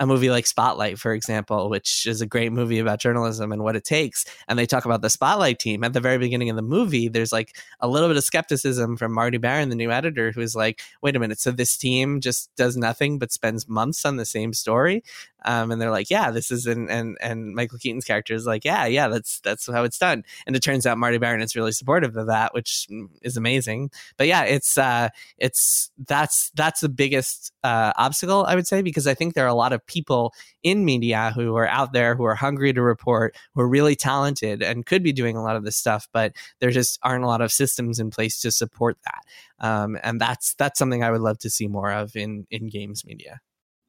a 0.00 0.06
movie 0.06 0.30
like 0.30 0.46
Spotlight, 0.46 0.98
for 0.98 1.12
example, 1.12 1.70
which 1.70 2.06
is 2.06 2.20
a 2.20 2.26
great 2.26 2.52
movie 2.52 2.80
about 2.80 2.98
journalism 2.98 3.52
and 3.52 3.62
what 3.62 3.76
it 3.76 3.84
takes. 3.84 4.24
And 4.48 4.58
they 4.58 4.66
talk 4.66 4.84
about 4.84 5.00
the 5.00 5.10
Spotlight 5.10 5.58
team 5.58 5.84
at 5.84 5.92
the 5.92 6.00
very 6.00 6.18
beginning 6.18 6.50
of 6.50 6.56
the 6.56 6.62
movie. 6.62 7.08
There's 7.08 7.32
like 7.32 7.56
a 7.80 7.86
little 7.86 8.08
bit 8.08 8.16
of 8.16 8.24
skepticism 8.24 8.96
from 8.96 9.12
Marty 9.12 9.38
Baron, 9.38 9.68
the 9.68 9.76
new 9.76 9.92
editor, 9.92 10.32
who's 10.32 10.56
like, 10.56 10.80
wait 11.02 11.14
a 11.14 11.20
minute, 11.20 11.38
so 11.38 11.52
this 11.52 11.76
team 11.76 12.20
just 12.20 12.50
does 12.56 12.76
nothing 12.76 13.18
but 13.18 13.32
spends 13.32 13.68
months 13.68 14.04
on 14.04 14.16
the 14.16 14.26
same 14.26 14.52
story? 14.52 15.04
Um, 15.44 15.70
and 15.70 15.80
they're 15.80 15.90
like, 15.90 16.10
yeah, 16.10 16.30
this 16.30 16.50
is 16.50 16.66
and 16.66 16.90
and 16.90 17.16
and 17.20 17.54
Michael 17.54 17.78
Keaton's 17.78 18.04
character 18.04 18.34
is 18.34 18.46
like, 18.46 18.64
yeah, 18.64 18.86
yeah, 18.86 19.08
that's 19.08 19.40
that's 19.40 19.70
how 19.70 19.84
it's 19.84 19.98
done. 19.98 20.24
And 20.46 20.56
it 20.56 20.60
turns 20.60 20.86
out 20.86 20.98
Marty 20.98 21.18
Baron 21.18 21.42
is 21.42 21.56
really 21.56 21.72
supportive 21.72 22.16
of 22.16 22.26
that, 22.26 22.54
which 22.54 22.86
is 23.22 23.36
amazing. 23.36 23.90
But 24.16 24.26
yeah, 24.26 24.44
it's 24.44 24.78
uh, 24.78 25.08
it's 25.38 25.90
that's 26.06 26.50
that's 26.54 26.80
the 26.80 26.88
biggest 26.88 27.52
uh, 27.62 27.92
obstacle 27.96 28.44
I 28.44 28.54
would 28.54 28.66
say 28.66 28.82
because 28.82 29.06
I 29.06 29.14
think 29.14 29.34
there 29.34 29.44
are 29.44 29.48
a 29.48 29.54
lot 29.54 29.72
of 29.72 29.84
people 29.86 30.34
in 30.62 30.84
media 30.84 31.32
who 31.34 31.56
are 31.56 31.68
out 31.68 31.92
there 31.92 32.14
who 32.14 32.24
are 32.24 32.34
hungry 32.34 32.72
to 32.72 32.82
report, 32.82 33.36
who 33.54 33.62
are 33.62 33.68
really 33.68 33.96
talented 33.96 34.62
and 34.62 34.86
could 34.86 35.02
be 35.02 35.12
doing 35.12 35.36
a 35.36 35.42
lot 35.42 35.56
of 35.56 35.64
this 35.64 35.76
stuff, 35.76 36.08
but 36.12 36.32
there 36.60 36.70
just 36.70 36.98
aren't 37.02 37.24
a 37.24 37.28
lot 37.28 37.40
of 37.40 37.52
systems 37.52 37.98
in 37.98 38.10
place 38.10 38.40
to 38.40 38.50
support 38.50 38.96
that. 39.04 39.66
Um, 39.66 39.98
and 40.02 40.20
that's 40.20 40.54
that's 40.54 40.78
something 40.78 41.02
I 41.02 41.10
would 41.10 41.20
love 41.20 41.38
to 41.38 41.50
see 41.50 41.68
more 41.68 41.92
of 41.92 42.16
in 42.16 42.46
in 42.50 42.68
games 42.68 43.04
media 43.04 43.40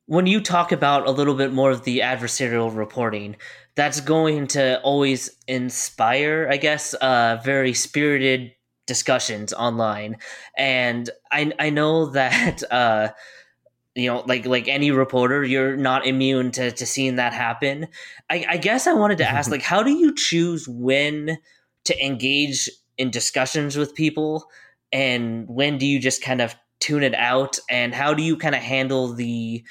when 0.06 0.28
you 0.28 0.42
talk 0.42 0.72
about 0.72 1.08
a 1.08 1.12
little 1.12 1.36
bit 1.36 1.54
more 1.54 1.72
of 1.72 1.84
the 1.84 2.00
adversarial 2.00 2.76
reporting, 2.76 3.38
that's 3.76 4.02
going 4.02 4.48
to 4.48 4.80
always 4.82 5.32
inspire, 5.48 6.48
I 6.52 6.58
guess, 6.58 6.94
uh, 6.96 7.40
very 7.44 7.74
spirited 7.74 8.52
discussions 8.86 9.54
online. 9.54 10.18
And 10.58 11.10
I 11.32 11.52
I 11.58 11.70
know 11.70 12.08
that 12.08 12.64
uh, 12.72 13.10
you 13.96 14.10
know, 14.10 14.24
like 14.26 14.46
like 14.46 14.68
any 14.68 14.92
reporter, 14.92 15.44
you're 15.44 15.78
not 15.78 16.06
immune 16.06 16.52
to 16.52 16.72
to 16.72 16.86
seeing 16.86 17.16
that 17.18 17.34
happen. 17.34 17.88
I, 18.30 18.46
I 18.50 18.58
guess 18.58 18.88
I 18.88 18.94
wanted 18.94 19.20
to 19.20 19.30
ask, 19.30 19.50
like, 19.52 19.62
how 19.62 19.84
do 19.84 19.92
you 19.92 20.14
choose 20.16 20.68
when 20.68 21.38
to 21.86 22.06
engage 22.06 22.70
in 22.98 23.12
discussions 23.12 23.78
with 23.78 23.96
people, 23.96 24.46
and 24.92 25.48
when 25.48 25.78
do 25.78 25.86
you 25.86 26.00
just 26.00 26.24
kind 26.24 26.42
of 26.42 26.56
tune 26.80 27.04
it 27.04 27.16
out, 27.16 27.60
and 27.70 27.94
how 27.94 28.14
do 28.14 28.24
you 28.24 28.36
kind 28.36 28.56
of 28.56 28.62
handle 28.62 29.14
the 29.14 29.64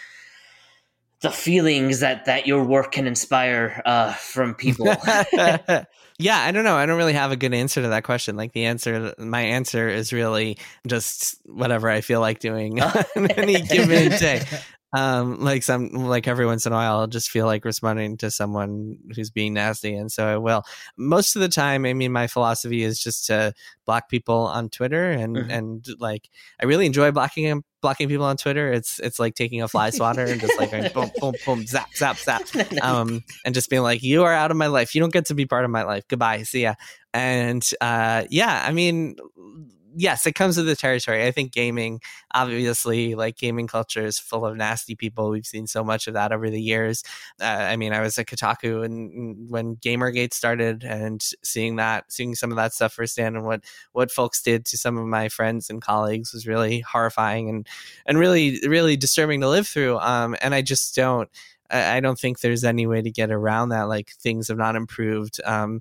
the 1.22 1.30
feelings 1.30 2.00
that 2.00 2.26
that 2.26 2.46
your 2.46 2.64
work 2.64 2.92
can 2.92 3.06
inspire 3.06 3.80
uh, 3.84 4.12
from 4.12 4.54
people. 4.54 4.86
yeah, 5.32 6.38
I 6.38 6.50
don't 6.52 6.64
know. 6.64 6.76
I 6.76 6.84
don't 6.84 6.98
really 6.98 7.12
have 7.12 7.32
a 7.32 7.36
good 7.36 7.54
answer 7.54 7.80
to 7.80 7.88
that 7.88 8.04
question. 8.04 8.36
Like 8.36 8.52
the 8.52 8.66
answer, 8.66 9.14
my 9.18 9.40
answer 9.40 9.88
is 9.88 10.12
really 10.12 10.58
just 10.86 11.40
whatever 11.46 11.88
I 11.88 12.00
feel 12.00 12.20
like 12.20 12.40
doing 12.40 12.80
on 12.82 13.30
any 13.30 13.62
given 13.62 14.10
day 14.10 14.44
um 14.92 15.40
like 15.40 15.62
some 15.62 15.88
like 15.90 16.28
every 16.28 16.46
once 16.46 16.66
in 16.66 16.72
a 16.72 16.76
while 16.76 16.98
i'll 16.98 17.06
just 17.06 17.30
feel 17.30 17.46
like 17.46 17.64
responding 17.64 18.16
to 18.16 18.30
someone 18.30 18.98
who's 19.14 19.30
being 19.30 19.54
nasty 19.54 19.94
and 19.94 20.12
so 20.12 20.26
i 20.26 20.36
will. 20.36 20.62
Most 20.96 21.36
of 21.36 21.42
the 21.42 21.48
time 21.48 21.86
i 21.86 21.94
mean 21.94 22.12
my 22.12 22.26
philosophy 22.26 22.82
is 22.82 23.02
just 23.02 23.26
to 23.26 23.52
block 23.86 24.08
people 24.08 24.46
on 24.46 24.68
twitter 24.68 25.10
and 25.10 25.36
mm-hmm. 25.36 25.50
and 25.50 25.86
like 25.98 26.28
i 26.60 26.66
really 26.66 26.86
enjoy 26.86 27.10
blocking 27.10 27.62
blocking 27.82 28.08
people 28.08 28.24
on 28.24 28.36
twitter. 28.36 28.72
It's 28.72 28.98
it's 29.00 29.18
like 29.18 29.34
taking 29.34 29.60
a 29.60 29.68
fly 29.68 29.90
swatter 29.90 30.24
and 30.24 30.40
just 30.40 30.56
like 30.58 30.70
going 30.70 30.90
boom 30.94 31.10
boom 31.20 31.34
boom 31.44 31.66
zap 31.66 31.92
zap 31.94 32.16
zap 32.16 32.42
um 32.82 33.22
and 33.44 33.54
just 33.54 33.68
being 33.68 33.82
like 33.82 34.02
you 34.02 34.22
are 34.22 34.32
out 34.32 34.50
of 34.50 34.56
my 34.56 34.68
life. 34.68 34.94
You 34.94 35.00
don't 35.00 35.12
get 35.12 35.26
to 35.26 35.34
be 35.34 35.44
part 35.44 35.64
of 35.64 35.70
my 35.70 35.82
life. 35.82 36.04
Goodbye. 36.08 36.44
See 36.44 36.62
ya. 36.62 36.74
And 37.12 37.68
uh 37.80 38.24
yeah 38.30 38.64
i 38.66 38.72
mean 38.72 39.16
yes, 39.96 40.26
it 40.26 40.34
comes 40.34 40.56
with 40.56 40.66
the 40.66 40.76
territory. 40.76 41.24
I 41.24 41.30
think 41.30 41.52
gaming, 41.52 42.00
obviously, 42.34 43.14
like 43.14 43.36
gaming 43.36 43.66
culture 43.66 44.04
is 44.04 44.18
full 44.18 44.46
of 44.46 44.56
nasty 44.56 44.94
people. 44.94 45.30
We've 45.30 45.46
seen 45.46 45.66
so 45.66 45.84
much 45.84 46.06
of 46.06 46.14
that 46.14 46.32
over 46.32 46.50
the 46.50 46.60
years. 46.60 47.02
Uh, 47.40 47.44
I 47.44 47.76
mean, 47.76 47.92
I 47.92 48.00
was 48.00 48.18
at 48.18 48.26
Kotaku 48.26 48.84
and 48.84 49.50
when 49.50 49.76
GamerGate 49.76 50.34
started, 50.34 50.84
and 50.84 51.22
seeing 51.42 51.76
that, 51.76 52.10
seeing 52.12 52.34
some 52.34 52.50
of 52.50 52.56
that 52.56 52.72
stuff 52.74 52.94
firsthand, 52.94 53.36
and 53.36 53.44
what 53.44 53.64
what 53.92 54.10
folks 54.10 54.42
did 54.42 54.64
to 54.66 54.78
some 54.78 54.98
of 54.98 55.06
my 55.06 55.28
friends 55.28 55.70
and 55.70 55.82
colleagues 55.82 56.32
was 56.32 56.46
really 56.46 56.80
horrifying 56.80 57.48
and 57.48 57.66
and 58.06 58.18
really 58.18 58.60
really 58.66 58.96
disturbing 58.96 59.40
to 59.40 59.48
live 59.48 59.66
through. 59.66 59.98
Um, 59.98 60.36
and 60.40 60.54
I 60.54 60.62
just 60.62 60.94
don't. 60.94 61.28
I 61.70 62.00
don't 62.00 62.18
think 62.18 62.40
there's 62.40 62.64
any 62.64 62.86
way 62.86 63.00
to 63.00 63.10
get 63.10 63.30
around 63.30 63.70
that. 63.70 63.88
Like 63.88 64.10
things 64.10 64.48
have 64.48 64.58
not 64.58 64.76
improved. 64.76 65.40
Um, 65.44 65.80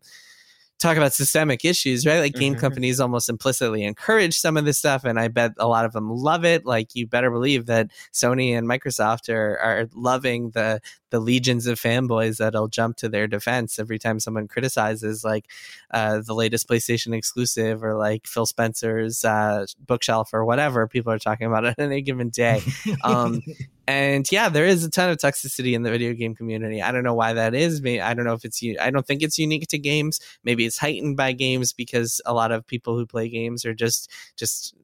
talk 0.82 0.98
about 0.98 1.14
systemic 1.14 1.64
issues, 1.64 2.06
right? 2.06 2.20
Like 2.20 2.34
game 2.34 2.54
mm-hmm. 2.54 2.60
companies 2.60 3.00
almost 3.00 3.30
implicitly 3.30 3.84
encourage 3.84 4.38
some 4.38 4.58
of 4.58 4.66
this 4.66 4.78
stuff, 4.78 5.04
and 5.04 5.20
I 5.20 5.28
bet 5.28 5.54
a 5.58 5.68
lot 5.68 5.86
of 5.86 5.94
them 5.94 6.10
love 6.10 6.44
it. 6.44 6.66
Like 6.66 6.96
you 6.96 7.08
better 7.08 7.30
believe 7.30 7.68
that 7.68 7.92
Sony 8.12 8.58
and 8.58 8.68
Microsoft 8.68 9.34
are 9.34 9.58
are 9.60 9.88
loving 9.94 10.52
the 10.52 10.82
the 11.12 11.20
legions 11.20 11.68
of 11.68 11.80
fanboys 11.80 12.38
that'll 12.38 12.70
jump 12.70 12.98
to 12.98 13.10
their 13.10 13.28
defense 13.28 13.78
every 13.78 14.00
time 14.00 14.20
someone 14.20 14.48
criticizes 14.48 15.24
like 15.24 15.46
uh, 15.92 16.22
the 16.26 16.34
latest 16.34 16.68
PlayStation 16.68 17.14
exclusive 17.14 17.84
or 17.84 17.96
like 17.96 18.26
Phil 18.26 18.46
Spencer's 18.46 19.24
uh, 19.24 19.66
bookshelf 19.86 20.34
or 20.34 20.46
whatever 20.46 20.88
people 20.88 21.12
are 21.12 21.20
talking 21.20 21.48
about 21.48 21.66
on 21.66 21.76
any 21.78 22.02
given 22.02 22.30
day. 22.30 22.62
Um, 23.04 23.42
and 23.88 24.30
yeah, 24.32 24.50
there 24.50 24.66
is 24.66 24.84
a 24.84 24.90
ton 24.90 25.10
of 25.10 25.18
toxicity 25.18 25.74
in 25.74 25.84
the 25.84 25.92
video 25.92 26.14
game 26.14 26.36
community. 26.36 26.82
I 26.82 26.92
don't 26.92 27.04
know 27.04 27.14
why 27.14 27.34
that 27.34 27.56
is. 27.56 27.82
I 27.86 28.14
don't 28.14 28.26
know 28.26 28.34
if 28.34 28.46
it's. 28.46 28.62
I 28.80 28.92
don't 28.92 29.06
think 29.06 29.22
it's 29.22 29.38
unique 29.38 29.68
to 29.68 29.80
games. 29.80 30.20
Maybe 30.44 30.66
it's 30.66 30.78
heightened 30.78 31.18
by 31.18 31.34
games 31.34 31.74
because 31.74 32.22
a 32.26 32.34
lot 32.34 32.52
of 32.52 32.66
people 32.66 32.96
who 32.96 33.06
play 33.06 33.30
games 33.30 33.66
are 33.66 33.74
just 33.74 34.12
just 34.36 34.76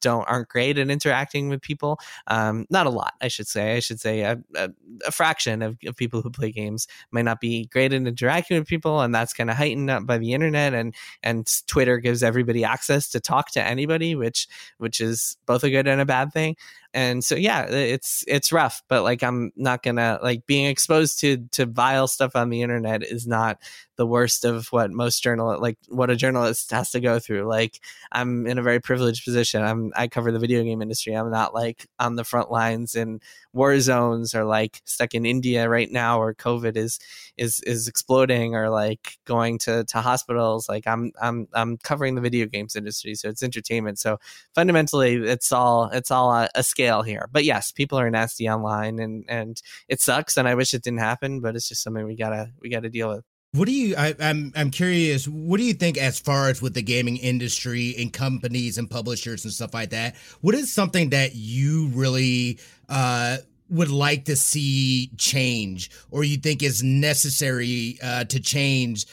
don't 0.00 0.24
aren't 0.24 0.48
great 0.48 0.78
at 0.78 0.90
interacting 0.90 1.48
with 1.48 1.60
people. 1.60 1.98
Um, 2.26 2.66
not 2.70 2.86
a 2.86 2.90
lot, 2.90 3.14
I 3.20 3.28
should 3.28 3.46
say. 3.46 3.76
I 3.76 3.80
should 3.80 4.00
say 4.00 4.22
a, 4.22 4.38
a, 4.54 4.70
a 5.06 5.12
fraction 5.12 5.62
of, 5.62 5.76
of, 5.86 5.96
people 5.96 6.22
who 6.22 6.30
play 6.30 6.50
games 6.50 6.86
might 7.10 7.24
not 7.24 7.40
be 7.40 7.66
great 7.66 7.92
at 7.92 8.06
interacting 8.06 8.58
with 8.58 8.66
people, 8.66 9.00
and 9.00 9.14
that's 9.14 9.32
kind 9.32 9.50
of 9.50 9.56
heightened 9.56 9.90
up 9.90 10.06
by 10.06 10.18
the 10.18 10.32
internet 10.32 10.74
and 10.74 10.94
and 11.22 11.46
Twitter 11.66 11.98
gives 11.98 12.22
everybody 12.22 12.64
access 12.64 13.08
to 13.10 13.20
talk 13.20 13.50
to 13.52 13.62
anybody, 13.62 14.14
which 14.14 14.48
which 14.78 15.00
is 15.00 15.36
both 15.46 15.64
a 15.64 15.70
good 15.70 15.86
and 15.86 16.00
a 16.00 16.06
bad 16.06 16.32
thing 16.32 16.56
and 16.96 17.22
so 17.22 17.34
yeah 17.34 17.66
it's 17.66 18.24
it's 18.26 18.50
rough 18.50 18.82
but 18.88 19.02
like 19.02 19.22
i'm 19.22 19.52
not 19.54 19.82
gonna 19.82 20.18
like 20.22 20.46
being 20.46 20.64
exposed 20.64 21.20
to 21.20 21.36
to 21.52 21.66
vile 21.66 22.08
stuff 22.08 22.34
on 22.34 22.48
the 22.48 22.62
internet 22.62 23.02
is 23.02 23.26
not 23.26 23.58
the 23.96 24.06
worst 24.06 24.44
of 24.44 24.66
what 24.68 24.90
most 24.90 25.22
journal 25.22 25.58
like 25.60 25.78
what 25.88 26.10
a 26.10 26.16
journalist 26.16 26.70
has 26.70 26.90
to 26.90 27.00
go 27.00 27.18
through. 27.18 27.44
Like 27.44 27.80
i'm 28.12 28.46
in 28.46 28.58
a 28.58 28.62
very 28.62 28.80
privileged 28.80 29.24
position. 29.24 29.62
I'm 29.62 29.92
i 29.96 30.06
cover 30.06 30.30
the 30.30 30.38
video 30.38 30.62
game 30.62 30.82
industry. 30.82 31.14
I'm 31.14 31.30
not 31.30 31.54
like 31.54 31.86
on 31.98 32.16
the 32.16 32.24
front 32.24 32.50
lines 32.50 32.94
in 32.94 33.20
war 33.52 33.78
zones 33.80 34.34
or 34.34 34.44
like 34.44 34.82
stuck 34.84 35.14
in 35.14 35.24
india 35.24 35.68
right 35.68 35.90
now 35.90 36.18
where 36.18 36.34
covid 36.34 36.76
is 36.76 36.98
is 37.38 37.60
is 37.60 37.88
exploding 37.88 38.54
or 38.54 38.68
like 38.68 39.18
going 39.24 39.58
to 39.60 39.84
to 39.84 40.00
hospitals. 40.00 40.68
Like 40.68 40.86
i'm 40.86 41.12
i'm 41.20 41.48
i'm 41.54 41.78
covering 41.78 42.14
the 42.14 42.20
video 42.20 42.46
games 42.46 42.76
industry 42.76 43.14
so 43.14 43.28
it's 43.28 43.42
entertainment. 43.42 43.98
So 43.98 44.18
fundamentally 44.54 45.14
it's 45.16 45.52
all 45.52 45.84
it's 45.90 46.10
all 46.10 46.32
a, 46.32 46.48
a 46.54 46.62
scale 46.62 46.85
here 47.02 47.28
but 47.32 47.44
yes 47.44 47.72
people 47.72 47.98
are 47.98 48.10
nasty 48.10 48.48
online 48.48 48.98
and 48.98 49.24
and 49.28 49.62
it 49.88 50.00
sucks 50.00 50.36
and 50.36 50.48
i 50.48 50.54
wish 50.54 50.74
it 50.74 50.82
didn't 50.82 51.00
happen 51.00 51.40
but 51.40 51.56
it's 51.56 51.68
just 51.68 51.82
something 51.82 52.04
we 52.04 52.16
gotta 52.16 52.50
we 52.60 52.68
gotta 52.68 52.90
deal 52.90 53.08
with 53.08 53.24
what 53.56 53.66
do 53.66 53.72
you? 53.72 53.96
I, 53.96 54.08
am 54.08 54.16
I'm, 54.20 54.52
I'm 54.54 54.70
curious. 54.70 55.26
What 55.26 55.56
do 55.56 55.64
you 55.64 55.72
think 55.72 55.96
as 55.96 56.18
far 56.18 56.50
as 56.50 56.60
with 56.60 56.74
the 56.74 56.82
gaming 56.82 57.16
industry 57.16 57.94
and 57.98 58.12
companies 58.12 58.76
and 58.76 58.90
publishers 58.90 59.44
and 59.44 59.52
stuff 59.52 59.72
like 59.72 59.90
that? 59.90 60.14
What 60.42 60.54
is 60.54 60.70
something 60.70 61.10
that 61.10 61.34
you 61.34 61.88
really 61.94 62.58
uh, 62.90 63.38
would 63.70 63.90
like 63.90 64.26
to 64.26 64.36
see 64.36 65.10
change, 65.16 65.90
or 66.10 66.22
you 66.22 66.36
think 66.36 66.62
is 66.62 66.82
necessary 66.82 67.98
uh, 68.02 68.24
to 68.24 68.40
change 68.40 69.06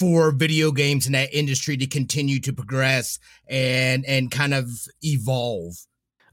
for 0.00 0.30
video 0.30 0.72
games 0.72 1.06
in 1.06 1.12
that 1.12 1.34
industry 1.34 1.76
to 1.76 1.86
continue 1.86 2.40
to 2.40 2.52
progress 2.52 3.18
and 3.48 4.04
and 4.06 4.30
kind 4.30 4.54
of 4.54 4.70
evolve? 5.02 5.74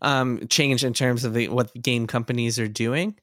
Um, 0.05 0.47
change 0.49 0.83
in 0.83 0.93
terms 0.93 1.25
of 1.25 1.33
the 1.33 1.49
what 1.49 1.73
game 1.81 2.05
companies 2.05 2.59
are 2.59 2.67
doing. 2.67 3.15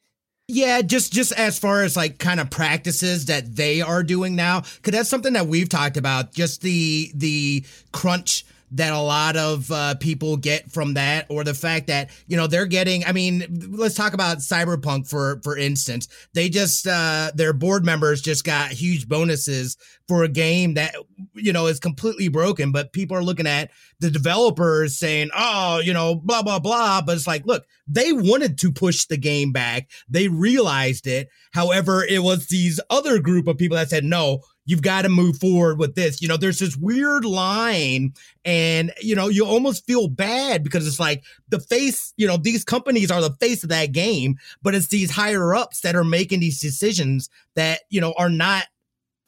Yeah, 0.48 0.82
just 0.82 1.12
just 1.12 1.30
as 1.32 1.56
far 1.56 1.84
as 1.84 1.96
like 1.96 2.18
kind 2.18 2.40
of 2.40 2.50
practices 2.50 3.26
that 3.26 3.54
they 3.54 3.80
are 3.80 4.02
doing 4.02 4.34
now, 4.34 4.62
because 4.62 4.92
that's 4.92 5.08
something 5.08 5.34
that 5.34 5.46
we've 5.46 5.68
talked 5.68 5.96
about. 5.96 6.34
Just 6.34 6.60
the 6.60 7.12
the 7.14 7.64
crunch 7.92 8.44
that 8.74 8.92
a 8.92 8.98
lot 8.98 9.36
of 9.36 9.70
uh, 9.70 9.94
people 9.96 10.36
get 10.36 10.70
from 10.70 10.94
that, 10.94 11.26
or 11.28 11.44
the 11.44 11.54
fact 11.54 11.88
that 11.88 12.10
you 12.26 12.36
know 12.36 12.46
they're 12.46 12.66
getting. 12.66 13.04
I 13.04 13.12
mean, 13.12 13.68
let's 13.70 13.94
talk 13.94 14.14
about 14.14 14.38
Cyberpunk 14.38 15.08
for 15.08 15.40
for 15.44 15.56
instance. 15.56 16.08
They 16.34 16.48
just 16.48 16.86
uh, 16.86 17.32
their 17.34 17.52
board 17.52 17.84
members 17.84 18.22
just 18.22 18.44
got 18.44 18.70
huge 18.70 19.08
bonuses 19.08 19.76
for 20.08 20.24
a 20.24 20.28
game 20.28 20.74
that 20.74 20.94
you 21.34 21.52
know 21.52 21.66
is 21.66 21.80
completely 21.80 22.28
broken, 22.28 22.72
but 22.72 22.92
people 22.92 23.16
are 23.16 23.22
looking 23.22 23.46
at 23.46 23.70
the 24.00 24.10
developers 24.10 24.98
saying, 24.98 25.30
"Oh, 25.36 25.80
you 25.84 25.92
know, 25.92 26.14
blah 26.14 26.42
blah 26.42 26.58
blah." 26.58 27.02
But 27.02 27.16
it's 27.16 27.26
like, 27.26 27.46
look, 27.46 27.64
they 27.86 28.12
wanted 28.12 28.58
to 28.58 28.72
push 28.72 29.04
the 29.04 29.18
game 29.18 29.52
back. 29.52 29.90
They 30.08 30.28
realized 30.28 31.06
it. 31.06 31.28
However, 31.52 32.04
it 32.04 32.22
was 32.22 32.46
these 32.46 32.80
other 32.88 33.18
group 33.18 33.46
of 33.48 33.58
people 33.58 33.76
that 33.76 33.90
said, 33.90 34.04
"No, 34.04 34.42
you've 34.72 34.80
got 34.80 35.02
to 35.02 35.10
move 35.10 35.38
forward 35.38 35.78
with 35.78 35.94
this. 35.94 36.22
You 36.22 36.28
know, 36.28 36.38
there's 36.38 36.58
this 36.58 36.78
weird 36.78 37.26
line, 37.26 38.14
and 38.42 38.90
you 39.02 39.14
know, 39.14 39.28
you 39.28 39.44
almost 39.44 39.86
feel 39.86 40.08
bad 40.08 40.64
because 40.64 40.86
it's 40.86 40.98
like 40.98 41.22
the 41.50 41.60
face, 41.60 42.14
you 42.16 42.26
know, 42.26 42.38
these 42.38 42.64
companies 42.64 43.10
are 43.10 43.20
the 43.20 43.36
face 43.38 43.62
of 43.62 43.68
that 43.68 43.92
game, 43.92 44.36
but 44.62 44.74
it's 44.74 44.88
these 44.88 45.10
higher 45.10 45.54
ups 45.54 45.82
that 45.82 45.94
are 45.94 46.04
making 46.04 46.40
these 46.40 46.58
decisions 46.58 47.28
that, 47.54 47.80
you 47.90 48.00
know, 48.00 48.14
are 48.16 48.30
not 48.30 48.64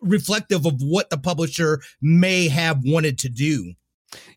reflective 0.01 0.65
of 0.65 0.81
what 0.81 1.11
the 1.11 1.19
publisher 1.19 1.83
may 2.01 2.49
have 2.49 2.81
wanted 2.83 3.19
to 3.19 3.29
do. 3.29 3.75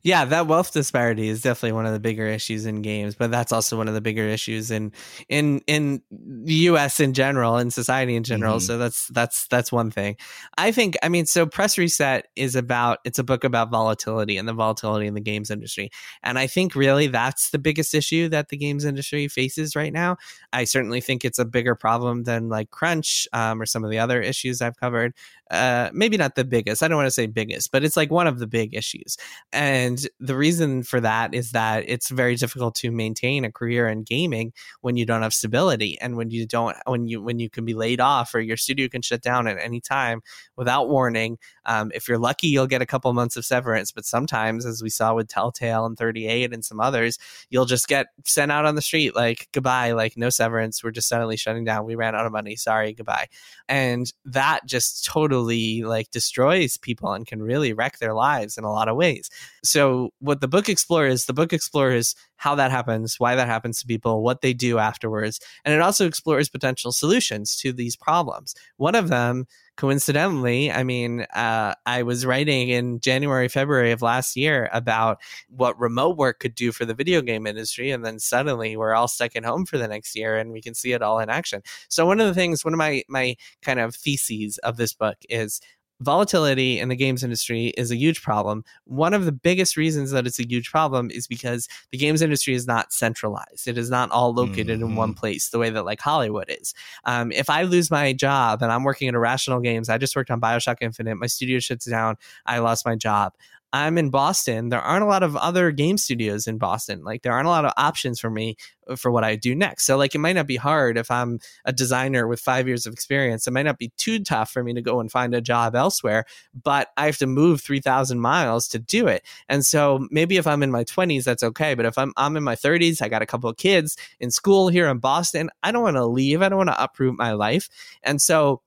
Yeah, 0.04 0.26
that 0.26 0.48
wealth 0.48 0.72
disparity 0.72 1.28
is 1.28 1.42
definitely 1.42 1.74
one 1.74 1.86
of 1.86 1.94
the 1.94 2.00
bigger 2.00 2.28
issues 2.28 2.66
in 2.66 2.82
games, 2.82 3.16
but 3.16 3.32
that's 3.32 3.52
also 3.52 3.78
one 3.78 3.88
of 3.88 3.94
the 3.94 4.02
bigger 4.02 4.28
issues 4.28 4.72
in 4.72 4.94
in 5.28 5.62
in 5.68 6.02
the 6.12 6.54
US 6.54 7.00
in 7.00 7.14
general 7.14 7.58
and 7.58 7.74
society 7.74 8.16
in 8.16 8.24
general. 8.24 8.58
Mm-hmm. 8.58 8.66
So 8.66 8.78
that's 8.78 9.08
that's 9.10 9.48
that's 9.48 9.72
one 9.72 9.92
thing. 9.92 10.16
I 10.58 10.72
think 10.72 10.96
I 11.04 11.10
mean 11.10 11.26
so 11.26 11.46
press 11.46 11.78
reset 11.78 12.28
is 12.36 12.56
about 12.56 13.00
it's 13.06 13.20
a 13.20 13.24
book 13.24 13.44
about 13.44 13.70
volatility 13.70 14.38
and 14.38 14.48
the 14.48 14.54
volatility 14.54 15.08
in 15.08 15.14
the 15.14 15.22
games 15.22 15.52
industry. 15.52 15.90
And 16.24 16.40
I 16.40 16.48
think 16.48 16.76
really 16.76 17.08
that's 17.08 17.50
the 17.50 17.60
biggest 17.60 17.94
issue 17.94 18.30
that 18.30 18.50
the 18.50 18.58
games 18.58 18.86
industry 18.86 19.28
faces 19.28 19.76
right 19.76 19.94
now. 19.94 20.18
I 20.54 20.64
certainly 20.64 21.02
think 21.02 21.26
it's 21.26 21.40
a 21.40 21.46
bigger 21.46 21.76
problem 21.76 22.24
than 22.24 22.50
like 22.50 22.72
crunch 22.72 23.28
um, 23.34 23.62
or 23.62 23.66
some 23.66 23.84
of 23.84 23.92
the 23.92 24.00
other 24.00 24.22
issues 24.22 24.62
I've 24.62 24.78
covered. 24.78 25.14
Uh, 25.50 25.90
maybe 25.94 26.18
not 26.18 26.36
the 26.36 26.44
biggest. 26.44 26.84
I 26.84 26.88
don't 26.88 26.98
want 26.98 27.08
to 27.08 27.12
say 27.12 27.26
biggest, 27.26 27.72
but 27.72 27.84
it's 27.84 27.96
like 27.96 28.12
one 28.12 28.28
of 28.28 28.40
the 28.40 28.48
big 28.48 28.76
issues. 28.76 29.18
And 29.54 30.06
the 30.20 30.36
reason 30.36 30.84
for 30.84 31.00
that 31.00 31.34
is 31.34 31.52
that 31.52 31.86
it's 31.88 32.10
very 32.10 32.36
difficult 32.36 32.76
to 32.76 32.92
maintain 32.92 33.46
a 33.46 33.52
career 33.52 33.88
in 33.88 34.04
gaming 34.04 34.52
when 34.82 34.98
you 34.98 35.06
don't 35.06 35.22
have 35.22 35.34
stability 35.34 35.98
and 36.02 36.18
when 36.18 36.32
you 36.32 36.46
don't 36.46 36.76
when 36.86 37.08
you 37.08 37.22
when 37.22 37.40
you 37.40 37.50
can 37.50 37.64
be 37.64 37.74
laid 37.74 38.02
off 38.02 38.36
or 38.36 38.42
your 38.42 38.58
studio 38.58 38.90
can 38.90 39.02
shut 39.02 39.22
down 39.22 39.48
at 39.48 39.58
any 39.62 39.80
time 39.80 40.22
without 40.58 40.90
warning. 40.90 41.38
Um, 41.66 41.92
if 41.96 42.08
you're 42.08 42.18
lucky, 42.18 42.48
you'll 42.48 42.68
get 42.68 42.82
a 42.82 42.86
couple 42.86 43.14
months 43.14 43.38
of 43.38 43.46
severance, 43.46 43.92
but 43.92 44.06
sometimes, 44.06 44.66
as 44.66 44.84
we 44.84 44.90
saw 44.90 45.14
with 45.14 45.28
Telltale 45.30 45.86
and 45.86 45.98
38 45.98 46.54
and 46.54 46.64
some 46.64 46.80
others, 46.82 47.18
you'll 47.50 47.66
just 47.66 47.88
get 47.88 48.08
sent 48.26 48.52
out 48.52 48.66
on 48.66 48.76
the 48.76 48.82
street 48.82 49.16
like 49.16 49.48
goodbye, 49.54 49.94
like 49.94 50.18
no 50.18 50.30
severance. 50.30 50.84
We're 50.84 50.92
just 50.92 51.08
suddenly 51.08 51.38
shutting 51.38 51.64
down. 51.64 51.86
We 51.86 51.96
ran 51.96 52.16
out 52.16 52.26
of 52.26 52.32
money. 52.34 52.56
Sorry, 52.58 52.94
goodbye. 52.94 53.28
And 53.70 54.12
that 54.26 54.66
just 54.66 55.06
totally 55.06 55.37
like 55.44 56.12
destroys 56.12 56.78
people 56.78 57.12
and 57.14 57.26
can 57.28 57.42
really 57.42 57.74
wreck 57.74 58.00
their 58.00 58.14
lives 58.14 58.58
in 58.58 58.64
a 58.64 58.72
lot 58.72 58.88
of 58.88 58.96
ways. 58.96 59.30
So 59.64 60.12
what 60.20 60.42
the 60.42 60.48
book 60.48 60.70
explores, 60.70 61.26
the 61.26 61.34
book 61.34 61.54
explores 61.54 62.16
how 62.38 62.56
that 62.56 62.72
happens, 62.72 63.20
why 63.20 63.36
that 63.36 63.48
happens 63.48 63.80
to 63.80 63.88
people, 63.88 64.24
what 64.24 64.42
they 64.42 64.54
do 64.54 64.78
afterwards, 64.78 65.40
and 65.66 65.74
it 65.74 65.82
also 65.82 66.06
explores 66.06 66.50
potential 66.50 66.92
solutions 66.92 67.56
to 67.58 67.74
these 67.74 67.96
problems. 67.96 68.54
One 68.78 68.96
of 68.96 69.10
them 69.10 69.46
coincidentally, 69.78 70.72
I 70.72 70.84
mean, 70.84 71.22
uh, 71.34 71.76
I 71.86 72.04
was 72.04 72.26
writing 72.26 72.70
in 72.70 73.00
January, 73.00 73.48
February 73.48 73.92
of 73.92 74.02
last 74.02 74.36
year 74.36 74.70
about 74.74 75.22
what 75.50 75.80
remote 75.80 76.18
work 76.18 76.40
could 76.40 76.56
do 76.56 76.72
for 76.72 76.84
the 76.84 76.96
video 76.96 77.22
game 77.22 77.48
industry. 77.48 77.92
And 77.92 78.04
then 78.04 78.20
suddenly 78.20 78.76
we're 78.76 78.96
all 78.96 79.08
stuck 79.08 79.36
at 79.36 79.46
home 79.46 79.66
for 79.66 79.78
the 79.78 79.88
next 79.88 80.16
year 80.16 80.36
and 80.36 80.52
we 80.52 80.62
can 80.62 80.74
see 80.74 80.92
it 80.92 81.02
all 81.02 81.20
in 81.20 81.30
action. 81.30 81.62
So, 81.90 82.06
one 82.06 82.20
of 82.20 82.28
the 82.28 82.34
things, 82.34 82.66
one 82.66 82.74
of 82.74 82.80
my, 82.80 83.04
my 83.08 83.36
kind 83.62 83.80
of 83.80 83.96
theses 83.96 84.58
of 84.60 84.78
this 84.78 84.94
book 84.94 85.18
is 85.30 85.62
volatility 86.02 86.80
in 86.80 86.90
the 86.90 86.96
games 86.96 87.24
industry 87.24 87.68
is 87.78 87.92
a 87.92 87.96
huge 87.96 88.22
problem. 88.22 88.64
One 88.86 89.14
of 89.14 89.26
the 89.26 89.32
biggest 89.32 89.78
reasons 89.78 90.12
that 90.12 90.28
it's 90.28 90.40
a 90.40 90.48
huge 90.48 90.70
problem 90.70 91.10
is 91.12 91.28
because 91.28 91.68
the 91.92 91.98
games 91.98 92.22
industry 92.22 92.54
is 92.54 92.68
not 92.68 92.94
centralized. 92.94 93.68
It 93.68 93.78
is 93.78 93.90
not 93.90 94.12
all 94.12 94.34
located 94.34 94.80
mm-hmm. 94.80 94.90
in 94.90 94.96
one 94.96 95.10
mm-hmm. 95.10 95.20
place 95.20 95.50
the 95.50 95.60
way 95.60 95.70
that 95.70 95.86
like 95.86 96.02
Hollywood 96.02 96.46
is. 96.50 96.74
Um, 97.06 97.32
if 97.32 97.50
I 97.50 97.64
lose 97.64 97.90
my 97.90 98.14
job 98.14 98.62
and 98.62 98.72
I'm 98.72 98.84
working 98.84 99.08
at 99.08 99.16
Irrational 99.16 99.60
Games, 99.60 99.90
I 99.90 99.98
just 99.98 100.16
worked 100.16 100.32
on 100.32 100.42
Bioshock 100.42 100.78
Infinite, 100.82 101.16
my 101.16 101.28
studio 101.28 101.60
shuts 101.60 101.86
down, 101.86 102.18
I 102.46 102.60
lost 102.60 102.86
my 102.86 102.96
job. 102.96 103.34
I'm 103.74 103.98
in 103.98 104.10
Boston. 104.10 104.70
There 104.70 104.82
aren't 104.82 105.04
a 105.04 105.08
lot 105.08 105.24
of 105.24 105.36
other 105.36 105.72
game 105.72 105.98
studios 105.98 106.48
in 106.48 106.58
Boston. 106.58 107.04
Like 107.04 107.22
there 107.22 107.34
aren't 107.34 107.48
a 107.48 107.52
lot 107.52 107.66
of 107.66 107.74
options 107.78 108.20
for 108.20 108.30
me 108.30 108.56
uh, 108.88 108.96
for 108.96 109.12
what 109.12 109.24
I 109.24 109.36
do 109.36 109.54
next. 109.54 109.86
So 109.86 109.98
like 109.98 110.16
it 110.16 110.20
might 110.20 110.34
not 110.34 110.48
be 110.48 110.56
hard 110.56 110.98
if 110.98 111.12
I'm 111.12 111.40
a 111.66 111.74
designer 111.74 112.28
with 112.28 112.40
5 112.40 112.68
years 112.68 112.86
of 112.86 112.94
experience. 112.94 113.46
It 113.46 113.52
might 113.52 113.64
not 113.64 113.78
be 113.78 113.92
too 113.98 114.24
tough 114.24 114.52
for 114.52 114.64
me 114.64 114.74
to 114.74 114.82
go 114.82 115.00
and 115.00 115.12
find 115.12 115.36
a 115.36 115.42
job 115.42 115.76
elsewhere, 115.76 116.26
but 116.64 116.90
I 116.96 117.08
have 117.08 117.18
to 117.18 117.28
move 117.28 117.62
3000 117.62 118.20
miles 118.20 118.68
to 118.70 118.80
do 118.80 119.08
it. 119.08 119.24
And 119.50 119.66
so 119.66 120.08
maybe 120.12 120.38
if 120.38 120.48
I'm 120.48 120.64
in 120.64 120.72
my 120.72 120.86
20s 120.86 121.26
that's 121.26 121.44
okay, 121.44 121.76
but 121.76 121.86
if 121.86 121.98
I'm 121.98 122.14
I'm 122.16 122.38
in 122.38 122.44
my 122.44 122.56
30s, 122.56 123.02
I 123.02 123.10
got 123.10 123.22
a 123.22 123.28
couple 123.28 123.50
of 123.50 123.58
kids 123.58 123.98
in 124.20 124.32
school 124.32 124.70
here 124.70 124.88
in 124.88 125.00
Boston, 125.00 125.50
I 125.62 125.72
don't 125.72 125.84
want 125.84 125.98
to 125.98 126.06
leave. 126.06 126.42
I 126.42 126.50
don't 126.50 126.58
want 126.58 126.70
to 126.70 126.84
uproot 126.84 127.18
my 127.18 127.34
life. 127.34 127.70
And 128.04 128.22
so 128.22 128.62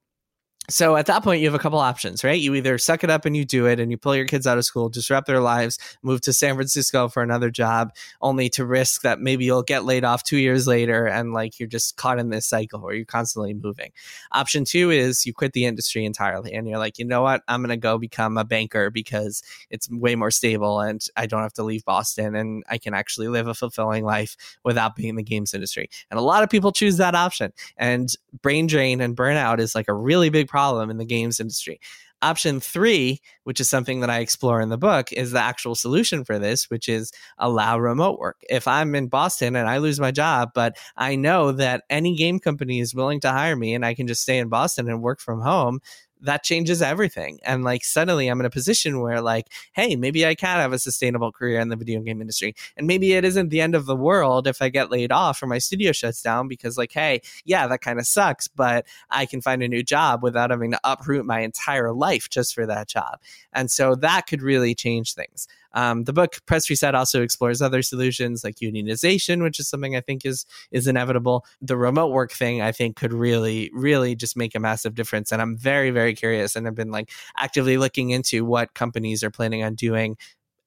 so 0.71 0.97
at 0.97 1.07
that 1.07 1.25
point, 1.25 1.41
you 1.41 1.47
have 1.47 1.55
a 1.55 1.59
couple 1.59 1.79
options, 1.79 2.23
right? 2.23 2.41
You 2.41 2.55
either 2.55 2.79
suck 2.79 3.03
it 3.03 3.11
up 3.11 3.25
and 3.25 3.37
you 3.37 3.45
do 3.45 3.67
it 3.67 3.81
and 3.81 3.91
you 3.91 3.99
pull 3.99 4.15
your 4.15 4.25
kids 4.27 4.47
out 4.47 4.57
of 4.57 4.65
school, 4.65 4.89
disrupt 4.89 5.27
their 5.27 5.41
lives, 5.41 5.79
move 6.03 6.21
to 6.23 6.33
San 6.33 6.55
Francisco 6.55 7.09
for 7.09 7.23
another 7.23 7.51
job, 7.51 7.93
only 8.23 8.49
to 8.51 8.65
risk 8.65 9.03
that 9.03 9.21
maybe 9.21 9.45
you'll 9.45 9.63
get 9.63 9.85
laid 9.85 10.05
off 10.05 10.23
two 10.23 10.37
years 10.37 10.67
later 10.69 11.07
and 11.07 11.33
like 11.33 11.59
you're 11.59 11.69
just 11.69 11.97
caught 11.97 12.19
in 12.19 12.31
this 12.31 12.47
cycle 12.47 12.81
where 12.81 12.95
you're 12.95 13.05
constantly 13.05 13.53
moving. 13.53 13.91
Option 14.31 14.65
two 14.65 14.91
is 14.91 15.27
you 15.27 15.35
quit 15.35 15.55
the 15.55 15.65
industry 15.65 16.05
entirely 16.05 16.53
and 16.53 16.69
you're 16.69 16.79
like, 16.79 16.99
you 16.99 17.05
know 17.05 17.23
what? 17.23 17.43
I'm 17.49 17.63
going 17.63 17.71
to 17.71 17.77
go 17.77 17.99
become 17.99 18.39
a 18.39 18.45
banker 18.45 18.91
because 18.91 19.43
it's 19.71 19.91
way 19.91 20.15
more 20.15 20.31
stable 20.31 20.81
and 20.81 21.05
I 21.17 21.27
don't 21.27 21.43
have 21.43 21.55
to 21.55 21.65
leave 21.65 21.85
Boston 21.85 22.37
and 22.37 22.63
I 22.69 22.79
can 22.79 22.95
actually 22.95 23.29
live 23.29 23.49
a 23.49 23.55
fulfilling 23.55 24.05
life 24.05 24.37
without 24.65 24.95
being 24.95 25.11
in 25.11 25.17
the 25.17 25.23
games 25.25 25.53
industry. 25.53 25.91
And 26.11 26.19
a 26.19 26.23
lot 26.23 26.45
of 26.45 26.51
people 26.51 26.71
choose 26.71 26.99
that 26.99 27.17
option. 27.17 27.53
And 27.77 28.15
brain 28.41 28.69
drain 28.69 29.01
and 29.01 29.17
burnout 29.17 29.59
is 29.59 29.75
like 29.75 29.89
a 29.89 29.95
really 29.95 30.31
big 30.31 30.47
problem 30.47 30.60
problem 30.61 30.91
in 30.91 30.99
the 30.99 31.05
games 31.05 31.41
industry. 31.41 31.81
Option 32.23 32.61
three, 32.61 33.21
which 33.45 33.61
is 33.61 33.71
something 33.71 34.01
that 34.01 34.11
I 34.11 34.19
explore 34.19 34.61
in 34.61 34.69
the 34.69 34.77
book, 34.77 35.11
is 35.11 35.31
the 35.33 35.41
actual 35.41 35.75
solution 35.75 36.23
for 36.23 36.39
this, 36.39 36.69
which 36.69 36.87
is 36.87 37.13
allow 37.39 37.79
remote 37.79 38.19
work. 38.19 38.37
If 38.51 38.69
I'm 38.69 38.95
in 38.95 39.09
Boston 39.09 39.57
and 39.57 39.67
I 39.67 39.79
lose 39.79 39.99
my 39.99 40.11
job, 40.11 40.51
but 40.55 40.77
I 40.99 41.17
know 41.17 41.53
that 41.53 41.85
any 41.89 42.15
game 42.15 42.39
company 42.39 42.81
is 42.81 42.95
willing 42.95 43.21
to 43.21 43.31
hire 43.31 43.57
me 43.57 43.75
and 43.75 43.87
I 43.87 43.95
can 43.95 44.07
just 44.07 44.21
stay 44.21 44.37
in 44.37 44.51
Boston 44.51 44.91
and 44.91 45.01
work 45.01 45.19
from 45.19 45.41
home, 45.41 45.81
that 46.23 46.45
changes 46.45 46.83
everything. 46.83 47.39
And 47.43 47.65
like 47.65 47.85
suddenly 47.85 48.29
I'm 48.29 48.41
in 48.41 48.47
a 48.47 48.51
position 48.51 49.01
where 49.01 49.21
like, 49.21 49.49
hey, 49.73 49.97
maybe 49.97 50.27
I 50.27 50.35
can 50.35 50.59
have 50.59 50.73
a 50.73 50.79
sustainable 50.79 51.33
career 51.33 51.61
in 51.61 51.69
the 51.69 51.77
video 51.77 52.01
game 52.01 52.21
industry. 52.21 52.55
And 52.77 52.87
maybe 52.87 53.13
it 53.15 53.25
isn't 53.25 53.49
the 53.49 53.61
end 53.61 53.75
of 53.75 53.87
the 53.87 53.97
world 53.97 54.47
if 54.47 54.61
I 54.63 54.69
get 54.69 54.91
laid 54.91 55.13
off 55.13 55.43
or 55.43 55.47
my 55.47 55.59
studio 55.59 55.93
shuts 55.93 56.23
down 56.23 56.49
because 56.49 56.77
like, 56.79 56.93
hey, 56.93 57.21
yeah, 57.45 57.67
that 57.67 57.81
kind 57.81 57.99
of 57.99 58.07
sucks, 58.07 58.49
but 58.49 58.87
I 59.11 59.27
can 59.27 59.41
find 59.41 59.63
a 59.63 59.69
new 59.69 59.83
job 59.83 60.23
without 60.23 60.51
having 60.51 60.73
to 60.73 60.81
uproot 60.85 61.25
my 61.25 61.41
entire 61.41 61.93
life 61.93 62.29
just 62.29 62.55
for 62.55 62.67
that 62.67 62.89
job. 62.89 63.21
And 63.53 63.71
so 63.71 63.95
that 63.97 64.27
could 64.27 64.43
really 64.43 64.75
change 64.75 65.15
things. 65.15 65.49
Um, 65.73 66.05
the 66.05 66.13
book 66.13 66.39
Press 66.47 66.69
Reset 66.69 66.95
also 66.95 67.23
explores 67.23 67.63
other 67.63 67.83
solutions 67.83 68.43
like 68.45 68.57
unionization, 68.57 69.43
which 69.43 69.61
is 69.61 69.69
something 69.69 69.97
I 69.97 70.01
think 70.01 70.25
is 70.25 70.47
is 70.71 70.87
inevitable. 70.87 71.45
The 71.61 71.77
remote 71.77 72.13
work 72.13 72.33
thing 72.33 72.61
I 72.61 72.73
think 72.73 72.97
could 72.97 73.13
really, 73.13 73.71
really 73.73 74.15
just 74.15 74.37
make 74.37 74.55
a 74.55 74.61
massive 74.61 74.95
difference. 74.95 75.33
And 75.33 75.41
I'm 75.41 75.57
very, 75.57 75.91
very 75.91 76.15
curious 76.15 76.57
and 76.57 76.67
I've 76.67 76.75
been 76.75 76.91
like 76.91 77.11
actively 77.37 77.77
looking 77.77 78.11
into 78.11 78.45
what 78.45 78.75
companies 78.75 79.23
are 79.23 79.31
planning 79.31 79.63
on 79.63 79.75
doing 79.75 80.17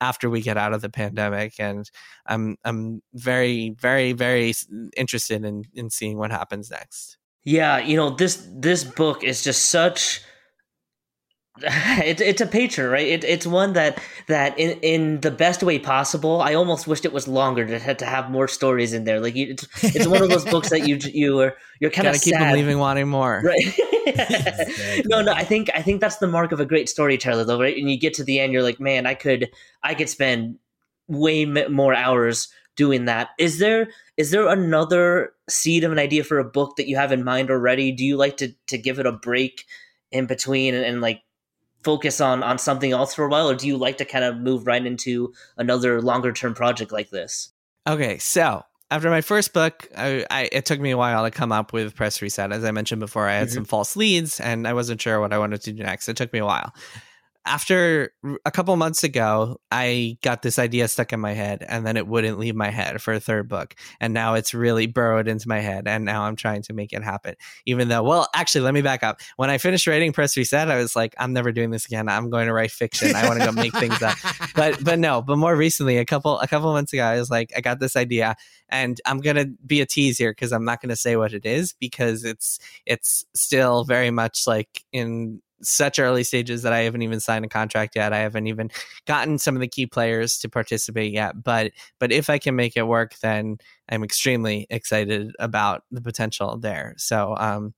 after 0.02 0.30
we 0.30 0.42
get 0.42 0.58
out 0.58 0.74
of 0.74 0.82
the 0.82 0.90
pandemic 0.90 1.54
and 1.60 1.90
i'm 2.26 2.58
i'm 2.66 3.02
very 3.14 3.70
very 3.80 4.12
very 4.12 4.54
interested 4.98 5.46
in 5.46 5.64
in 5.74 5.90
seeing 5.90 6.18
what 6.18 6.30
happens 6.30 6.70
next 6.70 7.18
yeah 7.44 7.78
you 7.80 7.96
know 7.96 8.10
this 8.10 8.46
this 8.54 8.84
book 8.84 9.24
is 9.24 9.44
just 9.44 9.70
such 9.70 10.22
it, 11.62 12.20
it's 12.20 12.42
a 12.42 12.48
picture, 12.48 12.90
right? 12.90 13.06
It, 13.06 13.24
it's 13.24 13.46
one 13.46 13.74
that 13.74 14.02
that 14.28 14.58
in, 14.58 14.72
in 14.80 15.22
the 15.22 15.30
best 15.30 15.62
way 15.62 15.78
possible. 15.78 16.42
I 16.42 16.56
almost 16.56 16.88
wished 16.88 17.06
it 17.06 17.14
was 17.14 17.28
longer 17.28 17.64
to 17.66 17.94
to 17.94 18.06
have 18.06 18.32
more 18.32 18.48
stories 18.48 18.92
in 18.92 19.04
there. 19.04 19.20
Like 19.20 19.36
you, 19.36 19.52
it's, 19.52 19.68
it's 19.84 20.08
one 20.08 20.24
of 20.24 20.30
those 20.30 20.46
books 20.46 20.72
that 20.72 20.88
you 20.88 20.98
you 21.14 21.40
are 21.42 21.56
you're 21.80 21.92
kind 21.92 22.08
of 22.08 22.20
keep 22.20 22.34
them 22.34 22.54
leaving 22.54 22.80
wanting 22.80 23.08
more, 23.08 23.44
right? 23.46 25.06
no, 25.06 25.22
no. 25.22 25.32
I 25.32 25.44
think 25.44 25.70
I 25.76 25.84
think 25.84 26.02
that's 26.02 26.18
the 26.18 26.28
mark 26.28 26.52
of 26.54 26.60
a 26.60 26.66
great 26.66 26.90
storyteller, 26.90 27.44
though, 27.44 27.62
right? 27.62 27.78
And 27.78 27.88
you 27.88 28.00
get 28.00 28.16
to 28.16 28.24
the 28.24 28.40
end, 28.40 28.52
you're 28.52 28.64
like, 28.64 28.80
man, 28.80 29.06
I 29.06 29.14
could 29.14 29.52
I 29.84 29.94
could 29.94 30.10
spend 30.10 30.58
way 31.08 31.46
more 31.46 31.94
hours 31.94 32.48
doing 32.76 33.06
that. 33.06 33.30
Is 33.38 33.60
there 33.60 33.90
is 34.18 34.32
there 34.32 34.48
another 34.48 35.34
seed 35.48 35.84
of 35.84 35.92
an 35.92 36.00
idea 36.00 36.24
for 36.24 36.40
a 36.40 36.44
book 36.44 36.78
that 36.78 36.88
you 36.88 36.96
have 36.96 37.12
in 37.12 37.24
mind 37.24 37.52
already? 37.52 37.92
Do 37.92 38.04
you 38.04 38.18
like 38.18 38.38
to 38.38 38.56
to 38.70 38.78
give 38.80 38.98
it 38.98 39.06
a 39.06 39.12
break 39.12 39.66
in 40.12 40.26
between 40.26 40.74
and, 40.74 40.84
and 40.84 41.00
like 41.00 41.22
focus 41.84 42.22
on 42.22 42.44
on 42.44 42.58
something 42.58 42.92
else 42.92 43.14
for 43.14 43.26
a 43.26 43.30
while 43.30 43.50
or 43.50 43.56
do 43.56 43.68
you 43.68 43.78
like 43.78 43.98
to 43.98 44.06
kind 44.06 44.24
of 44.24 44.38
move 44.38 44.66
right 44.66 44.86
into 44.86 45.34
another 45.58 46.02
longer 46.02 46.32
term 46.32 46.54
project 46.54 46.92
like 46.92 47.10
this? 47.10 47.52
Okay 47.88 48.18
so 48.18 48.64
after 48.92 49.10
my 49.10 49.22
first 49.22 49.54
book 49.54 49.88
I, 49.98 50.26
I, 50.30 50.50
it 50.52 50.66
took 50.66 50.80
me 50.80 50.92
a 50.92 50.98
while 50.98 51.24
to 51.24 51.32
come 51.32 51.52
up 51.52 51.74
with 51.74 51.96
press 51.96 52.22
reset 52.22 52.52
as 52.52 52.64
i 52.64 52.72
mentioned 52.72 53.00
before 53.00 53.28
i 53.28 53.34
had 53.34 53.48
mm-hmm. 53.48 53.56
some 53.56 53.66
false 53.66 53.96
leads 53.96 54.40
and 54.40 54.68
i 54.68 54.74
wasn't 54.74 55.02
sure 55.02 55.20
what 55.20 55.34
i 55.34 55.38
wanted 55.40 55.62
to 55.62 55.72
do 55.72 55.82
next. 55.82 56.08
It 56.08 56.16
took 56.16 56.32
me 56.32 56.40
a 56.40 56.46
while 56.46 56.74
after 57.46 58.14
a 58.46 58.52
couple 58.52 58.76
months 58.78 59.04
ago, 59.04 59.60
I 59.70 60.18
got 60.22 60.44
this 60.44 60.58
idea 60.58 60.88
stuck 60.88 61.12
in 61.12 61.20
my 61.20 61.34
head 61.34 61.66
and 61.68 61.86
then 61.86 61.98
it 61.98 62.08
wouldn't 62.08 62.40
leave 62.40 62.56
my 62.56 62.70
head 62.70 63.02
for 63.02 63.14
a 63.14 63.20
third 63.20 63.50
book. 63.50 63.76
And 64.00 64.14
now 64.14 64.36
it's 64.36 64.54
really 64.54 64.88
burrowed 64.88 65.28
into 65.28 65.50
my 65.50 65.60
head. 65.60 65.86
And 65.86 66.06
now 66.06 66.24
I'm 66.24 66.38
trying 66.38 66.62
to 66.64 66.74
make 66.74 66.94
it 66.94 67.04
happen. 67.04 67.36
Even 67.66 67.90
though, 67.90 68.02
well, 68.02 68.30
actually, 68.34 68.62
let 68.62 68.74
me 68.74 68.82
back 68.82 69.04
up. 69.04 69.20
When 69.36 69.50
I 69.50 69.58
finished 69.58 69.88
writing 69.88 70.14
Press 70.14 70.38
Reset, 70.38 70.72
I 70.72 70.78
was 70.78 70.96
like, 70.96 71.16
I'm 71.18 71.34
never 71.34 71.52
doing 71.52 71.72
this 71.72 71.86
again. 71.86 72.08
I'm 72.08 72.30
going 72.30 72.48
to 72.48 72.54
write 72.54 72.72
fiction. 72.72 73.14
I 73.14 73.28
want 73.28 73.40
to 73.42 73.46
go 73.46 73.52
make 73.52 73.74
things 73.74 74.02
up. 74.02 74.18
But, 74.56 74.84
but 74.84 75.00
no, 75.00 75.22
but 75.22 75.38
more 75.38 75.56
recently, 75.56 75.98
a 75.98 76.06
couple, 76.06 76.40
a 76.40 76.48
couple 76.48 76.72
months 76.74 76.94
ago, 76.94 77.04
I 77.04 77.18
was 77.18 77.32
like, 77.32 77.52
I 77.56 77.62
got 77.62 77.80
this 77.80 77.96
idea 77.96 78.36
and 78.70 79.00
I'm 79.06 79.20
going 79.20 79.36
to 79.36 79.46
be 79.66 79.82
a 79.82 79.86
tease 79.86 80.18
here 80.18 80.32
because 80.32 80.52
I'm 80.52 80.64
not 80.64 80.82
going 80.82 80.90
to 80.90 80.96
say 80.96 81.16
what 81.16 81.34
it 81.34 81.46
is 81.46 81.74
because 81.80 82.24
it's, 82.24 82.60
it's 82.86 83.26
still 83.34 83.84
very 83.84 84.12
much 84.12 84.46
like 84.46 84.84
in 84.92 85.42
such 85.64 86.00
early 86.00 86.24
stages 86.24 86.64
that 86.64 86.74
I 86.74 86.80
haven't 86.80 87.02
even 87.02 87.20
signed 87.20 87.46
a 87.46 87.50
contract 87.50 87.96
yet. 87.96 88.14
I 88.14 88.20
haven't 88.20 88.48
even 88.48 88.70
gotten 89.06 89.38
some 89.38 89.56
of 89.56 89.62
the 89.62 89.68
key 89.68 89.86
players 89.86 90.38
to 90.40 90.50
participate 90.50 91.12
yet. 91.12 91.44
But 91.44 91.72
but 92.00 92.12
if 92.12 92.30
I 92.30 92.38
can 92.38 92.56
make 92.56 92.78
it 92.78 92.84
work, 92.84 93.16
then 93.20 93.58
I'm 93.90 94.04
extremely 94.04 94.68
excited 94.70 95.34
about 95.40 95.84
the 95.92 96.02
potential 96.02 96.58
there. 96.58 96.96
So 96.98 97.36
um, 97.38 97.74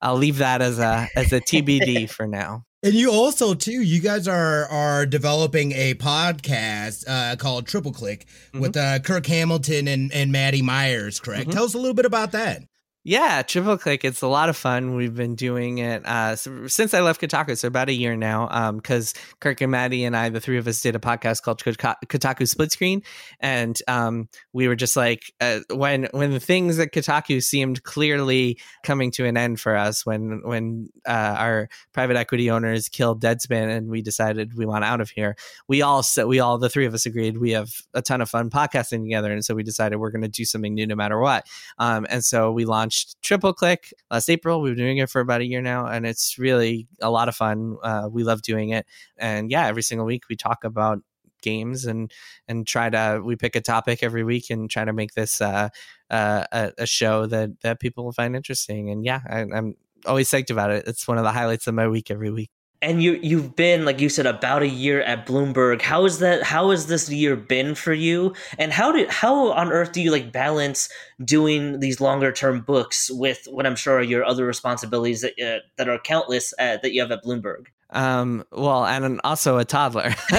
I'll 0.00 0.16
leave 0.16 0.38
that 0.38 0.62
as 0.62 0.78
a 0.78 1.08
as 1.16 1.32
a 1.32 1.40
TBD 1.40 2.10
for 2.16 2.26
now. 2.26 2.64
And 2.84 2.94
you 2.94 3.12
also 3.12 3.54
too, 3.54 3.80
you 3.82 4.00
guys 4.00 4.26
are 4.26 4.66
are 4.66 5.06
developing 5.06 5.70
a 5.72 5.94
podcast 5.94 7.04
uh, 7.06 7.36
called 7.36 7.66
Triple 7.66 7.92
Click 7.92 8.26
mm-hmm. 8.26 8.60
with 8.60 8.76
uh, 8.76 8.98
Kirk 8.98 9.26
Hamilton 9.26 9.86
and 9.86 10.12
and 10.12 10.32
Maddy 10.32 10.62
Myers. 10.62 11.20
Correct? 11.20 11.42
Mm-hmm. 11.42 11.52
Tell 11.52 11.64
us 11.64 11.74
a 11.74 11.78
little 11.78 11.94
bit 11.94 12.06
about 12.06 12.32
that. 12.32 12.62
Yeah, 13.04 13.42
Triple 13.42 13.78
Click. 13.78 14.04
It's 14.04 14.22
a 14.22 14.28
lot 14.28 14.48
of 14.48 14.56
fun. 14.56 14.94
We've 14.94 15.14
been 15.14 15.34
doing 15.34 15.78
it 15.78 16.06
uh, 16.06 16.36
since 16.36 16.94
I 16.94 17.00
left 17.00 17.20
Kotaku, 17.20 17.58
so 17.58 17.66
about 17.66 17.88
a 17.88 17.92
year 17.92 18.16
now. 18.16 18.70
Because 18.70 19.12
um, 19.16 19.22
Kirk 19.40 19.60
and 19.60 19.72
Maddy 19.72 20.04
and 20.04 20.16
I, 20.16 20.28
the 20.28 20.38
three 20.38 20.56
of 20.56 20.68
us, 20.68 20.80
did 20.80 20.94
a 20.94 21.00
podcast 21.00 21.42
called 21.42 21.60
Kotaku 21.64 22.48
Split 22.48 22.70
Screen, 22.70 23.02
and 23.40 23.76
um, 23.88 24.28
we 24.52 24.68
were 24.68 24.76
just 24.76 24.94
like, 24.94 25.32
uh, 25.40 25.60
when 25.74 26.06
when 26.12 26.30
the 26.30 26.38
things 26.38 26.78
at 26.78 26.92
Kotaku 26.92 27.42
seemed 27.42 27.82
clearly 27.82 28.60
coming 28.84 29.10
to 29.12 29.26
an 29.26 29.36
end 29.36 29.58
for 29.58 29.74
us, 29.74 30.06
when 30.06 30.40
when 30.44 30.88
uh, 31.04 31.34
our 31.36 31.68
private 31.92 32.16
equity 32.16 32.52
owners 32.52 32.88
killed 32.88 33.20
Deadspin, 33.20 33.68
and 33.68 33.90
we 33.90 34.00
decided 34.00 34.54
we 34.54 34.64
want 34.64 34.84
out 34.84 35.00
of 35.00 35.10
here. 35.10 35.34
We 35.66 35.82
all 35.82 36.04
so 36.04 36.28
we 36.28 36.38
all 36.38 36.56
the 36.56 36.70
three 36.70 36.86
of 36.86 36.94
us 36.94 37.04
agreed 37.04 37.38
we 37.38 37.50
have 37.50 37.72
a 37.94 38.02
ton 38.02 38.20
of 38.20 38.30
fun 38.30 38.48
podcasting 38.48 39.02
together, 39.02 39.32
and 39.32 39.44
so 39.44 39.56
we 39.56 39.64
decided 39.64 39.96
we're 39.96 40.12
going 40.12 40.22
to 40.22 40.28
do 40.28 40.44
something 40.44 40.72
new 40.72 40.86
no 40.86 40.94
matter 40.94 41.18
what. 41.18 41.48
Um, 41.78 42.06
and 42.08 42.24
so 42.24 42.52
we 42.52 42.64
launched 42.64 42.91
launched 42.92 43.22
Triple 43.22 43.54
Click 43.54 43.92
last 44.10 44.28
April. 44.28 44.60
We've 44.60 44.76
been 44.76 44.84
doing 44.84 44.98
it 44.98 45.08
for 45.08 45.20
about 45.20 45.40
a 45.40 45.46
year 45.46 45.62
now, 45.62 45.86
and 45.86 46.06
it's 46.06 46.38
really 46.38 46.88
a 47.00 47.10
lot 47.10 47.28
of 47.28 47.34
fun. 47.34 47.76
Uh, 47.82 48.08
we 48.10 48.22
love 48.22 48.42
doing 48.42 48.70
it, 48.70 48.86
and 49.16 49.50
yeah, 49.50 49.66
every 49.66 49.82
single 49.82 50.06
week 50.06 50.24
we 50.28 50.36
talk 50.36 50.64
about 50.64 50.98
games 51.40 51.86
and 51.86 52.12
and 52.48 52.66
try 52.66 52.90
to 52.90 53.20
we 53.24 53.34
pick 53.34 53.56
a 53.56 53.60
topic 53.60 54.02
every 54.02 54.24
week 54.24 54.50
and 54.50 54.70
try 54.70 54.84
to 54.84 54.92
make 54.92 55.14
this 55.14 55.40
uh, 55.40 55.70
uh, 56.10 56.44
a, 56.52 56.86
show 56.86 57.26
that 57.26 57.60
that 57.62 57.80
people 57.80 58.04
will 58.04 58.12
find 58.12 58.36
interesting. 58.36 58.90
And 58.90 59.04
yeah, 59.04 59.20
I, 59.28 59.40
I'm 59.40 59.74
always 60.04 60.28
psyched 60.28 60.50
about 60.50 60.70
it. 60.70 60.86
It's 60.86 61.08
one 61.08 61.18
of 61.18 61.24
the 61.24 61.32
highlights 61.32 61.66
of 61.66 61.74
my 61.74 61.88
week 61.88 62.10
every 62.10 62.30
week 62.30 62.50
and 62.82 63.02
you 63.02 63.18
you've 63.22 63.56
been 63.56 63.84
like 63.84 64.00
you 64.00 64.08
said 64.08 64.26
about 64.26 64.62
a 64.62 64.68
year 64.68 65.00
at 65.02 65.26
Bloomberg. 65.26 65.80
How 65.80 66.04
is 66.04 66.18
that? 66.18 66.42
How 66.42 66.70
has 66.70 66.88
this 66.88 67.08
year 67.08 67.36
been 67.36 67.74
for 67.74 67.92
you? 67.92 68.34
And 68.58 68.72
how 68.72 68.92
did 68.92 69.08
how 69.08 69.52
on 69.52 69.72
earth 69.72 69.92
do 69.92 70.02
you 70.02 70.10
like 70.10 70.32
balance 70.32 70.88
doing 71.24 71.80
these 71.80 72.00
longer 72.00 72.32
term 72.32 72.60
books 72.60 73.10
with 73.10 73.46
what 73.48 73.66
I'm 73.66 73.76
sure 73.76 73.98
are 73.98 74.02
your 74.02 74.24
other 74.24 74.44
responsibilities 74.44 75.22
that 75.22 75.40
uh, 75.40 75.60
that 75.76 75.88
are 75.88 75.98
countless 75.98 76.52
uh, 76.58 76.78
that 76.82 76.92
you 76.92 77.00
have 77.00 77.12
at 77.12 77.24
Bloomberg? 77.24 77.66
Um, 77.90 78.44
well, 78.50 78.84
and 78.84 79.20
also 79.22 79.58
a 79.58 79.64
toddler. 79.64 80.02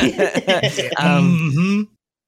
um, 0.98 1.54
mm-hmm 1.54 1.84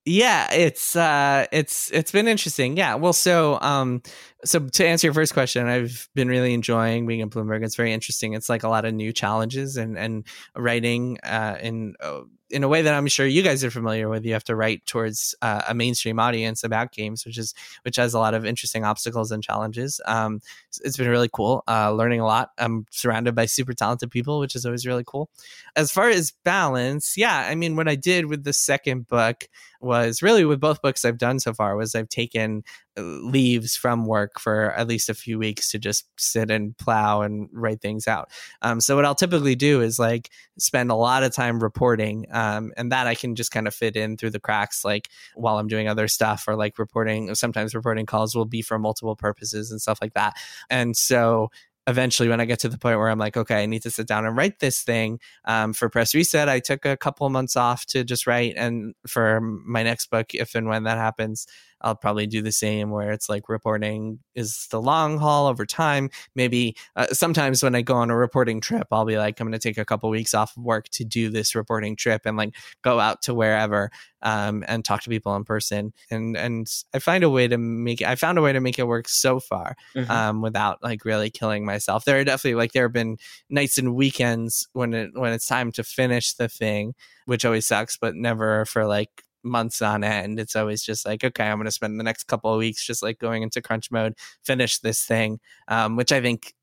yeah 0.06 0.51
it's 0.53 0.95
uh 0.95 1.45
it's 1.51 1.89
it's 1.91 2.12
been 2.12 2.28
interesting 2.28 2.78
yeah 2.78 2.93
well 2.95 3.14
so 3.14 3.60
um 3.62 4.01
so 4.43 4.60
to 4.60 4.86
answer 4.86 5.08
your 5.08 5.14
first 5.14 5.34
question 5.34 5.66
i've 5.68 6.08
been 6.14 6.28
really 6.28 6.53
enjoying 6.53 7.08
being 7.08 7.22
in 7.22 7.30
bloomberg 7.30 7.64
it's 7.64 7.76
very 7.76 7.91
interesting 7.91 8.34
it's 8.34 8.47
like 8.47 8.64
a 8.64 8.70
lot 8.70 8.86
of 8.86 8.93
new 8.93 9.12
challenges 9.12 9.78
and 9.78 9.97
and 9.97 10.26
writing 10.56 11.18
uh 11.24 11.58
in 11.62 11.95
uh, 11.99 12.22
in 12.51 12.64
a 12.64 12.68
way 12.68 12.84
that 12.84 12.93
I'm 12.93 13.08
sure 13.08 13.26
you 13.26 13.41
guys 13.41 13.64
are 13.64 13.72
familiar 13.72 14.08
with, 14.08 14.24
you 14.24 14.34
have 14.34 14.43
to 14.45 14.56
write 14.56 14.86
towards 14.86 15.34
uh, 15.41 15.64
a 15.68 15.74
mainstream 15.74 16.20
audience 16.20 16.64
about 16.64 16.91
games, 16.91 17.26
which 17.26 17.38
is 17.38 17.53
which 17.82 17.95
has 17.95 18.14
a 18.14 18.20
lot 18.20 18.34
of 18.34 18.45
interesting 18.45 18.84
obstacles 18.84 19.32
and 19.32 19.43
challenges. 19.43 19.99
Um, 20.06 20.41
it's 20.84 20.97
been 20.97 21.10
really 21.10 21.30
cool, 21.32 21.64
uh, 21.68 21.91
learning 21.91 22.20
a 22.20 22.26
lot. 22.26 22.51
I'm 22.58 22.86
surrounded 22.91 23.34
by 23.34 23.47
super 23.47 23.74
talented 23.74 24.12
people, 24.12 24.39
which 24.39 24.56
is 24.56 24.66
always 24.66 24.86
really 24.86 25.03
cool. 25.06 25.30
As 25.76 25.91
far 25.91 26.10
as 26.10 26.34
balance, 26.43 27.18
yeah, 27.18 27.36
I 27.49 27.56
mean, 27.56 27.76
what 27.76 27.88
I 27.88 27.95
did 27.95 28.28
with 28.28 28.43
the 28.43 28.53
second 28.53 29.08
book 29.08 29.47
was 29.86 30.21
really 30.21 30.43
with 30.43 30.59
both 30.59 30.81
books 30.81 31.05
I've 31.05 31.17
done 31.17 31.39
so 31.39 31.53
far 31.53 31.75
was 31.77 31.95
I've 31.95 32.09
taken 32.09 32.63
uh, 32.97 33.01
leaves 33.01 33.75
from 33.75 34.05
work 34.05 34.39
for 34.39 34.71
at 34.71 34.88
least 34.88 35.07
a 35.09 35.13
few 35.13 35.38
weeks 35.38 35.69
to 35.71 35.79
just 35.79 36.07
sit 36.17 36.51
and 36.51 36.77
plow 36.77 37.21
and 37.21 37.47
write 37.53 37.81
things 37.81 38.07
out. 38.07 38.29
Um, 38.61 38.81
so 38.81 38.95
what 38.95 39.05
I'll 39.05 39.15
typically 39.15 39.55
do 39.55 39.81
is 39.81 39.99
like 39.99 40.29
spend 40.57 40.91
a 40.91 40.95
lot 40.95 41.23
of 41.23 41.33
time 41.33 41.61
reporting, 41.61 42.25
um, 42.31 42.73
and 42.75 42.91
that 42.91 43.07
I 43.07 43.15
can 43.15 43.36
just 43.36 43.51
kind 43.51 43.67
of 43.67 43.75
fit 43.75 43.95
in 43.95 44.17
through 44.17 44.31
the 44.31 44.39
cracks, 44.39 44.83
like 44.83 45.09
while 45.36 45.57
I'm 45.59 45.67
doing 45.67 45.88
other 45.88 46.07
stuff 46.07 46.45
or 46.47 46.55
like 46.55 46.79
reporting. 46.79 47.33
Sometimes 47.36 47.75
reporting 47.75 48.05
calls 48.05 48.36
will 48.36 48.45
be 48.45 48.61
for 48.61 48.79
multiple 48.79 49.15
purposes 49.15 49.71
and 49.71 49.81
stuff 49.81 49.99
like 50.01 50.13
that. 50.15 50.33
And 50.69 50.97
so 50.97 51.51
eventually 51.88 52.29
when 52.29 52.39
I 52.39 52.45
get 52.45 52.59
to 52.59 52.69
the 52.69 52.77
point 52.77 52.97
where 52.97 53.09
I'm 53.09 53.19
like, 53.19 53.38
okay, 53.38 53.61
I 53.61 53.65
need 53.65 53.83
to 53.83 53.91
sit 53.91 54.07
down 54.07 54.25
and 54.25 54.36
write 54.36 54.59
this 54.59 54.81
thing. 54.81 55.19
Um, 55.45 55.73
for 55.73 55.89
Press 55.89 56.15
Reset, 56.15 56.49
I 56.49 56.59
took 56.59 56.86
a 56.86 56.97
couple 56.97 57.29
months 57.29 57.55
off 57.55 57.86
to 57.88 58.03
just 58.03 58.25
write. 58.25 58.55
And 58.57 58.95
for 59.07 59.39
my 59.41 59.83
next 59.83 60.07
book, 60.07 60.33
if 60.33 60.55
and 60.55 60.67
when 60.67 60.83
that 60.83 60.97
happens, 60.97 61.45
I'll 61.86 61.95
probably 61.95 62.25
do 62.25 62.41
the 62.41 62.51
same 62.51 62.89
where 62.89 63.11
it's 63.11 63.29
like 63.29 63.47
reporting 63.47 64.17
is 64.33 64.67
the 64.71 64.81
long 64.81 65.19
haul 65.19 65.45
over 65.45 65.67
time. 65.67 66.09
Maybe 66.33 66.75
uh, 66.95 67.05
sometimes 67.07 67.61
when 67.61 67.75
I 67.75 67.83
go 67.83 67.93
on 67.93 68.09
a 68.09 68.17
reporting 68.17 68.59
trip, 68.59 68.88
I'll 68.91 69.05
be 69.05 69.19
like, 69.19 69.39
I'm 69.39 69.45
going 69.45 69.53
to 69.53 69.59
take 69.59 69.77
a 69.77 69.86
couple 69.86 70.09
weeks 70.09 70.33
off 70.33 70.57
of 70.57 70.63
work 70.63 70.89
to 70.89 71.05
do 71.05 71.29
this 71.29 71.53
reporting 71.53 71.95
trip 71.95 72.23
and 72.25 72.38
like 72.38 72.55
go 72.81 72.99
out 72.99 73.21
to 73.23 73.36
wherever 73.36 73.91
um, 74.23 74.65
and 74.67 74.83
talk 74.83 75.03
to 75.03 75.09
people 75.09 75.36
in 75.36 75.43
person. 75.43 75.93
And 76.09 76.36
and 76.36 76.67
I 76.91 76.99
find 76.99 77.23
a 77.23 77.29
way 77.29 77.47
to 77.47 77.57
make 77.59 78.01
it, 78.01 78.07
I 78.07 78.15
found 78.15 78.39
a 78.39 78.41
way 78.41 78.51
to 78.51 78.59
make 78.59 78.79
it 78.79 78.88
work 78.88 79.07
so 79.07 79.39
far 79.39 79.75
mm-hmm. 79.95 80.09
um, 80.09 80.41
without 80.41 80.83
like 80.83 81.05
really 81.05 81.29
killing 81.29 81.65
myself. 81.65 82.03
There 82.03 82.19
are 82.19 82.23
definitely 82.23 82.55
like 82.55 82.71
there 82.71 82.86
have 82.86 82.93
been 82.93 83.17
nights 83.47 83.77
and 83.77 83.93
weekends 83.93 84.67
when 84.73 84.95
it 84.95 85.11
when 85.13 85.33
it's 85.33 85.45
time 85.45 85.71
to 85.73 85.83
finish 85.83 86.33
the 86.33 86.49
thing, 86.49 86.95
which 87.25 87.45
always 87.45 87.67
sucks, 87.67 87.95
but 87.95 88.15
never 88.15 88.65
for 88.65 88.88
like 88.88 89.24
months 89.46 89.82
on 89.82 90.04
end. 90.04 90.39
It's 90.39 90.56
always 90.56 90.84
just 90.84 91.06
like, 91.06 91.24
okay, 91.24 91.46
I'm 91.46 91.58
going 91.58 91.66
to 91.66 91.72
spend 91.72 92.00
the 92.00 92.04
next 92.04 92.26
couple 92.26 92.52
of 92.52 92.60
weeks 92.60 92.86
just 92.86 93.04
like 93.04 93.20
going 93.20 93.43
into 93.43 93.62
crunch 93.62 93.91
mode, 93.91 94.16
finish 94.43 94.80
this 94.80 95.04
thing, 95.04 95.39
um, 95.68 95.96
which 95.96 96.12
I 96.12 96.22
think 96.22 96.54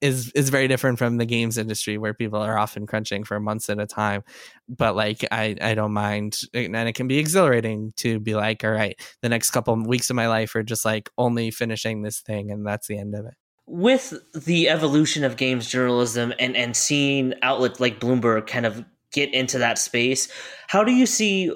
is 0.00 0.32
is 0.32 0.50
very 0.50 0.66
different 0.66 0.98
from 0.98 1.16
the 1.16 1.24
games 1.24 1.56
industry 1.56 1.96
where 1.96 2.12
people 2.12 2.40
are 2.40 2.58
often 2.58 2.86
crunching 2.86 3.22
for 3.22 3.38
months 3.38 3.70
at 3.70 3.78
a 3.78 3.86
time. 3.86 4.24
But 4.68 4.96
like, 4.96 5.24
I 5.30 5.56
I 5.60 5.74
don't 5.74 5.92
mind, 5.92 6.40
and 6.52 6.76
it 6.88 6.94
can 6.94 7.08
be 7.08 7.18
exhilarating 7.18 7.92
to 7.98 8.18
be 8.18 8.34
like, 8.34 8.64
all 8.64 8.72
right, 8.72 9.00
the 9.22 9.28
next 9.28 9.52
couple 9.52 9.72
of 9.72 9.86
weeks 9.86 10.10
of 10.10 10.16
my 10.16 10.26
life 10.26 10.54
are 10.56 10.64
just 10.64 10.84
like 10.84 11.08
only 11.16 11.50
finishing 11.52 12.02
this 12.02 12.20
thing, 12.20 12.50
and 12.50 12.66
that's 12.66 12.88
the 12.88 12.98
end 12.98 13.14
of 13.14 13.24
it 13.24 13.34
with 13.66 14.12
the 14.34 14.68
evolution 14.68 15.24
of 15.24 15.36
games 15.36 15.68
journalism 15.68 16.34
and 16.38 16.56
and 16.56 16.76
seeing 16.76 17.32
outlets 17.42 17.80
like 17.80 18.00
Bloomberg 18.00 18.46
kind 18.46 18.66
of 18.66 18.84
get 19.12 19.32
into 19.32 19.58
that 19.58 19.78
space, 19.78 20.28
how 20.66 20.82
do 20.82 20.92
you 20.92 21.06
see 21.06 21.52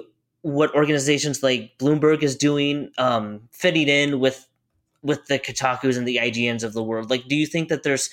what 0.47 0.73
organizations 0.73 1.43
like 1.43 1.77
Bloomberg 1.77 2.23
is 2.23 2.37
doing, 2.37 2.89
um, 2.97 3.41
fitting 3.51 3.89
in 3.89 4.21
with 4.21 4.47
with 5.03 5.25
the 5.27 5.39
Kotaku's 5.39 5.97
and 5.97 6.07
the 6.07 6.17
IGNs 6.17 6.63
of 6.63 6.73
the 6.73 6.83
world. 6.83 7.09
Like, 7.09 7.27
do 7.27 7.35
you 7.35 7.45
think 7.45 7.67
that 7.67 7.83
there's 7.83 8.09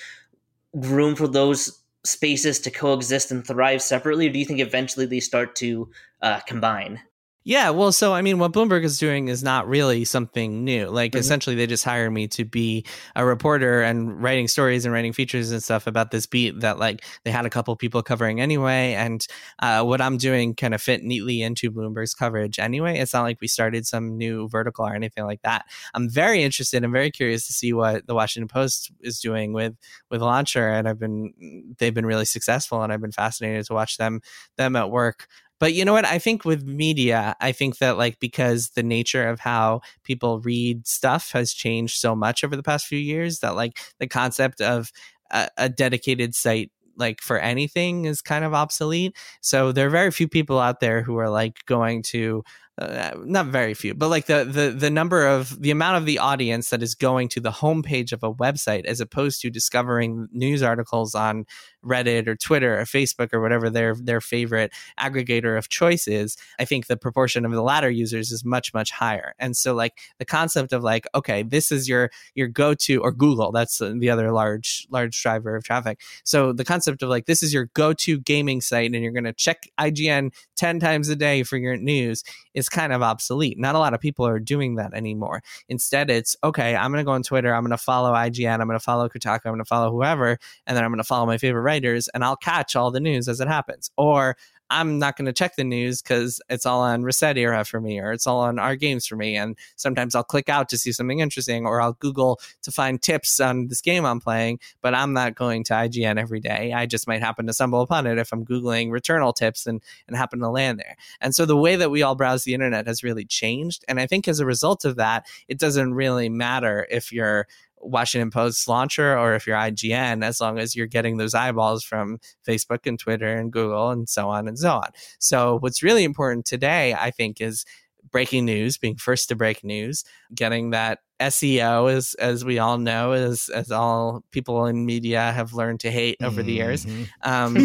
room 0.73 1.15
for 1.15 1.29
those 1.29 1.81
spaces 2.05 2.59
to 2.61 2.71
coexist 2.71 3.31
and 3.31 3.47
thrive 3.47 3.81
separately, 3.81 4.27
or 4.27 4.33
do 4.33 4.39
you 4.41 4.45
think 4.45 4.59
eventually 4.59 5.07
they 5.07 5.21
start 5.21 5.55
to 5.57 5.89
uh, 6.23 6.41
combine? 6.41 7.01
Yeah, 7.47 7.69
well, 7.71 7.93
so 7.93 8.15
I 8.15 8.23
mean, 8.23 8.39
what 8.39 8.53
Bloomberg 8.53 8.85
is 8.85 8.99
doing 8.99 9.29
is 9.29 9.43
not 9.43 9.69
really 9.69 10.07
something 10.07 10.65
new. 10.65 10.89
Like, 10.89 11.13
mm-hmm. 11.13 11.19
essentially, 11.21 11.55
they 11.55 11.67
just 11.67 11.85
hired 11.85 12.11
me 12.11 12.27
to 12.29 12.47
be 12.47 12.87
a 13.15 13.23
reporter 13.27 13.83
and 13.83 14.23
writing 14.23 14.49
stories 14.49 14.87
and 14.87 14.95
writing 14.95 15.13
features 15.13 15.51
and 15.53 15.63
stuff 15.63 15.87
about 15.87 16.11
this 16.11 16.25
beat 16.25 16.61
that, 16.61 16.79
like, 16.79 17.05
they 17.23 17.31
had 17.31 17.45
a 17.45 17.51
couple 17.51 17.77
people 17.77 18.03
covering 18.03 18.41
anyway. 18.41 18.95
And 18.95 19.27
uh, 19.59 19.83
what 19.85 20.01
I'm 20.01 20.17
doing 20.17 20.55
kind 20.55 20.73
of 20.73 20.81
fit 20.81 21.03
neatly 21.03 21.43
into 21.43 21.71
Bloomberg's 21.71 22.15
coverage 22.15 22.59
anyway. 22.59 22.99
It's 22.99 23.13
not 23.13 23.25
like 23.25 23.43
we 23.43 23.49
started 23.49 23.87
some 23.87 24.17
new 24.17 24.49
vertical 24.49 24.87
or 24.87 24.95
anything 24.95 25.25
like 25.27 25.43
that. 25.43 25.67
I'm 25.93 26.09
very 26.09 26.43
interested 26.43 26.83
and 26.83 26.95
very 26.95 27.11
curious 27.11 27.47
to 27.49 27.53
see 27.53 27.75
what 27.75 28.07
the 28.07 28.15
Washington 28.15 28.49
Post 28.49 28.91
is 29.03 29.21
doing 29.21 29.53
with 29.53 29.75
with 30.11 30.23
Launcher, 30.23 30.67
and 30.71 30.89
I've 30.89 30.99
been 30.99 31.75
they've 31.79 31.93
been 31.93 32.07
really 32.07 32.25
successful, 32.25 32.83
and 32.83 32.91
I've 32.91 33.03
been 33.03 33.13
fascinated 33.13 33.67
to 33.67 33.75
watch 33.75 33.99
them 33.99 34.23
them 34.57 34.77
at 34.77 34.91
work. 34.91 35.29
But 35.61 35.75
you 35.75 35.85
know 35.85 35.93
what? 35.93 36.05
I 36.05 36.19
think 36.19 36.45
with 36.45 36.65
media, 36.65 37.37
I 37.41 37.53
think 37.53 37.79
that 37.79 37.97
like 37.97 38.19
because 38.21 38.71
the 38.71 38.83
nature 38.83 39.29
of 39.29 39.41
how 39.41 39.81
people 40.03 40.41
read 40.41 40.87
stuff 40.87 41.33
has 41.33 41.53
changed 41.53 41.99
so 41.99 42.15
much 42.15 42.45
over 42.45 42.57
the 42.57 42.63
past 42.63 42.87
few 42.87 42.99
years 42.99 43.41
that 43.41 43.55
like 43.55 43.79
the 43.99 44.07
concept 44.09 44.61
of 44.61 44.91
a, 45.31 45.49
a 45.57 45.69
dedicated 45.69 46.35
site 46.35 46.71
like 46.97 47.21
for 47.21 47.39
anything 47.39 48.05
is 48.05 48.23
kind 48.23 48.45
of 48.45 48.55
obsolete. 48.55 49.17
So 49.41 49.73
there 49.73 49.87
are 49.87 49.91
very 49.91 50.11
few 50.11 50.29
people 50.29 50.59
out 50.61 50.81
there 50.81 51.03
who 51.03 51.17
are 51.19 51.31
like 51.31 51.65
going 51.67 52.03
to 52.05 52.45
uh, 52.77 53.13
not 53.25 53.47
very 53.47 53.73
few, 53.73 53.95
but 53.95 54.09
like 54.09 54.27
the 54.27 54.45
the 54.45 54.71
the 54.77 54.91
number 54.91 55.27
of 55.27 55.61
the 55.63 55.71
amount 55.71 55.97
of 55.97 56.07
the 56.07 56.19
audience 56.19 56.71
that 56.71 56.83
is 56.83 56.97
going 56.97 57.29
to 57.29 57.41
the 57.41 57.53
homepage 57.53 58.13
of 58.13 58.25
a 58.25 58.35
website 58.35 58.85
as 58.85 59.01
opposed 59.01 59.41
to 59.41 59.51
discovering 59.51 60.27
news 60.33 60.61
articles 60.61 61.15
on 61.15 61.45
Reddit 61.85 62.27
or 62.27 62.37
Twitter 62.37 62.81
or 62.81 62.85
Facebook 62.85 63.33
or 63.33 63.41
whatever 63.41 63.71
their 63.71 63.95
their 63.95 64.21
favorite 64.21 64.73
aggregator 64.99 65.57
of 65.59 65.69
choice 65.69 66.09
is, 66.09 66.37
I 66.59 66.65
think 66.65 66.87
the 66.87 66.97
proportion 66.97 67.45
of 67.45 67.53
the 67.53 67.63
latter 67.63 67.91
users 67.91 68.33
is 68.33 68.45
much 68.45 68.75
much 68.75 68.91
higher. 68.91 69.35
And 69.39 69.57
so 69.57 69.75
like 69.75 69.99
the 70.19 70.25
concept 70.25 70.73
of 70.73 70.83
like 70.83 71.07
okay, 71.15 71.43
this 71.43 71.71
is 71.71 71.89
your 71.89 72.11
your 72.35 72.49
go 72.49 72.75
to 72.75 73.01
or 73.03 73.13
Google, 73.13 73.53
that's 73.53 73.79
the 73.79 74.11
other 74.11 74.33
large 74.33 74.87
large 74.91 75.21
driver 75.21 75.57
of 75.57 75.65
traffic. 75.65 76.01
So 76.25 76.53
the 76.53 76.65
concept 76.65 77.03
of 77.03 77.09
like 77.09 77.27
this 77.27 77.43
is 77.43 77.53
your 77.53 77.67
go 77.75 77.93
to 77.93 78.19
gaming 78.21 78.61
site 78.61 78.93
and 78.93 79.03
you're 79.03 79.13
going 79.13 79.25
to 79.25 79.33
check 79.33 79.71
IGN 79.79 80.33
10 80.57 80.81
times 80.81 81.09
a 81.09 81.17
day 81.17 81.43
for 81.43 81.57
your 81.57 81.77
news 81.77 82.25
is 82.55 82.69
kind 82.69 82.93
of 82.93 83.03
obsolete. 83.03 83.59
Not 83.59 83.75
a 83.75 83.79
lot 83.79 83.95
of 83.95 84.01
people 84.01 84.27
are 84.27 84.39
doing 84.39 84.77
that 84.77 84.95
anymore. 84.95 85.43
Instead, 85.69 86.11
it's 86.11 86.37
okay, 86.43 86.77
I'm 86.77 86.91
going 86.91 87.03
to 87.03 87.05
go 87.05 87.13
on 87.13 87.23
Twitter, 87.23 87.55
I'm 87.55 87.63
going 87.63 87.71
to 87.71 87.79
follow 87.79 88.13
IGN, 88.13 88.61
I'm 88.61 88.67
going 88.67 88.79
to 88.79 88.85
follow 88.85 89.09
Kotaku, 89.09 89.41
I'm 89.45 89.53
going 89.53 89.59
to 89.59 89.65
follow 89.65 89.91
whoever, 89.91 90.39
and 90.67 90.77
then 90.77 90.85
I'm 90.85 90.91
going 90.91 90.99
to 90.99 91.05
follow 91.05 91.27
my 91.27 91.39
favorite 91.39 91.63
writers 91.75 92.09
and 92.15 92.25
I'll 92.25 92.37
catch 92.37 92.77
all 92.77 92.91
the 92.91 93.01
news 93.01 93.29
as 93.29 93.41
it 93.41 93.49
happens. 93.49 93.91
Or 93.97 94.37
I'm 94.71 94.99
not 94.99 95.17
going 95.17 95.27
to 95.27 95.33
check 95.33 95.57
the 95.57 95.65
news 95.65 96.01
because 96.01 96.41
it's 96.49 96.65
all 96.65 96.81
on 96.81 97.03
ResetEra 97.03 97.67
for 97.69 97.81
me 97.81 98.01
or 98.01 98.13
it's 98.13 98.27
all 98.27 98.41
on 98.41 98.59
r/games 98.59 99.07
for 99.07 99.15
me. 99.15 99.37
And 99.37 99.57
sometimes 99.77 100.15
I'll 100.15 100.25
click 100.25 100.49
out 100.49 100.69
to 100.71 100.79
see 100.79 100.91
something 100.91 101.21
interesting 101.21 101.67
or 101.67 101.81
I'll 101.81 101.93
Google 101.93 102.41
to 102.63 102.73
find 102.73 103.01
tips 103.01 103.41
on 103.41 103.69
this 103.69 103.83
game 103.83 104.07
I'm 104.07 104.21
playing, 104.21 104.61
but 104.81 104.95
I'm 104.95 105.13
not 105.13 105.35
going 105.35 105.65
to 105.65 105.75
IGN 105.75 106.19
every 106.19 106.41
day. 106.41 106.73
I 106.73 106.87
just 106.87 107.07
might 107.07 107.23
happen 107.23 107.47
to 107.47 107.53
stumble 107.53 107.83
upon 107.83 108.07
it 108.07 108.19
if 108.19 108.33
I'm 108.33 108.45
Googling 108.45 108.89
Returnal 108.89 109.35
tips 109.35 109.67
and, 109.67 109.83
and 110.09 110.17
happen 110.17 110.41
to 110.41 110.49
land 110.49 110.79
there. 110.79 110.97
And 111.21 111.35
so 111.35 111.45
the 111.45 111.57
way 111.57 111.77
that 111.77 111.91
we 111.91 112.03
all 112.03 112.15
browse 112.15 112.45
the 112.45 112.55
internet 112.55 112.87
has 112.87 113.05
really 113.05 113.27
changed. 113.27 113.85
And 113.87 114.01
I 114.01 114.07
think 114.07 114.27
as 114.27 114.41
a 114.41 114.47
result 114.47 114.85
of 114.85 114.97
that, 114.97 115.27
it 115.47 115.59
doesn't 115.59 115.95
really 115.95 116.31
matter 116.31 116.87
if 116.91 117.13
you're 117.13 117.47
Washington 117.85 118.31
Post 118.31 118.67
launcher 118.69 119.17
or 119.19 119.35
if 119.35 119.47
you're 119.47 119.57
IGN, 119.57 120.25
as 120.25 120.41
long 120.41 120.59
as 120.59 120.75
you're 120.75 120.87
getting 120.87 121.17
those 121.17 121.35
eyeballs 121.35 121.85
from 121.85 122.19
Facebook 122.47 122.87
and 122.87 122.99
Twitter 122.99 123.37
and 123.37 123.53
Google 123.53 123.91
and 123.91 124.09
so 124.09 124.29
on 124.29 124.49
and 124.49 124.59
so 124.59 124.73
on. 124.73 124.91
So, 125.19 125.59
what's 125.61 125.83
really 125.83 126.05
important 126.05 126.47
today, 126.47 126.95
I 126.95 127.11
think, 127.11 127.41
is 127.41 127.65
breaking 128.11 128.45
news, 128.45 128.79
being 128.79 128.97
first 128.97 129.29
to 129.29 129.37
break 129.37 129.65
news, 129.65 130.05
getting 130.35 130.71
that 130.71 131.01
SEO, 131.21 131.93
as 131.93 132.15
as 132.15 132.45
we 132.45 132.59
all 132.59 132.79
know, 132.79 133.13
as 133.13 133.49
as 133.49 133.71
all 133.71 134.25
people 134.33 134.67
in 134.67 134.85
media 134.85 135.33
have 135.33 135.53
learned 135.55 135.81
to 135.81 135.91
hate 135.91 136.17
over 136.21 136.41
mm-hmm. 136.41 136.47
the 136.47 136.53
years, 136.53 136.85
mm-hmm. 136.85 137.05
um, 137.23 137.57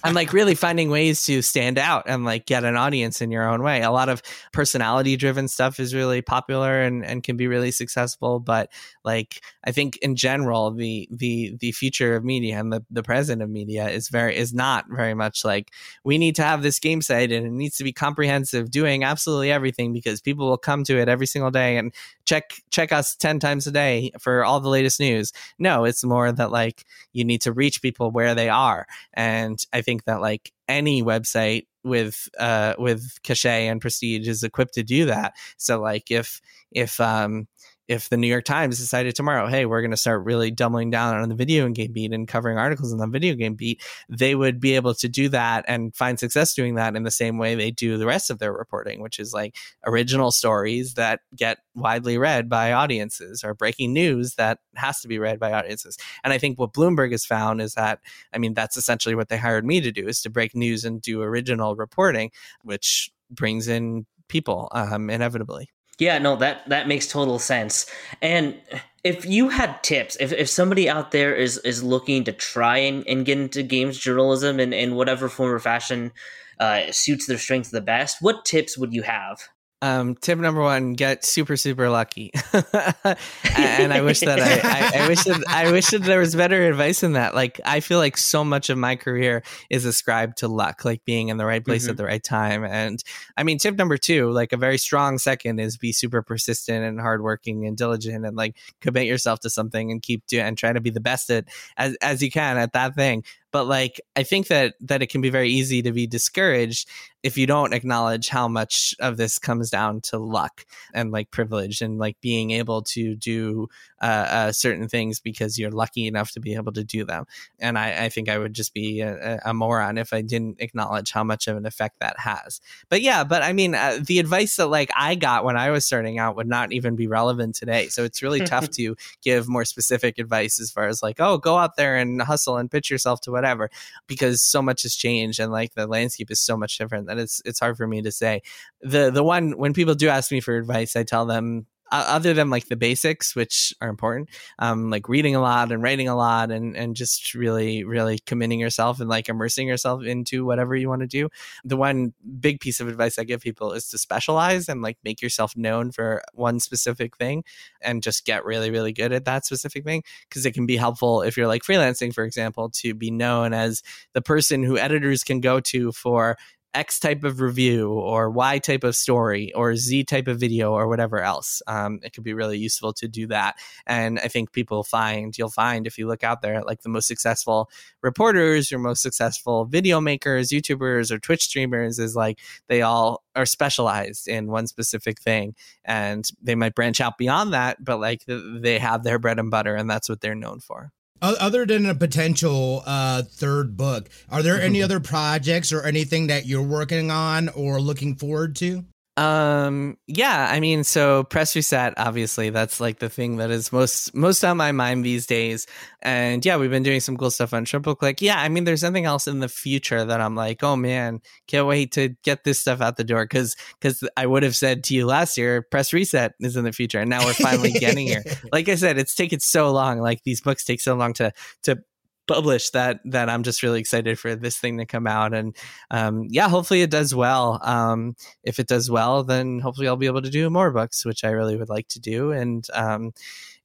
and 0.04 0.14
like 0.14 0.32
really 0.32 0.54
finding 0.54 0.90
ways 0.90 1.22
to 1.24 1.40
stand 1.40 1.78
out 1.78 2.04
and 2.06 2.24
like 2.24 2.46
get 2.46 2.64
an 2.64 2.76
audience 2.76 3.20
in 3.20 3.30
your 3.30 3.48
own 3.48 3.62
way. 3.62 3.82
A 3.82 3.92
lot 3.92 4.08
of 4.08 4.22
personality 4.52 5.16
driven 5.16 5.46
stuff 5.46 5.78
is 5.78 5.94
really 5.94 6.20
popular 6.20 6.82
and 6.82 7.04
and 7.04 7.22
can 7.22 7.36
be 7.36 7.46
really 7.46 7.70
successful, 7.70 8.40
but 8.40 8.72
like 9.04 9.40
I 9.64 9.70
think 9.70 9.96
in 9.98 10.16
general, 10.16 10.72
the 10.72 11.08
the 11.12 11.56
the 11.60 11.72
future 11.72 12.16
of 12.16 12.24
media 12.24 12.58
and 12.58 12.72
the 12.72 12.84
the 12.90 13.04
present 13.04 13.40
of 13.40 13.50
media 13.50 13.88
is 13.88 14.08
very 14.08 14.36
is 14.36 14.52
not 14.52 14.86
very 14.90 15.14
much 15.14 15.44
like 15.44 15.70
we 16.04 16.18
need 16.18 16.34
to 16.36 16.42
have 16.42 16.62
this 16.62 16.80
game 16.80 17.02
site 17.02 17.30
and 17.30 17.46
it 17.46 17.52
needs 17.52 17.76
to 17.76 17.84
be 17.84 17.92
comprehensive, 17.92 18.70
doing 18.70 19.04
absolutely 19.04 19.52
everything 19.52 19.92
because 19.92 20.20
people 20.20 20.48
will 20.48 20.58
come 20.58 20.82
to 20.84 20.98
it 20.98 21.08
every 21.08 21.26
single 21.26 21.52
day 21.52 21.76
and 21.76 21.94
check 22.24 22.52
check 22.74 22.92
us 22.92 23.14
10 23.14 23.38
times 23.38 23.66
a 23.68 23.70
day 23.70 24.10
for 24.18 24.44
all 24.44 24.58
the 24.58 24.68
latest 24.68 24.98
news. 24.98 25.32
No 25.58 25.84
it's 25.84 26.02
more 26.02 26.32
that 26.32 26.50
like 26.50 26.84
you 27.12 27.24
need 27.24 27.40
to 27.42 27.52
reach 27.52 27.80
people 27.80 28.10
where 28.10 28.34
they 28.34 28.48
are. 28.48 28.86
And 29.12 29.62
i 29.72 29.80
think 29.80 30.04
that 30.04 30.20
like 30.20 30.52
any 30.66 31.02
website 31.02 31.66
with 31.84 32.28
uh 32.38 32.74
with 32.78 33.18
cachet 33.22 33.68
and 33.68 33.80
prestige 33.80 34.26
is 34.26 34.42
equipped 34.42 34.74
to 34.74 34.82
do 34.82 35.06
that. 35.06 35.34
So 35.56 35.80
like 35.80 36.10
if 36.10 36.40
if 36.72 37.00
um 37.00 37.46
if 37.88 38.08
the 38.08 38.16
New 38.16 38.26
York 38.26 38.44
Times 38.44 38.78
decided 38.78 39.14
tomorrow, 39.14 39.46
hey, 39.46 39.66
we're 39.66 39.82
going 39.82 39.90
to 39.90 39.96
start 39.96 40.24
really 40.24 40.50
doubling 40.50 40.90
down 40.90 41.16
on 41.16 41.28
the 41.28 41.34
video 41.34 41.68
game 41.68 41.92
beat 41.92 42.12
and 42.12 42.26
covering 42.26 42.56
articles 42.56 42.92
on 42.92 42.98
the 42.98 43.06
video 43.06 43.34
game 43.34 43.54
beat, 43.54 43.82
they 44.08 44.34
would 44.34 44.58
be 44.58 44.74
able 44.74 44.94
to 44.94 45.08
do 45.08 45.28
that 45.28 45.64
and 45.68 45.94
find 45.94 46.18
success 46.18 46.54
doing 46.54 46.76
that 46.76 46.96
in 46.96 47.02
the 47.02 47.10
same 47.10 47.36
way 47.36 47.54
they 47.54 47.70
do 47.70 47.98
the 47.98 48.06
rest 48.06 48.30
of 48.30 48.38
their 48.38 48.52
reporting, 48.52 49.00
which 49.00 49.18
is 49.18 49.34
like 49.34 49.56
original 49.84 50.30
stories 50.30 50.94
that 50.94 51.20
get 51.36 51.58
widely 51.74 52.16
read 52.16 52.48
by 52.48 52.72
audiences 52.72 53.44
or 53.44 53.54
breaking 53.54 53.92
news 53.92 54.34
that 54.36 54.58
has 54.76 55.00
to 55.00 55.08
be 55.08 55.18
read 55.18 55.38
by 55.38 55.52
audiences. 55.52 55.98
And 56.22 56.32
I 56.32 56.38
think 56.38 56.58
what 56.58 56.72
Bloomberg 56.72 57.10
has 57.10 57.26
found 57.26 57.60
is 57.60 57.74
that, 57.74 58.00
I 58.32 58.38
mean, 58.38 58.54
that's 58.54 58.76
essentially 58.76 59.14
what 59.14 59.28
they 59.28 59.36
hired 59.36 59.64
me 59.64 59.80
to 59.82 59.92
do 59.92 60.08
is 60.08 60.22
to 60.22 60.30
break 60.30 60.54
news 60.54 60.84
and 60.84 61.02
do 61.02 61.20
original 61.20 61.76
reporting, 61.76 62.30
which 62.62 63.10
brings 63.30 63.68
in 63.68 64.06
people 64.28 64.68
um, 64.72 65.10
inevitably. 65.10 65.68
Yeah, 65.98 66.18
no, 66.18 66.36
that 66.36 66.68
that 66.68 66.88
makes 66.88 67.06
total 67.06 67.38
sense. 67.38 67.86
And 68.20 68.60
if 69.04 69.24
you 69.24 69.48
had 69.50 69.82
tips, 69.82 70.16
if, 70.18 70.32
if 70.32 70.48
somebody 70.48 70.88
out 70.88 71.12
there 71.12 71.34
is 71.34 71.58
is 71.58 71.84
looking 71.84 72.24
to 72.24 72.32
try 72.32 72.78
and, 72.78 73.06
and 73.06 73.24
get 73.24 73.38
into 73.38 73.62
games 73.62 73.98
journalism 73.98 74.58
in, 74.58 74.72
in 74.72 74.96
whatever 74.96 75.28
form 75.28 75.52
or 75.52 75.58
fashion 75.60 76.12
uh, 76.58 76.90
suits 76.90 77.26
their 77.26 77.38
strengths 77.38 77.70
the 77.70 77.80
best, 77.80 78.18
what 78.20 78.44
tips 78.44 78.76
would 78.76 78.92
you 78.92 79.02
have? 79.02 79.40
Um, 79.84 80.14
tip 80.14 80.38
number 80.38 80.62
one: 80.62 80.94
get 80.94 81.26
super 81.26 81.58
super 81.58 81.90
lucky. 81.90 82.32
and 82.54 83.92
I 83.92 84.00
wish 84.00 84.20
that 84.20 84.40
I, 84.40 85.00
I, 85.00 85.04
I, 85.04 85.08
wish 85.08 85.24
that 85.24 85.44
I 85.46 85.70
wish 85.70 85.88
that 85.88 86.02
there 86.02 86.20
was 86.20 86.34
better 86.34 86.62
advice 86.62 87.00
than 87.00 87.12
that. 87.12 87.34
Like 87.34 87.60
I 87.66 87.80
feel 87.80 87.98
like 87.98 88.16
so 88.16 88.44
much 88.44 88.70
of 88.70 88.78
my 88.78 88.96
career 88.96 89.42
is 89.68 89.84
ascribed 89.84 90.38
to 90.38 90.48
luck, 90.48 90.86
like 90.86 91.04
being 91.04 91.28
in 91.28 91.36
the 91.36 91.44
right 91.44 91.62
place 91.62 91.82
mm-hmm. 91.82 91.90
at 91.90 91.96
the 91.98 92.04
right 92.06 92.24
time. 92.24 92.64
And 92.64 93.04
I 93.36 93.42
mean, 93.42 93.58
tip 93.58 93.76
number 93.76 93.98
two, 93.98 94.30
like 94.30 94.54
a 94.54 94.56
very 94.56 94.78
strong 94.78 95.18
second, 95.18 95.60
is 95.60 95.76
be 95.76 95.92
super 95.92 96.22
persistent 96.22 96.82
and 96.82 96.98
hardworking 96.98 97.66
and 97.66 97.76
diligent, 97.76 98.24
and 98.24 98.38
like 98.38 98.56
commit 98.80 99.04
yourself 99.06 99.40
to 99.40 99.50
something 99.50 99.90
and 99.90 100.00
keep 100.00 100.26
doing 100.26 100.46
and 100.46 100.56
try 100.56 100.72
to 100.72 100.80
be 100.80 100.88
the 100.88 101.00
best 101.00 101.28
at 101.28 101.44
as 101.76 101.94
as 101.96 102.22
you 102.22 102.30
can 102.30 102.56
at 102.56 102.72
that 102.72 102.94
thing 102.94 103.22
but 103.54 103.68
like 103.68 104.00
i 104.16 104.24
think 104.24 104.48
that 104.48 104.74
that 104.80 105.00
it 105.00 105.06
can 105.06 105.20
be 105.20 105.30
very 105.30 105.48
easy 105.48 105.80
to 105.80 105.92
be 105.92 106.08
discouraged 106.08 106.88
if 107.24 107.38
you 107.38 107.46
don't 107.46 107.72
acknowledge 107.72 108.28
how 108.28 108.46
much 108.46 108.94
of 109.00 109.16
this 109.16 109.38
comes 109.38 109.70
down 109.70 109.98
to 110.02 110.18
luck 110.18 110.66
and 110.92 111.10
like 111.10 111.30
privilege 111.30 111.80
and 111.80 111.98
like 111.98 112.20
being 112.20 112.50
able 112.50 112.82
to 112.82 113.16
do 113.16 113.66
uh, 114.02 114.04
uh, 114.04 114.52
certain 114.52 114.88
things 114.88 115.20
because 115.20 115.58
you're 115.58 115.70
lucky 115.70 116.06
enough 116.06 116.32
to 116.32 116.38
be 116.38 116.54
able 116.54 116.72
to 116.72 116.84
do 116.84 117.02
them. 117.02 117.24
And 117.58 117.78
i, 117.78 118.04
I 118.04 118.08
think 118.10 118.28
i 118.28 118.36
would 118.36 118.52
just 118.52 118.74
be 118.74 119.00
a, 119.00 119.40
a, 119.42 119.54
moron 119.54 119.96
if 119.96 120.12
i 120.12 120.20
didn't 120.20 120.60
acknowledge 120.60 121.12
how 121.12 121.24
much 121.24 121.48
of 121.48 121.56
an 121.56 121.64
effect 121.64 122.00
that 122.00 122.18
has. 122.18 122.60
But 122.90 123.00
yeah 123.00 123.24
but 123.24 123.42
i 123.42 123.54
mean 123.54 123.74
uh, 123.74 124.00
the 124.04 124.18
advice 124.18 124.56
that 124.56 124.66
like 124.66 124.90
i 124.94 125.14
got 125.14 125.44
when 125.44 125.56
i 125.56 125.70
was 125.70 125.86
starting 125.86 126.18
out 126.18 126.36
would 126.36 126.46
not 126.46 126.72
even 126.72 126.94
be 126.94 127.06
relevant 127.06 127.54
today. 127.54 127.88
So 127.88 128.04
it's 128.04 128.22
really 128.22 128.40
tough 128.54 128.68
to 128.72 128.96
give 129.22 129.48
more 129.48 129.64
specific 129.64 130.18
advice 130.18 130.60
as 130.60 130.70
far 130.70 130.88
as 130.88 131.02
like 131.02 131.20
oh 131.20 131.38
go 131.38 131.56
out 131.56 131.76
there 131.76 131.96
and 131.96 132.20
hustle 132.20 132.58
and 132.58 132.70
pitch 132.70 132.90
yourself 132.90 133.22
to 133.22 133.30
what 133.30 133.43
whatever, 133.44 133.70
because 134.06 134.42
so 134.42 134.62
much 134.62 134.82
has 134.82 134.94
changed 134.94 135.38
and 135.38 135.52
like 135.52 135.74
the 135.74 135.86
landscape 135.86 136.30
is 136.30 136.40
so 136.40 136.56
much 136.56 136.78
different 136.78 137.06
that 137.06 137.18
it's 137.18 137.42
it's 137.44 137.60
hard 137.60 137.76
for 137.76 137.86
me 137.86 138.02
to 138.02 138.10
say. 138.10 138.40
The 138.80 139.10
the 139.10 139.22
one 139.22 139.52
when 139.58 139.74
people 139.74 139.94
do 139.94 140.08
ask 140.08 140.32
me 140.32 140.40
for 140.40 140.56
advice, 140.56 140.96
I 140.96 141.02
tell 141.04 141.26
them 141.26 141.66
other 141.90 142.34
than 142.34 142.50
like 142.50 142.66
the 142.66 142.76
basics, 142.76 143.36
which 143.36 143.74
are 143.80 143.88
important, 143.88 144.28
um, 144.58 144.90
like 144.90 145.08
reading 145.08 145.36
a 145.36 145.40
lot 145.40 145.70
and 145.70 145.82
writing 145.82 146.08
a 146.08 146.16
lot 146.16 146.50
and, 146.50 146.76
and 146.76 146.96
just 146.96 147.34
really, 147.34 147.84
really 147.84 148.18
committing 148.26 148.58
yourself 148.58 149.00
and 149.00 149.08
like 149.08 149.28
immersing 149.28 149.68
yourself 149.68 150.02
into 150.02 150.44
whatever 150.44 150.74
you 150.74 150.88
want 150.88 151.02
to 151.02 151.06
do. 151.06 151.28
The 151.64 151.76
one 151.76 152.14
big 152.40 152.60
piece 152.60 152.80
of 152.80 152.88
advice 152.88 153.18
I 153.18 153.24
give 153.24 153.40
people 153.40 153.72
is 153.72 153.88
to 153.90 153.98
specialize 153.98 154.68
and 154.68 154.82
like 154.82 154.98
make 155.04 155.22
yourself 155.22 155.56
known 155.56 155.92
for 155.92 156.22
one 156.32 156.60
specific 156.60 157.16
thing 157.16 157.44
and 157.80 158.02
just 158.02 158.24
get 158.24 158.44
really, 158.44 158.70
really 158.70 158.92
good 158.92 159.12
at 159.12 159.24
that 159.26 159.44
specific 159.44 159.84
thing. 159.84 160.02
Cause 160.30 160.46
it 160.46 160.54
can 160.54 160.66
be 160.66 160.76
helpful 160.76 161.22
if 161.22 161.36
you're 161.36 161.46
like 161.46 161.62
freelancing, 161.62 162.12
for 162.12 162.24
example, 162.24 162.70
to 162.70 162.94
be 162.94 163.10
known 163.10 163.52
as 163.52 163.82
the 164.14 164.22
person 164.22 164.62
who 164.62 164.78
editors 164.78 165.22
can 165.22 165.40
go 165.40 165.60
to 165.60 165.92
for 165.92 166.36
X 166.74 166.98
type 166.98 167.24
of 167.24 167.40
review 167.40 167.92
or 167.92 168.30
Y 168.30 168.58
type 168.58 168.84
of 168.84 168.96
story 168.96 169.52
or 169.54 169.76
Z 169.76 170.04
type 170.04 170.28
of 170.28 170.38
video 170.38 170.72
or 170.72 170.88
whatever 170.88 171.20
else. 171.20 171.62
Um, 171.66 172.00
it 172.02 172.12
could 172.12 172.24
be 172.24 172.34
really 172.34 172.58
useful 172.58 172.92
to 172.94 173.08
do 173.08 173.26
that. 173.28 173.56
And 173.86 174.18
I 174.18 174.28
think 174.28 174.52
people 174.52 174.82
find, 174.82 175.36
you'll 175.36 175.48
find 175.48 175.86
if 175.86 175.98
you 175.98 176.06
look 176.06 176.24
out 176.24 176.42
there, 176.42 176.62
like 176.62 176.82
the 176.82 176.88
most 176.88 177.06
successful 177.06 177.70
reporters, 178.02 178.70
your 178.70 178.80
most 178.80 179.02
successful 179.02 179.64
video 179.64 180.00
makers, 180.00 180.50
YouTubers, 180.50 181.10
or 181.10 181.18
Twitch 181.18 181.44
streamers 181.44 181.98
is 181.98 182.16
like 182.16 182.40
they 182.68 182.82
all 182.82 183.22
are 183.36 183.46
specialized 183.46 184.28
in 184.28 184.48
one 184.48 184.66
specific 184.66 185.20
thing. 185.20 185.54
And 185.84 186.28
they 186.42 186.54
might 186.54 186.74
branch 186.74 187.00
out 187.00 187.18
beyond 187.18 187.52
that, 187.52 187.82
but 187.82 188.00
like 188.00 188.24
they 188.26 188.78
have 188.78 189.04
their 189.04 189.18
bread 189.18 189.38
and 189.38 189.50
butter 189.50 189.74
and 189.74 189.88
that's 189.88 190.08
what 190.08 190.20
they're 190.20 190.34
known 190.34 190.60
for. 190.60 190.92
Other 191.24 191.64
than 191.64 191.86
a 191.86 191.94
potential 191.94 192.82
uh, 192.84 193.22
third 193.22 193.78
book, 193.78 194.10
are 194.30 194.42
there 194.42 194.60
any 194.60 194.82
other 194.82 195.00
projects 195.00 195.72
or 195.72 195.82
anything 195.82 196.26
that 196.26 196.44
you're 196.44 196.60
working 196.60 197.10
on 197.10 197.48
or 197.48 197.80
looking 197.80 198.14
forward 198.14 198.54
to? 198.56 198.84
Um, 199.16 199.96
yeah, 200.08 200.48
I 200.50 200.58
mean, 200.58 200.82
so 200.82 201.22
press 201.22 201.54
reset, 201.54 201.94
obviously, 201.96 202.50
that's 202.50 202.80
like 202.80 202.98
the 202.98 203.08
thing 203.08 203.36
that 203.36 203.50
is 203.50 203.72
most 203.72 204.12
most 204.12 204.44
on 204.44 204.56
my 204.56 204.72
mind 204.72 205.04
these 205.04 205.24
days. 205.24 205.68
And 206.02 206.44
yeah, 206.44 206.56
we've 206.56 206.70
been 206.70 206.82
doing 206.82 206.98
some 206.98 207.16
cool 207.16 207.30
stuff 207.30 207.54
on 207.54 207.64
Triple 207.64 207.94
Click. 207.94 208.20
Yeah, 208.20 208.40
I 208.40 208.48
mean, 208.48 208.64
there's 208.64 208.82
nothing 208.82 209.04
else 209.04 209.28
in 209.28 209.38
the 209.38 209.48
future 209.48 210.04
that 210.04 210.20
I'm 210.20 210.34
like, 210.34 210.64
oh 210.64 210.74
man, 210.74 211.20
can't 211.46 211.68
wait 211.68 211.92
to 211.92 212.16
get 212.24 212.42
this 212.42 212.58
stuff 212.58 212.80
out 212.80 212.96
the 212.96 213.04
door. 213.04 213.24
Cause 213.28 213.54
because 213.80 214.02
I 214.16 214.26
would 214.26 214.42
have 214.42 214.56
said 214.56 214.82
to 214.84 214.94
you 214.94 215.06
last 215.06 215.38
year, 215.38 215.62
press 215.62 215.92
reset 215.92 216.34
is 216.40 216.56
in 216.56 216.64
the 216.64 216.72
future, 216.72 216.98
and 216.98 217.08
now 217.08 217.24
we're 217.24 217.34
finally 217.34 217.72
getting 217.72 218.06
here. 218.06 218.24
Like 218.52 218.68
I 218.68 218.74
said, 218.74 218.98
it's 218.98 219.14
taken 219.14 219.40
so 219.40 219.72
long. 219.72 219.98
Like 220.00 220.22
these 220.24 220.40
books 220.40 220.64
take 220.64 220.80
so 220.80 220.94
long 220.94 221.12
to 221.14 221.32
to 221.64 221.78
published 222.26 222.72
that 222.72 223.00
that 223.04 223.28
I'm 223.28 223.42
just 223.42 223.62
really 223.62 223.80
excited 223.80 224.18
for 224.18 224.34
this 224.34 224.58
thing 224.58 224.78
to 224.78 224.86
come 224.86 225.06
out. 225.06 225.34
And 225.34 225.56
um, 225.90 226.26
yeah 226.30 226.48
hopefully 226.48 226.82
it 226.82 226.90
does 226.90 227.14
well. 227.14 227.60
Um, 227.62 228.16
if 228.42 228.58
it 228.58 228.66
does 228.66 228.90
well 228.90 229.24
then 229.24 229.60
hopefully 229.60 229.88
I'll 229.88 229.96
be 229.96 230.06
able 230.06 230.22
to 230.22 230.30
do 230.30 230.48
more 230.50 230.70
books 230.70 231.04
which 231.04 231.24
I 231.24 231.30
really 231.30 231.56
would 231.56 231.68
like 231.68 231.88
to 231.88 232.00
do. 232.00 232.32
And 232.32 232.66
um, 232.72 233.12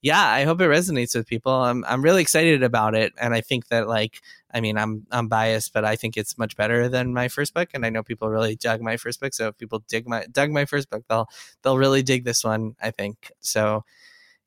yeah 0.02 0.26
I 0.26 0.44
hope 0.44 0.60
it 0.60 0.64
resonates 0.64 1.14
with 1.14 1.26
people. 1.26 1.52
I'm 1.52 1.84
I'm 1.86 2.02
really 2.02 2.22
excited 2.22 2.62
about 2.62 2.94
it. 2.94 3.12
And 3.18 3.34
I 3.34 3.40
think 3.40 3.68
that 3.68 3.88
like 3.88 4.20
I 4.52 4.60
mean 4.60 4.76
I'm 4.78 5.06
I'm 5.10 5.28
biased 5.28 5.72
but 5.72 5.84
I 5.84 5.96
think 5.96 6.16
it's 6.16 6.38
much 6.38 6.56
better 6.56 6.88
than 6.88 7.14
my 7.14 7.28
first 7.28 7.54
book. 7.54 7.70
And 7.74 7.84
I 7.86 7.90
know 7.90 8.02
people 8.02 8.28
really 8.28 8.56
dug 8.56 8.80
my 8.82 8.96
first 8.96 9.20
book. 9.20 9.34
So 9.34 9.48
if 9.48 9.58
people 9.58 9.82
dig 9.88 10.08
my 10.08 10.26
dug 10.30 10.50
my 10.50 10.64
first 10.66 10.90
book 10.90 11.04
they'll 11.08 11.28
they'll 11.62 11.78
really 11.78 12.02
dig 12.02 12.24
this 12.24 12.44
one 12.44 12.74
I 12.82 12.90
think. 12.90 13.32
So 13.40 13.84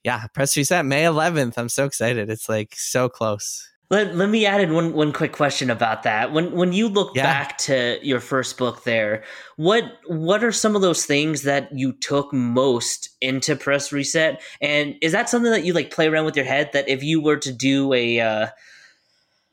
yeah 0.04 0.28
press 0.34 0.58
reset 0.58 0.86
May 0.86 1.04
11th 1.04 1.58
I'm 1.58 1.70
so 1.70 1.86
excited. 1.86 2.30
It's 2.30 2.50
like 2.50 2.76
so 2.76 3.10
close 3.10 3.73
let, 3.90 4.16
let 4.16 4.30
me 4.30 4.46
add 4.46 4.62
in 4.62 4.74
one, 4.74 4.94
one 4.94 5.14
quick 5.14 5.34
question 5.34 5.70
about 5.70 6.04
that. 6.04 6.32
When 6.32 6.52
when 6.54 6.74
you 6.74 6.88
look 6.88 7.16
yeah. 7.16 7.24
back 7.24 7.58
to 7.60 8.00
your 8.02 8.20
first 8.20 8.58
book 8.58 8.84
there, 8.84 9.24
what 9.56 9.84
what 10.08 10.44
are 10.44 10.52
some 10.52 10.76
of 10.76 10.82
those 10.82 11.06
things 11.06 11.44
that 11.44 11.70
you 11.74 11.94
took 11.94 12.34
most 12.34 13.10
into 13.22 13.56
press 13.56 13.92
reset? 13.92 14.42
And 14.62 14.96
is 15.02 15.12
that 15.12 15.30
something 15.30 15.52
that 15.52 15.66
you 15.66 15.74
like 15.74 15.92
play 15.92 16.08
around 16.08 16.26
with 16.26 16.36
your 16.36 16.46
head 16.46 16.72
that 16.74 16.90
if 16.90 17.04
you 17.04 17.22
were 17.22 17.38
to 17.38 17.52
do 17.52 17.94
a 17.94 18.20
uh, 18.20 18.48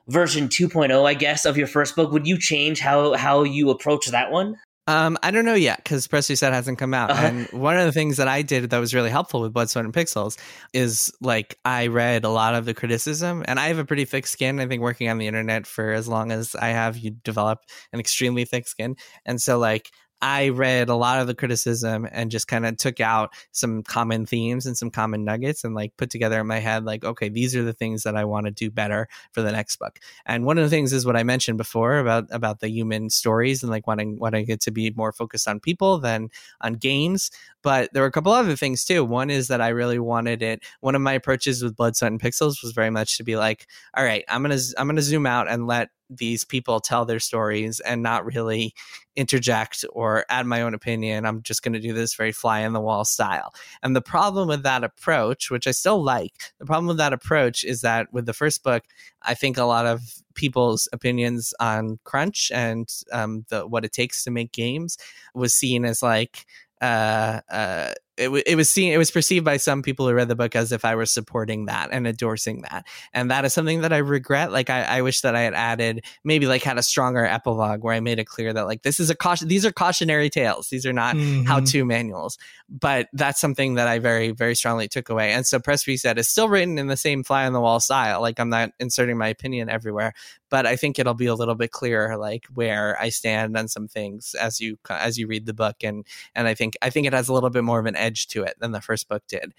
version 0.09 0.49
2.0, 0.49 1.05
I 1.05 1.15
guess, 1.15 1.45
of 1.45 1.59
your 1.59 1.67
first 1.67 1.97
book, 1.97 2.13
would 2.13 2.27
you 2.27 2.39
change 2.39 2.81
how 2.81 3.15
how 3.15 3.43
you 3.43 3.71
approach 3.71 4.07
that 4.07 4.31
one? 4.31 4.57
Um, 4.91 5.17
I 5.23 5.31
don't 5.31 5.45
know 5.45 5.55
yet 5.55 5.79
because 5.79 6.09
Press 6.09 6.29
Reset 6.29 6.53
hasn't 6.53 6.79
come 6.79 6.95
out. 6.95 7.11
Uh-huh. 7.11 7.27
And 7.27 7.47
one 7.53 7.79
of 7.79 7.85
the 7.85 7.93
things 7.93 8.17
that 8.17 8.27
I 8.27 8.43
did 8.43 8.71
that 8.71 8.79
was 8.79 8.93
really 8.93 9.11
helpful 9.11 9.41
with 9.41 9.53
Blood, 9.53 9.71
Sweat, 9.71 9.85
and 9.85 9.95
Pixels 9.95 10.37
is 10.73 11.13
like 11.21 11.57
I 11.65 11.87
read 11.87 12.25
a 12.25 12.29
lot 12.29 12.57
of 12.57 12.65
the 12.65 12.75
criticism, 12.75 13.45
and 13.47 13.61
I 13.61 13.69
have 13.69 13.79
a 13.79 13.85
pretty 13.85 14.05
thick 14.05 14.27
skin. 14.27 14.59
I 14.59 14.67
think 14.67 14.83
working 14.83 15.09
on 15.09 15.19
the 15.19 15.29
internet 15.29 15.67
for 15.67 15.93
as 15.93 16.09
long 16.09 16.33
as 16.33 16.57
I 16.57 16.69
have, 16.69 16.97
you 16.97 17.13
develop 17.13 17.61
an 17.93 18.01
extremely 18.01 18.45
thick 18.45 18.67
skin, 18.67 18.97
and 19.25 19.41
so 19.41 19.59
like 19.59 19.91
I 20.23 20.51
read 20.51 20.89
a 20.89 20.95
lot 20.95 21.21
of 21.21 21.27
the 21.27 21.35
criticism 21.35 22.07
and 22.11 22.31
just 22.31 22.47
kind 22.49 22.67
of 22.67 22.77
took 22.77 23.01
out 23.01 23.33
some 23.53 23.83
common 23.83 24.27
themes 24.27 24.67
and 24.67 24.77
some 24.77 24.91
common 24.91 25.25
nuggets 25.25 25.65
and 25.65 25.75
like 25.75 25.97
put 25.97 26.11
together 26.11 26.41
in 26.41 26.47
my 26.47 26.59
head, 26.59 26.85
like, 26.85 27.05
okay, 27.05 27.29
these 27.29 27.57
are 27.57 27.63
the 27.63 27.73
things 27.73 28.03
that 28.03 28.17
I 28.17 28.25
want 28.25 28.47
to 28.47 28.53
do 28.53 28.71
better 28.71 29.09
for 29.33 29.43
the 29.43 29.53
next 29.53 29.77
book. 29.77 29.99
And 30.27 30.45
one 30.45 30.59
of 30.59 30.65
the 30.65 30.71
things 30.71 30.93
is 30.93 31.07
what 31.07 31.17
I 31.17 31.23
mentioned 31.23 31.59
before 31.59 31.99
about 31.99 32.27
about 32.31 32.61
the 32.61 32.69
human 32.69 33.11
stories 33.11 33.63
and 33.63 33.71
like 33.71 33.87
wanting 33.87 34.19
wanting 34.19 34.49
it 34.49 34.61
to 34.63 34.71
be 34.71 34.93
more 34.97 35.13
focused 35.13 35.49
on 35.49 35.61
people 35.61 35.99
than 35.99 36.29
on 36.61 36.75
games. 36.75 37.31
But 37.63 37.91
there 37.93 38.03
were 38.03 38.09
a 38.09 38.13
couple 38.13 38.33
other 38.33 38.57
things 38.57 38.85
too. 38.85 39.05
One 39.05 39.31
is 39.31 39.49
that 39.49 39.61
I 39.61 39.69
really 39.69 39.99
wanted 39.99 40.43
it. 40.43 40.63
One 40.81 40.95
of 40.95 41.03
my 41.03 41.13
approaches 41.13 41.63
with 41.63 41.77
Blood, 41.77 41.97
Sweat, 41.97 42.13
and 42.13 42.21
Pixels 42.21 42.63
was 42.63 42.73
very 42.75 42.91
much 42.91 43.17
to 43.19 43.25
be 43.25 43.37
like, 43.37 43.67
all 43.95 44.05
right, 44.05 44.25
I'm 44.29 44.43
gonna 44.43 44.59
I'm 44.77 44.87
gonna 44.87 45.03
zoom 45.03 45.27
out 45.27 45.49
and 45.49 45.67
let 45.67 45.91
these 46.11 46.45
people 46.45 46.81
tell 46.81 47.05
their 47.05 47.21
stories 47.21 47.81
and 47.81 48.03
not 48.03 48.25
really 48.25 48.75
interject 49.17 49.85
or 49.93 50.25
add 50.29 50.47
my 50.47 50.63
own 50.63 50.75
opinion. 50.75 51.25
I'm 51.25 51.43
just 51.43 51.63
going 51.63 51.73
to 51.73 51.81
do 51.81 51.93
this 51.93 52.15
very 52.15 52.33
fly 52.33 52.61
in 52.61 52.73
the 52.73 52.81
wall 52.81 53.05
style. 53.05 53.55
And 53.83 53.95
the 53.95 54.03
problem 54.03 54.49
with 54.49 54.63
that 54.65 54.85
approach, 54.85 55.51
which 55.51 55.67
I 55.67 55.71
still 55.71 56.03
like, 56.03 56.53
the 56.59 56.67
problem 56.67 56.89
with 56.89 56.97
that 56.99 57.13
approach 57.13 57.65
is 57.65 57.81
that 57.83 58.13
with 58.13 58.27
the 58.27 58.33
first 58.33 58.63
book, 58.63 58.85
I 59.23 59.35
think 59.35 59.57
a 59.57 59.65
lot 59.65 59.87
of 59.87 60.01
people's 60.35 60.89
opinions 60.93 61.55
on 61.61 61.99
crunch 62.05 62.51
and 62.53 62.89
um, 63.13 63.45
the 63.49 63.67
what 63.67 63.85
it 63.85 63.93
takes 63.93 64.25
to 64.25 64.31
make 64.31 64.53
games 64.53 64.97
was 65.35 65.55
seen 65.55 65.85
as 65.85 66.03
like 66.03 66.47
uh, 66.81 67.41
uh, 67.51 67.93
it, 68.21 68.25
w- 68.27 68.43
it 68.47 68.55
was 68.57 68.71
seen 68.71 68.93
it 68.93 68.99
was 68.99 69.11
perceived 69.11 69.45
by 69.45 69.57
some 69.57 69.83
people 69.83 70.07
who 70.07 70.15
read 70.15 70.29
the 70.29 70.37
book 70.37 70.55
as 70.55 70.73
if 70.73 70.85
I 70.85 70.95
was 70.95 71.11
supporting 71.11 71.67
that 71.67 71.89
and 71.91 72.07
endorsing 72.07 72.63
that, 72.63 72.87
and 73.13 73.31
that 73.31 73.45
is 73.45 73.53
something 73.53 73.81
that 73.81 73.93
I 73.93 73.99
regret. 73.99 74.53
Like 74.53 74.71
I, 74.71 74.83
I 74.83 75.03
wish 75.03 75.23
that 75.23 75.35
I 75.35 75.41
had 75.41 75.55
added 75.55 76.05
maybe 76.25 76.47
like 76.47 76.63
had 76.63 76.79
a 76.79 76.83
stronger 76.83 77.25
epilogue 77.25 77.83
where 77.83 77.95
I 77.95 78.01
made 78.01 78.19
it 78.19 78.27
clear 78.27 78.53
that 78.53 78.67
like 78.67 78.83
this 78.83 79.01
is 79.01 79.11
a 79.11 79.15
caution. 79.15 79.49
These 79.49 79.65
are 79.67 79.73
cautionary 79.73 80.31
tales. 80.31 80.69
These 80.69 80.87
are 80.87 80.93
not 80.93 81.17
Mhm. 81.17 81.47
how 81.47 81.61
to 81.61 81.85
manuals. 81.85 82.39
But 82.69 83.09
that's 83.13 83.41
something 83.41 83.75
that 83.75 83.89
I 83.89 83.99
very 83.99 84.31
very 84.31 84.55
strongly 84.55 84.87
took 84.89 85.09
away. 85.09 85.33
And 85.33 85.47
so 85.47 85.59
press 85.59 85.87
reset 85.87 86.19
is 86.19 86.29
still 86.29 86.49
written 86.49 86.79
in 86.79 86.87
the 86.89 86.97
same 86.97 87.25
fly 87.25 87.47
on 87.47 87.53
the 87.53 87.61
wall 87.61 87.81
style. 87.81 88.21
Like 88.21 88.39
I'm 88.39 88.51
not 88.51 88.71
inserting 88.79 89.17
my 89.19 89.29
opinion 89.29 89.69
everywhere, 89.69 90.13
but 90.51 90.67
I 90.67 90.77
think 90.77 90.99
it'll 90.99 91.15
be 91.15 91.27
a 91.27 91.35
little 91.35 91.55
bit 91.55 91.71
clearer 91.73 92.17
like 92.17 92.47
where 92.55 93.01
I 93.01 93.09
stand 93.09 93.57
on 93.57 93.69
some 93.69 93.89
things 93.89 94.35
as 94.41 94.61
you 94.61 94.79
as 94.89 95.17
you 95.19 95.27
read 95.27 95.47
the 95.47 95.55
book 95.55 95.77
and 95.83 96.05
and 96.35 96.47
I 96.49 96.55
think 96.55 96.75
I 96.83 96.91
think 96.91 97.07
it 97.07 97.13
has 97.13 97.29
a 97.29 97.33
little 97.33 97.51
bit 97.51 97.65
more 97.65 97.81
of 97.81 97.87
an 97.87 97.97
edge 97.97 98.10
to 98.29 98.43
it 98.43 98.55
than 98.59 98.73
the 98.73 98.81
first 98.81 99.09
book 99.09 99.23
did. 99.29 99.53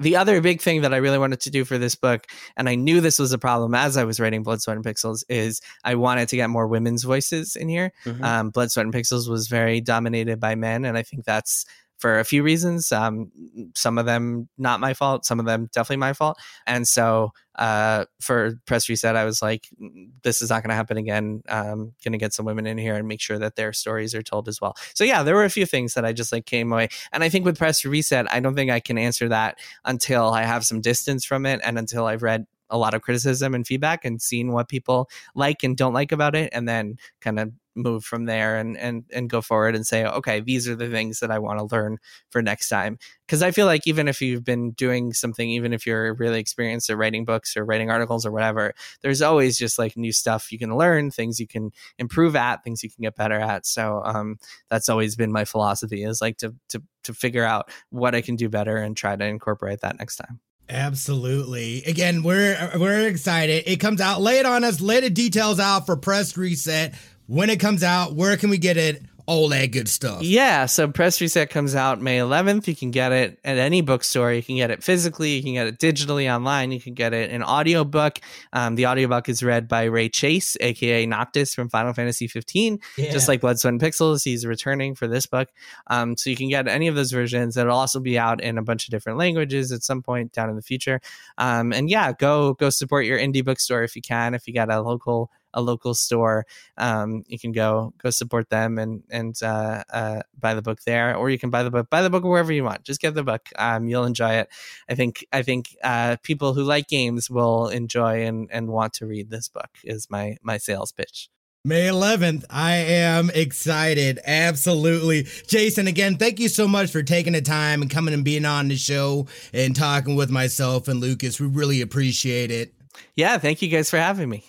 The 0.00 0.16
other 0.16 0.40
big 0.40 0.60
thing 0.60 0.82
that 0.82 0.92
I 0.92 0.96
really 0.96 1.18
wanted 1.18 1.40
to 1.42 1.50
do 1.50 1.64
for 1.64 1.78
this 1.78 1.94
book, 1.94 2.26
and 2.56 2.68
I 2.68 2.74
knew 2.74 3.00
this 3.00 3.18
was 3.20 3.32
a 3.32 3.38
problem 3.38 3.74
as 3.74 3.96
I 3.96 4.04
was 4.04 4.18
writing 4.18 4.42
Blood, 4.42 4.60
Sweat, 4.60 4.76
and 4.76 4.84
Pixels, 4.84 5.22
is 5.28 5.60
I 5.84 5.94
wanted 5.94 6.28
to 6.30 6.36
get 6.36 6.50
more 6.50 6.66
women's 6.66 7.04
voices 7.04 7.54
in 7.54 7.68
here. 7.68 7.92
Mhm. 8.04 8.22
Um, 8.22 8.50
Blood, 8.50 8.72
Sweat, 8.72 8.84
and 8.86 8.94
Pixels 8.94 9.28
was 9.28 9.46
very 9.46 9.80
dominated 9.80 10.40
by 10.40 10.56
men, 10.56 10.84
and 10.84 10.98
I 10.98 11.02
think 11.04 11.24
that's 11.24 11.66
for 11.98 12.18
a 12.18 12.24
few 12.24 12.42
reasons. 12.42 12.92
Um, 12.92 13.30
some 13.74 13.98
of 13.98 14.06
them 14.06 14.48
not 14.58 14.80
my 14.80 14.94
fault, 14.94 15.24
some 15.24 15.40
of 15.40 15.46
them 15.46 15.68
definitely 15.72 15.98
my 15.98 16.12
fault. 16.12 16.38
And 16.66 16.86
so 16.86 17.32
uh, 17.54 18.04
for 18.20 18.54
Press 18.66 18.88
Reset, 18.88 19.16
I 19.16 19.24
was 19.24 19.40
like, 19.40 19.68
"Mm, 19.80 20.10
this 20.22 20.42
is 20.42 20.50
not 20.50 20.62
going 20.62 20.70
to 20.70 20.76
happen 20.76 20.98
again. 20.98 21.42
Um, 21.48 21.94
going 22.04 22.12
to 22.12 22.18
get 22.18 22.34
some 22.34 22.44
women 22.44 22.66
in 22.66 22.76
here 22.78 22.94
and 22.94 23.08
make 23.08 23.20
sure 23.20 23.38
that 23.38 23.56
their 23.56 23.72
stories 23.72 24.14
are 24.14 24.22
told 24.22 24.48
as 24.48 24.60
well. 24.60 24.76
So 24.94 25.04
yeah, 25.04 25.22
there 25.22 25.34
were 25.34 25.44
a 25.44 25.50
few 25.50 25.66
things 25.66 25.94
that 25.94 26.04
I 26.04 26.12
just 26.12 26.32
like 26.32 26.44
came 26.44 26.72
away. 26.72 26.88
And 27.12 27.24
I 27.24 27.28
think 27.28 27.44
with 27.44 27.58
Press 27.58 27.84
Reset, 27.84 28.30
I 28.32 28.40
don't 28.40 28.54
think 28.54 28.70
I 28.70 28.80
can 28.80 28.98
answer 28.98 29.28
that 29.30 29.58
until 29.84 30.30
I 30.30 30.42
have 30.42 30.66
some 30.66 30.80
distance 30.80 31.24
from 31.24 31.46
it 31.46 31.60
and 31.64 31.78
until 31.78 32.06
I've 32.06 32.22
read 32.22 32.46
a 32.68 32.78
lot 32.78 32.94
of 32.94 33.02
criticism 33.02 33.54
and 33.54 33.66
feedback 33.66 34.04
and 34.04 34.20
seen 34.20 34.52
what 34.52 34.68
people 34.68 35.08
like 35.34 35.62
and 35.62 35.76
don't 35.76 35.94
like 35.94 36.12
about 36.12 36.34
it 36.34 36.50
and 36.52 36.68
then 36.68 36.96
kind 37.20 37.38
of 37.38 37.52
move 37.76 38.04
from 38.04 38.24
there 38.24 38.56
and 38.56 38.76
and 38.76 39.04
and 39.12 39.28
go 39.28 39.40
forward 39.40 39.76
and 39.76 39.86
say 39.86 40.06
okay 40.06 40.40
these 40.40 40.68
are 40.68 40.74
the 40.74 40.88
things 40.88 41.20
that 41.20 41.30
I 41.30 41.38
want 41.38 41.58
to 41.58 41.74
learn 41.74 41.98
for 42.30 42.42
next 42.42 42.68
time 42.68 42.98
because 43.26 43.42
I 43.42 43.50
feel 43.50 43.66
like 43.66 43.86
even 43.86 44.08
if 44.08 44.20
you've 44.20 44.44
been 44.44 44.72
doing 44.72 45.12
something 45.12 45.48
even 45.50 45.72
if 45.72 45.86
you're 45.86 46.14
really 46.14 46.40
experienced 46.40 46.90
at 46.90 46.96
writing 46.96 47.24
books 47.24 47.56
or 47.56 47.64
writing 47.64 47.90
articles 47.90 48.24
or 48.24 48.32
whatever 48.32 48.74
there's 49.02 49.22
always 49.22 49.58
just 49.58 49.78
like 49.78 49.96
new 49.96 50.12
stuff 50.12 50.50
you 50.50 50.58
can 50.58 50.76
learn 50.76 51.10
things 51.10 51.38
you 51.38 51.46
can 51.46 51.70
improve 51.98 52.34
at 52.34 52.64
things 52.64 52.82
you 52.82 52.90
can 52.90 53.02
get 53.02 53.14
better 53.14 53.38
at 53.38 53.66
so 53.66 54.02
um 54.04 54.38
that's 54.70 54.88
always 54.88 55.16
been 55.16 55.32
my 55.32 55.44
philosophy 55.44 56.02
is 56.02 56.20
like 56.20 56.38
to 56.38 56.54
to 56.68 56.82
to 57.04 57.14
figure 57.14 57.44
out 57.44 57.70
what 57.90 58.14
I 58.14 58.20
can 58.20 58.36
do 58.36 58.48
better 58.48 58.76
and 58.76 58.96
try 58.96 59.14
to 59.14 59.24
incorporate 59.24 59.80
that 59.82 59.98
next 59.98 60.16
time 60.16 60.40
Absolutely. 60.68 61.84
Again, 61.84 62.22
we're 62.22 62.72
we're 62.76 63.06
excited. 63.06 63.64
It 63.66 63.76
comes 63.76 64.00
out. 64.00 64.20
Lay 64.20 64.38
it 64.38 64.46
on 64.46 64.64
us. 64.64 64.80
Lay 64.80 65.00
the 65.00 65.10
details 65.10 65.60
out 65.60 65.86
for 65.86 65.96
Press 65.96 66.36
Reset. 66.36 66.94
When 67.28 67.50
it 67.50 67.58
comes 67.58 67.82
out, 67.82 68.14
where 68.14 68.36
can 68.36 68.50
we 68.50 68.58
get 68.58 68.76
it? 68.76 69.02
All 69.28 69.48
that 69.48 69.72
good 69.72 69.88
stuff. 69.88 70.22
Yeah, 70.22 70.66
so 70.66 70.86
Press 70.86 71.20
Reset 71.20 71.50
comes 71.50 71.74
out 71.74 72.00
May 72.00 72.18
11th. 72.18 72.68
You 72.68 72.76
can 72.76 72.92
get 72.92 73.10
it 73.10 73.40
at 73.44 73.58
any 73.58 73.80
bookstore. 73.80 74.32
You 74.32 74.40
can 74.44 74.54
get 74.54 74.70
it 74.70 74.84
physically. 74.84 75.30
You 75.30 75.42
can 75.42 75.54
get 75.54 75.66
it 75.66 75.80
digitally 75.80 76.32
online. 76.32 76.70
You 76.70 76.80
can 76.80 76.94
get 76.94 77.12
it 77.12 77.32
in 77.32 77.42
audiobook. 77.42 78.20
Um, 78.52 78.76
the 78.76 78.86
audiobook 78.86 79.28
is 79.28 79.42
read 79.42 79.66
by 79.66 79.82
Ray 79.84 80.08
Chase, 80.08 80.56
aka 80.60 81.04
Noctis 81.06 81.56
from 81.56 81.68
Final 81.68 81.92
Fantasy 81.92 82.28
15. 82.28 82.78
Yeah. 82.96 83.10
Just 83.10 83.26
like 83.26 83.40
Blood, 83.40 83.58
Sweat, 83.58 83.72
and 83.72 83.80
Pixels, 83.80 84.22
he's 84.22 84.46
returning 84.46 84.94
for 84.94 85.08
this 85.08 85.26
book. 85.26 85.48
Um, 85.88 86.16
so 86.16 86.30
you 86.30 86.36
can 86.36 86.48
get 86.48 86.68
any 86.68 86.86
of 86.86 86.94
those 86.94 87.10
versions. 87.10 87.56
It'll 87.56 87.76
also 87.76 87.98
be 87.98 88.16
out 88.16 88.40
in 88.40 88.58
a 88.58 88.62
bunch 88.62 88.86
of 88.86 88.92
different 88.92 89.18
languages 89.18 89.72
at 89.72 89.82
some 89.82 90.02
point 90.02 90.30
down 90.30 90.50
in 90.50 90.54
the 90.54 90.62
future. 90.62 91.00
Um, 91.36 91.72
and 91.72 91.90
yeah, 91.90 92.12
go 92.12 92.54
go 92.54 92.70
support 92.70 93.06
your 93.06 93.18
indie 93.18 93.44
bookstore 93.44 93.82
if 93.82 93.96
you 93.96 94.02
can. 94.02 94.34
If 94.34 94.46
you 94.46 94.54
got 94.54 94.70
a 94.70 94.80
local 94.80 95.32
a 95.54 95.62
local 95.62 95.94
store, 95.94 96.46
um, 96.76 97.24
you 97.26 97.38
can 97.38 97.52
go 97.52 97.92
go 97.98 98.10
support 98.10 98.50
them 98.50 98.78
and 98.78 99.02
and 99.10 99.40
uh, 99.42 99.82
uh, 99.92 100.20
buy 100.38 100.54
the 100.54 100.62
book 100.62 100.80
there, 100.86 101.16
or 101.16 101.30
you 101.30 101.38
can 101.38 101.50
buy 101.50 101.62
the 101.62 101.70
book 101.70 101.90
buy 101.90 102.02
the 102.02 102.10
book 102.10 102.24
wherever 102.24 102.52
you 102.52 102.64
want. 102.64 102.84
Just 102.84 103.00
get 103.00 103.14
the 103.14 103.24
book. 103.24 103.48
Um, 103.58 103.88
you'll 103.88 104.04
enjoy 104.04 104.32
it. 104.34 104.48
I 104.88 104.94
think 104.94 105.26
I 105.32 105.42
think 105.42 105.76
uh, 105.82 106.16
people 106.22 106.54
who 106.54 106.62
like 106.62 106.88
games 106.88 107.30
will 107.30 107.68
enjoy 107.68 108.24
and 108.24 108.48
and 108.52 108.68
want 108.68 108.92
to 108.94 109.06
read 109.06 109.30
this 109.30 109.48
book. 109.48 109.70
Is 109.84 110.08
my 110.10 110.36
my 110.42 110.58
sales 110.58 110.92
pitch. 110.92 111.28
May 111.66 111.88
11th. 111.88 112.44
I 112.48 112.76
am 112.76 113.28
excited. 113.34 114.20
Absolutely. 114.24 115.24
Jason, 115.48 115.88
again, 115.88 116.16
thank 116.16 116.38
you 116.38 116.48
so 116.48 116.68
much 116.68 116.92
for 116.92 117.02
taking 117.02 117.32
the 117.32 117.42
time 117.42 117.82
and 117.82 117.90
coming 117.90 118.14
and 118.14 118.24
being 118.24 118.44
on 118.44 118.68
the 118.68 118.76
show 118.76 119.26
and 119.52 119.74
talking 119.74 120.14
with 120.14 120.30
myself 120.30 120.86
and 120.86 121.00
Lucas. 121.00 121.40
We 121.40 121.48
really 121.48 121.80
appreciate 121.80 122.52
it. 122.52 122.72
Yeah, 123.16 123.38
thank 123.38 123.62
you 123.62 123.68
guys 123.68 123.90
for 123.90 123.96
having 123.96 124.28
me. 124.28 124.44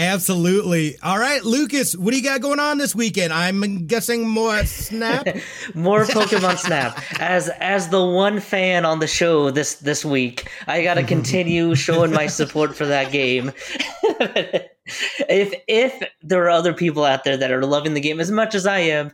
Absolutely. 0.00 0.98
All 1.02 1.18
right, 1.18 1.44
Lucas, 1.44 1.94
what 1.94 2.12
do 2.12 2.16
you 2.16 2.22
got 2.22 2.40
going 2.40 2.58
on 2.58 2.78
this 2.78 2.94
weekend? 2.94 3.34
I'm 3.34 3.86
guessing 3.86 4.26
more 4.26 4.64
Snap. 4.64 5.26
More 5.74 6.04
Pokemon 6.04 6.56
Snap. 6.56 6.98
As 7.20 7.50
as 7.60 7.90
the 7.90 8.02
one 8.02 8.40
fan 8.40 8.86
on 8.86 9.00
the 9.00 9.06
show 9.06 9.50
this 9.50 9.74
this 9.74 10.02
week, 10.02 10.50
I 10.66 10.82
gotta 10.82 11.02
continue 11.02 11.74
showing 11.86 12.12
my 12.12 12.28
support 12.28 12.74
for 12.74 12.86
that 12.86 13.12
game. 13.12 13.52
if 14.08 15.54
if 15.68 16.02
there 16.22 16.44
are 16.44 16.50
other 16.50 16.72
people 16.72 17.04
out 17.04 17.24
there 17.24 17.36
that 17.36 17.52
are 17.52 17.66
loving 17.66 17.92
the 17.92 18.00
game 18.00 18.20
as 18.20 18.30
much 18.30 18.54
as 18.54 18.66
I 18.66 18.78
am, 18.78 19.12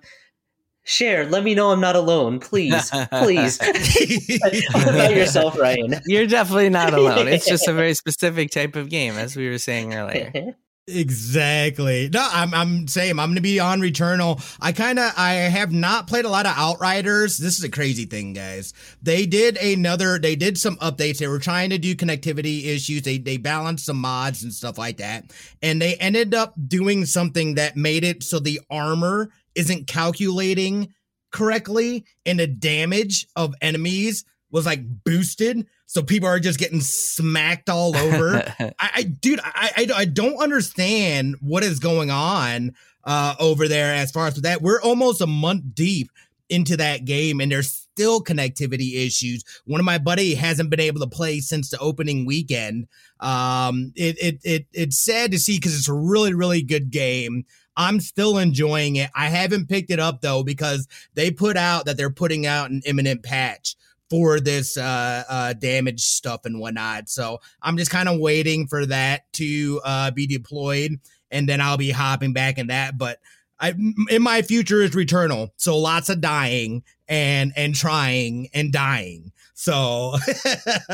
share. 0.84 1.26
Let 1.26 1.42
me 1.42 1.56
know 1.56 1.72
I'm 1.72 1.80
not 1.80 1.96
alone, 1.96 2.38
please, 2.38 2.92
please. 3.10 3.58
What 3.58 4.88
about 4.88 5.16
yourself, 5.16 5.58
Ryan? 5.58 5.96
You're 6.06 6.28
definitely 6.28 6.70
not 6.70 6.94
alone. 6.94 7.26
It's 7.26 7.48
just 7.48 7.66
a 7.66 7.72
very 7.72 7.94
specific 7.94 8.52
type 8.52 8.76
of 8.76 8.88
game, 8.88 9.14
as 9.14 9.34
we 9.34 9.48
were 9.48 9.58
saying 9.58 9.92
earlier. 9.92 10.54
Exactly. 10.88 12.08
No, 12.12 12.28
I'm 12.30 12.54
I'm 12.54 12.86
same. 12.86 13.18
I'm 13.18 13.30
gonna 13.30 13.40
be 13.40 13.58
on 13.58 13.80
Returnal. 13.80 14.40
I 14.60 14.70
kind 14.70 15.00
of 15.00 15.12
I 15.16 15.32
have 15.32 15.72
not 15.72 16.06
played 16.06 16.24
a 16.24 16.28
lot 16.28 16.46
of 16.46 16.52
Outriders. 16.56 17.38
This 17.38 17.58
is 17.58 17.64
a 17.64 17.68
crazy 17.68 18.04
thing, 18.04 18.34
guys. 18.34 18.72
They 19.02 19.26
did 19.26 19.56
another. 19.56 20.20
They 20.20 20.36
did 20.36 20.56
some 20.56 20.76
updates. 20.76 21.18
They 21.18 21.26
were 21.26 21.40
trying 21.40 21.70
to 21.70 21.78
do 21.78 21.96
connectivity 21.96 22.66
issues. 22.66 23.02
They 23.02 23.18
they 23.18 23.36
balanced 23.36 23.84
some 23.86 23.96
mods 23.96 24.44
and 24.44 24.52
stuff 24.54 24.78
like 24.78 24.98
that, 24.98 25.32
and 25.60 25.82
they 25.82 25.96
ended 25.96 26.34
up 26.34 26.54
doing 26.68 27.04
something 27.04 27.56
that 27.56 27.76
made 27.76 28.04
it 28.04 28.22
so 28.22 28.38
the 28.38 28.60
armor 28.70 29.30
isn't 29.56 29.88
calculating 29.88 30.94
correctly, 31.32 32.04
and 32.24 32.38
the 32.38 32.46
damage 32.46 33.26
of 33.34 33.56
enemies 33.60 34.24
was 34.52 34.66
like 34.66 34.82
boosted. 35.02 35.66
So 35.86 36.02
people 36.02 36.28
are 36.28 36.40
just 36.40 36.58
getting 36.58 36.80
smacked 36.80 37.70
all 37.70 37.96
over. 37.96 38.42
I, 38.58 38.72
I 38.80 39.02
dude, 39.02 39.40
I, 39.42 39.70
I 39.76 39.88
I 39.94 40.04
don't 40.04 40.36
understand 40.36 41.36
what 41.40 41.62
is 41.62 41.78
going 41.78 42.10
on 42.10 42.74
uh 43.04 43.34
over 43.38 43.68
there 43.68 43.94
as 43.94 44.10
far 44.10 44.26
as 44.26 44.34
with 44.34 44.44
that. 44.44 44.62
We're 44.62 44.82
almost 44.82 45.20
a 45.20 45.26
month 45.26 45.62
deep 45.74 46.10
into 46.48 46.76
that 46.76 47.04
game 47.04 47.40
and 47.40 47.50
there's 47.50 47.72
still 47.72 48.20
connectivity 48.20 49.06
issues. 49.06 49.42
One 49.64 49.80
of 49.80 49.86
my 49.86 49.98
buddy 49.98 50.34
hasn't 50.34 50.70
been 50.70 50.80
able 50.80 51.00
to 51.00 51.06
play 51.06 51.40
since 51.40 51.70
the 51.70 51.78
opening 51.78 52.26
weekend. 52.26 52.88
Um 53.20 53.92
it 53.94 54.18
it, 54.20 54.40
it 54.42 54.66
it's 54.72 54.98
sad 54.98 55.30
to 55.30 55.38
see 55.38 55.56
because 55.56 55.76
it's 55.76 55.88
a 55.88 55.94
really, 55.94 56.34
really 56.34 56.62
good 56.62 56.90
game. 56.90 57.44
I'm 57.76 58.00
still 58.00 58.38
enjoying 58.38 58.96
it. 58.96 59.10
I 59.14 59.28
haven't 59.28 59.68
picked 59.68 59.90
it 59.90 60.00
up 60.00 60.20
though 60.20 60.42
because 60.42 60.88
they 61.14 61.30
put 61.30 61.56
out 61.56 61.84
that 61.84 61.96
they're 61.96 62.10
putting 62.10 62.46
out 62.46 62.70
an 62.70 62.82
imminent 62.86 63.22
patch 63.22 63.76
for 64.08 64.40
this 64.40 64.76
uh, 64.76 65.24
uh, 65.28 65.52
damage 65.54 66.02
stuff 66.02 66.44
and 66.44 66.60
whatnot. 66.60 67.08
So 67.08 67.40
I'm 67.62 67.76
just 67.76 67.90
kind 67.90 68.08
of 68.08 68.20
waiting 68.20 68.66
for 68.66 68.86
that 68.86 69.32
to 69.34 69.80
uh, 69.84 70.10
be 70.10 70.26
deployed, 70.26 71.00
and 71.30 71.48
then 71.48 71.60
I'll 71.60 71.76
be 71.76 71.90
hopping 71.90 72.32
back 72.32 72.58
in 72.58 72.68
that. 72.68 72.98
But 72.98 73.18
I, 73.58 73.74
in 74.10 74.22
my 74.22 74.42
future 74.42 74.82
is 74.82 74.92
Returnal, 74.92 75.50
so 75.56 75.78
lots 75.78 76.08
of 76.08 76.20
dying 76.20 76.82
and 77.08 77.52
and 77.56 77.74
trying 77.74 78.48
and 78.52 78.72
dying. 78.72 79.32
So 79.58 80.12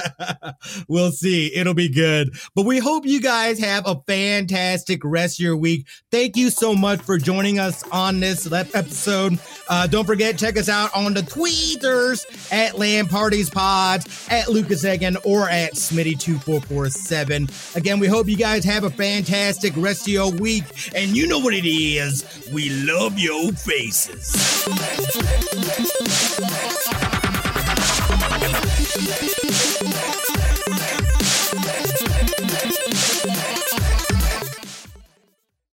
we'll 0.88 1.10
see. 1.10 1.52
It'll 1.52 1.74
be 1.74 1.88
good. 1.88 2.32
But 2.54 2.64
we 2.64 2.78
hope 2.78 3.04
you 3.04 3.20
guys 3.20 3.58
have 3.58 3.88
a 3.88 4.00
fantastic 4.06 5.00
rest 5.04 5.40
of 5.40 5.44
your 5.44 5.56
week. 5.56 5.88
Thank 6.12 6.36
you 6.36 6.48
so 6.48 6.72
much 6.72 7.02
for 7.02 7.18
joining 7.18 7.58
us 7.58 7.82
on 7.90 8.20
this 8.20 8.50
episode. 8.52 9.40
Uh, 9.68 9.88
don't 9.88 10.06
forget, 10.06 10.38
check 10.38 10.56
us 10.56 10.68
out 10.68 10.94
on 10.94 11.12
the 11.12 11.22
tweeters 11.22 12.24
at 12.52 12.78
LAN 12.78 13.08
Parties 13.08 13.50
Pods, 13.50 14.28
at 14.30 14.48
Lucas 14.48 14.84
Egan, 14.84 15.16
or 15.24 15.50
at 15.50 15.74
Smitty2447. 15.74 17.76
Again, 17.76 17.98
we 17.98 18.06
hope 18.06 18.28
you 18.28 18.36
guys 18.36 18.64
have 18.64 18.84
a 18.84 18.90
fantastic 18.90 19.72
rest 19.76 20.02
of 20.02 20.12
your 20.12 20.30
week. 20.30 20.62
And 20.94 21.16
you 21.16 21.26
know 21.26 21.40
what 21.40 21.52
it 21.52 21.68
is. 21.68 22.24
We 22.52 22.70
love 22.70 23.18
your 23.18 23.50
faces. 23.52 24.32
You. 29.00 29.61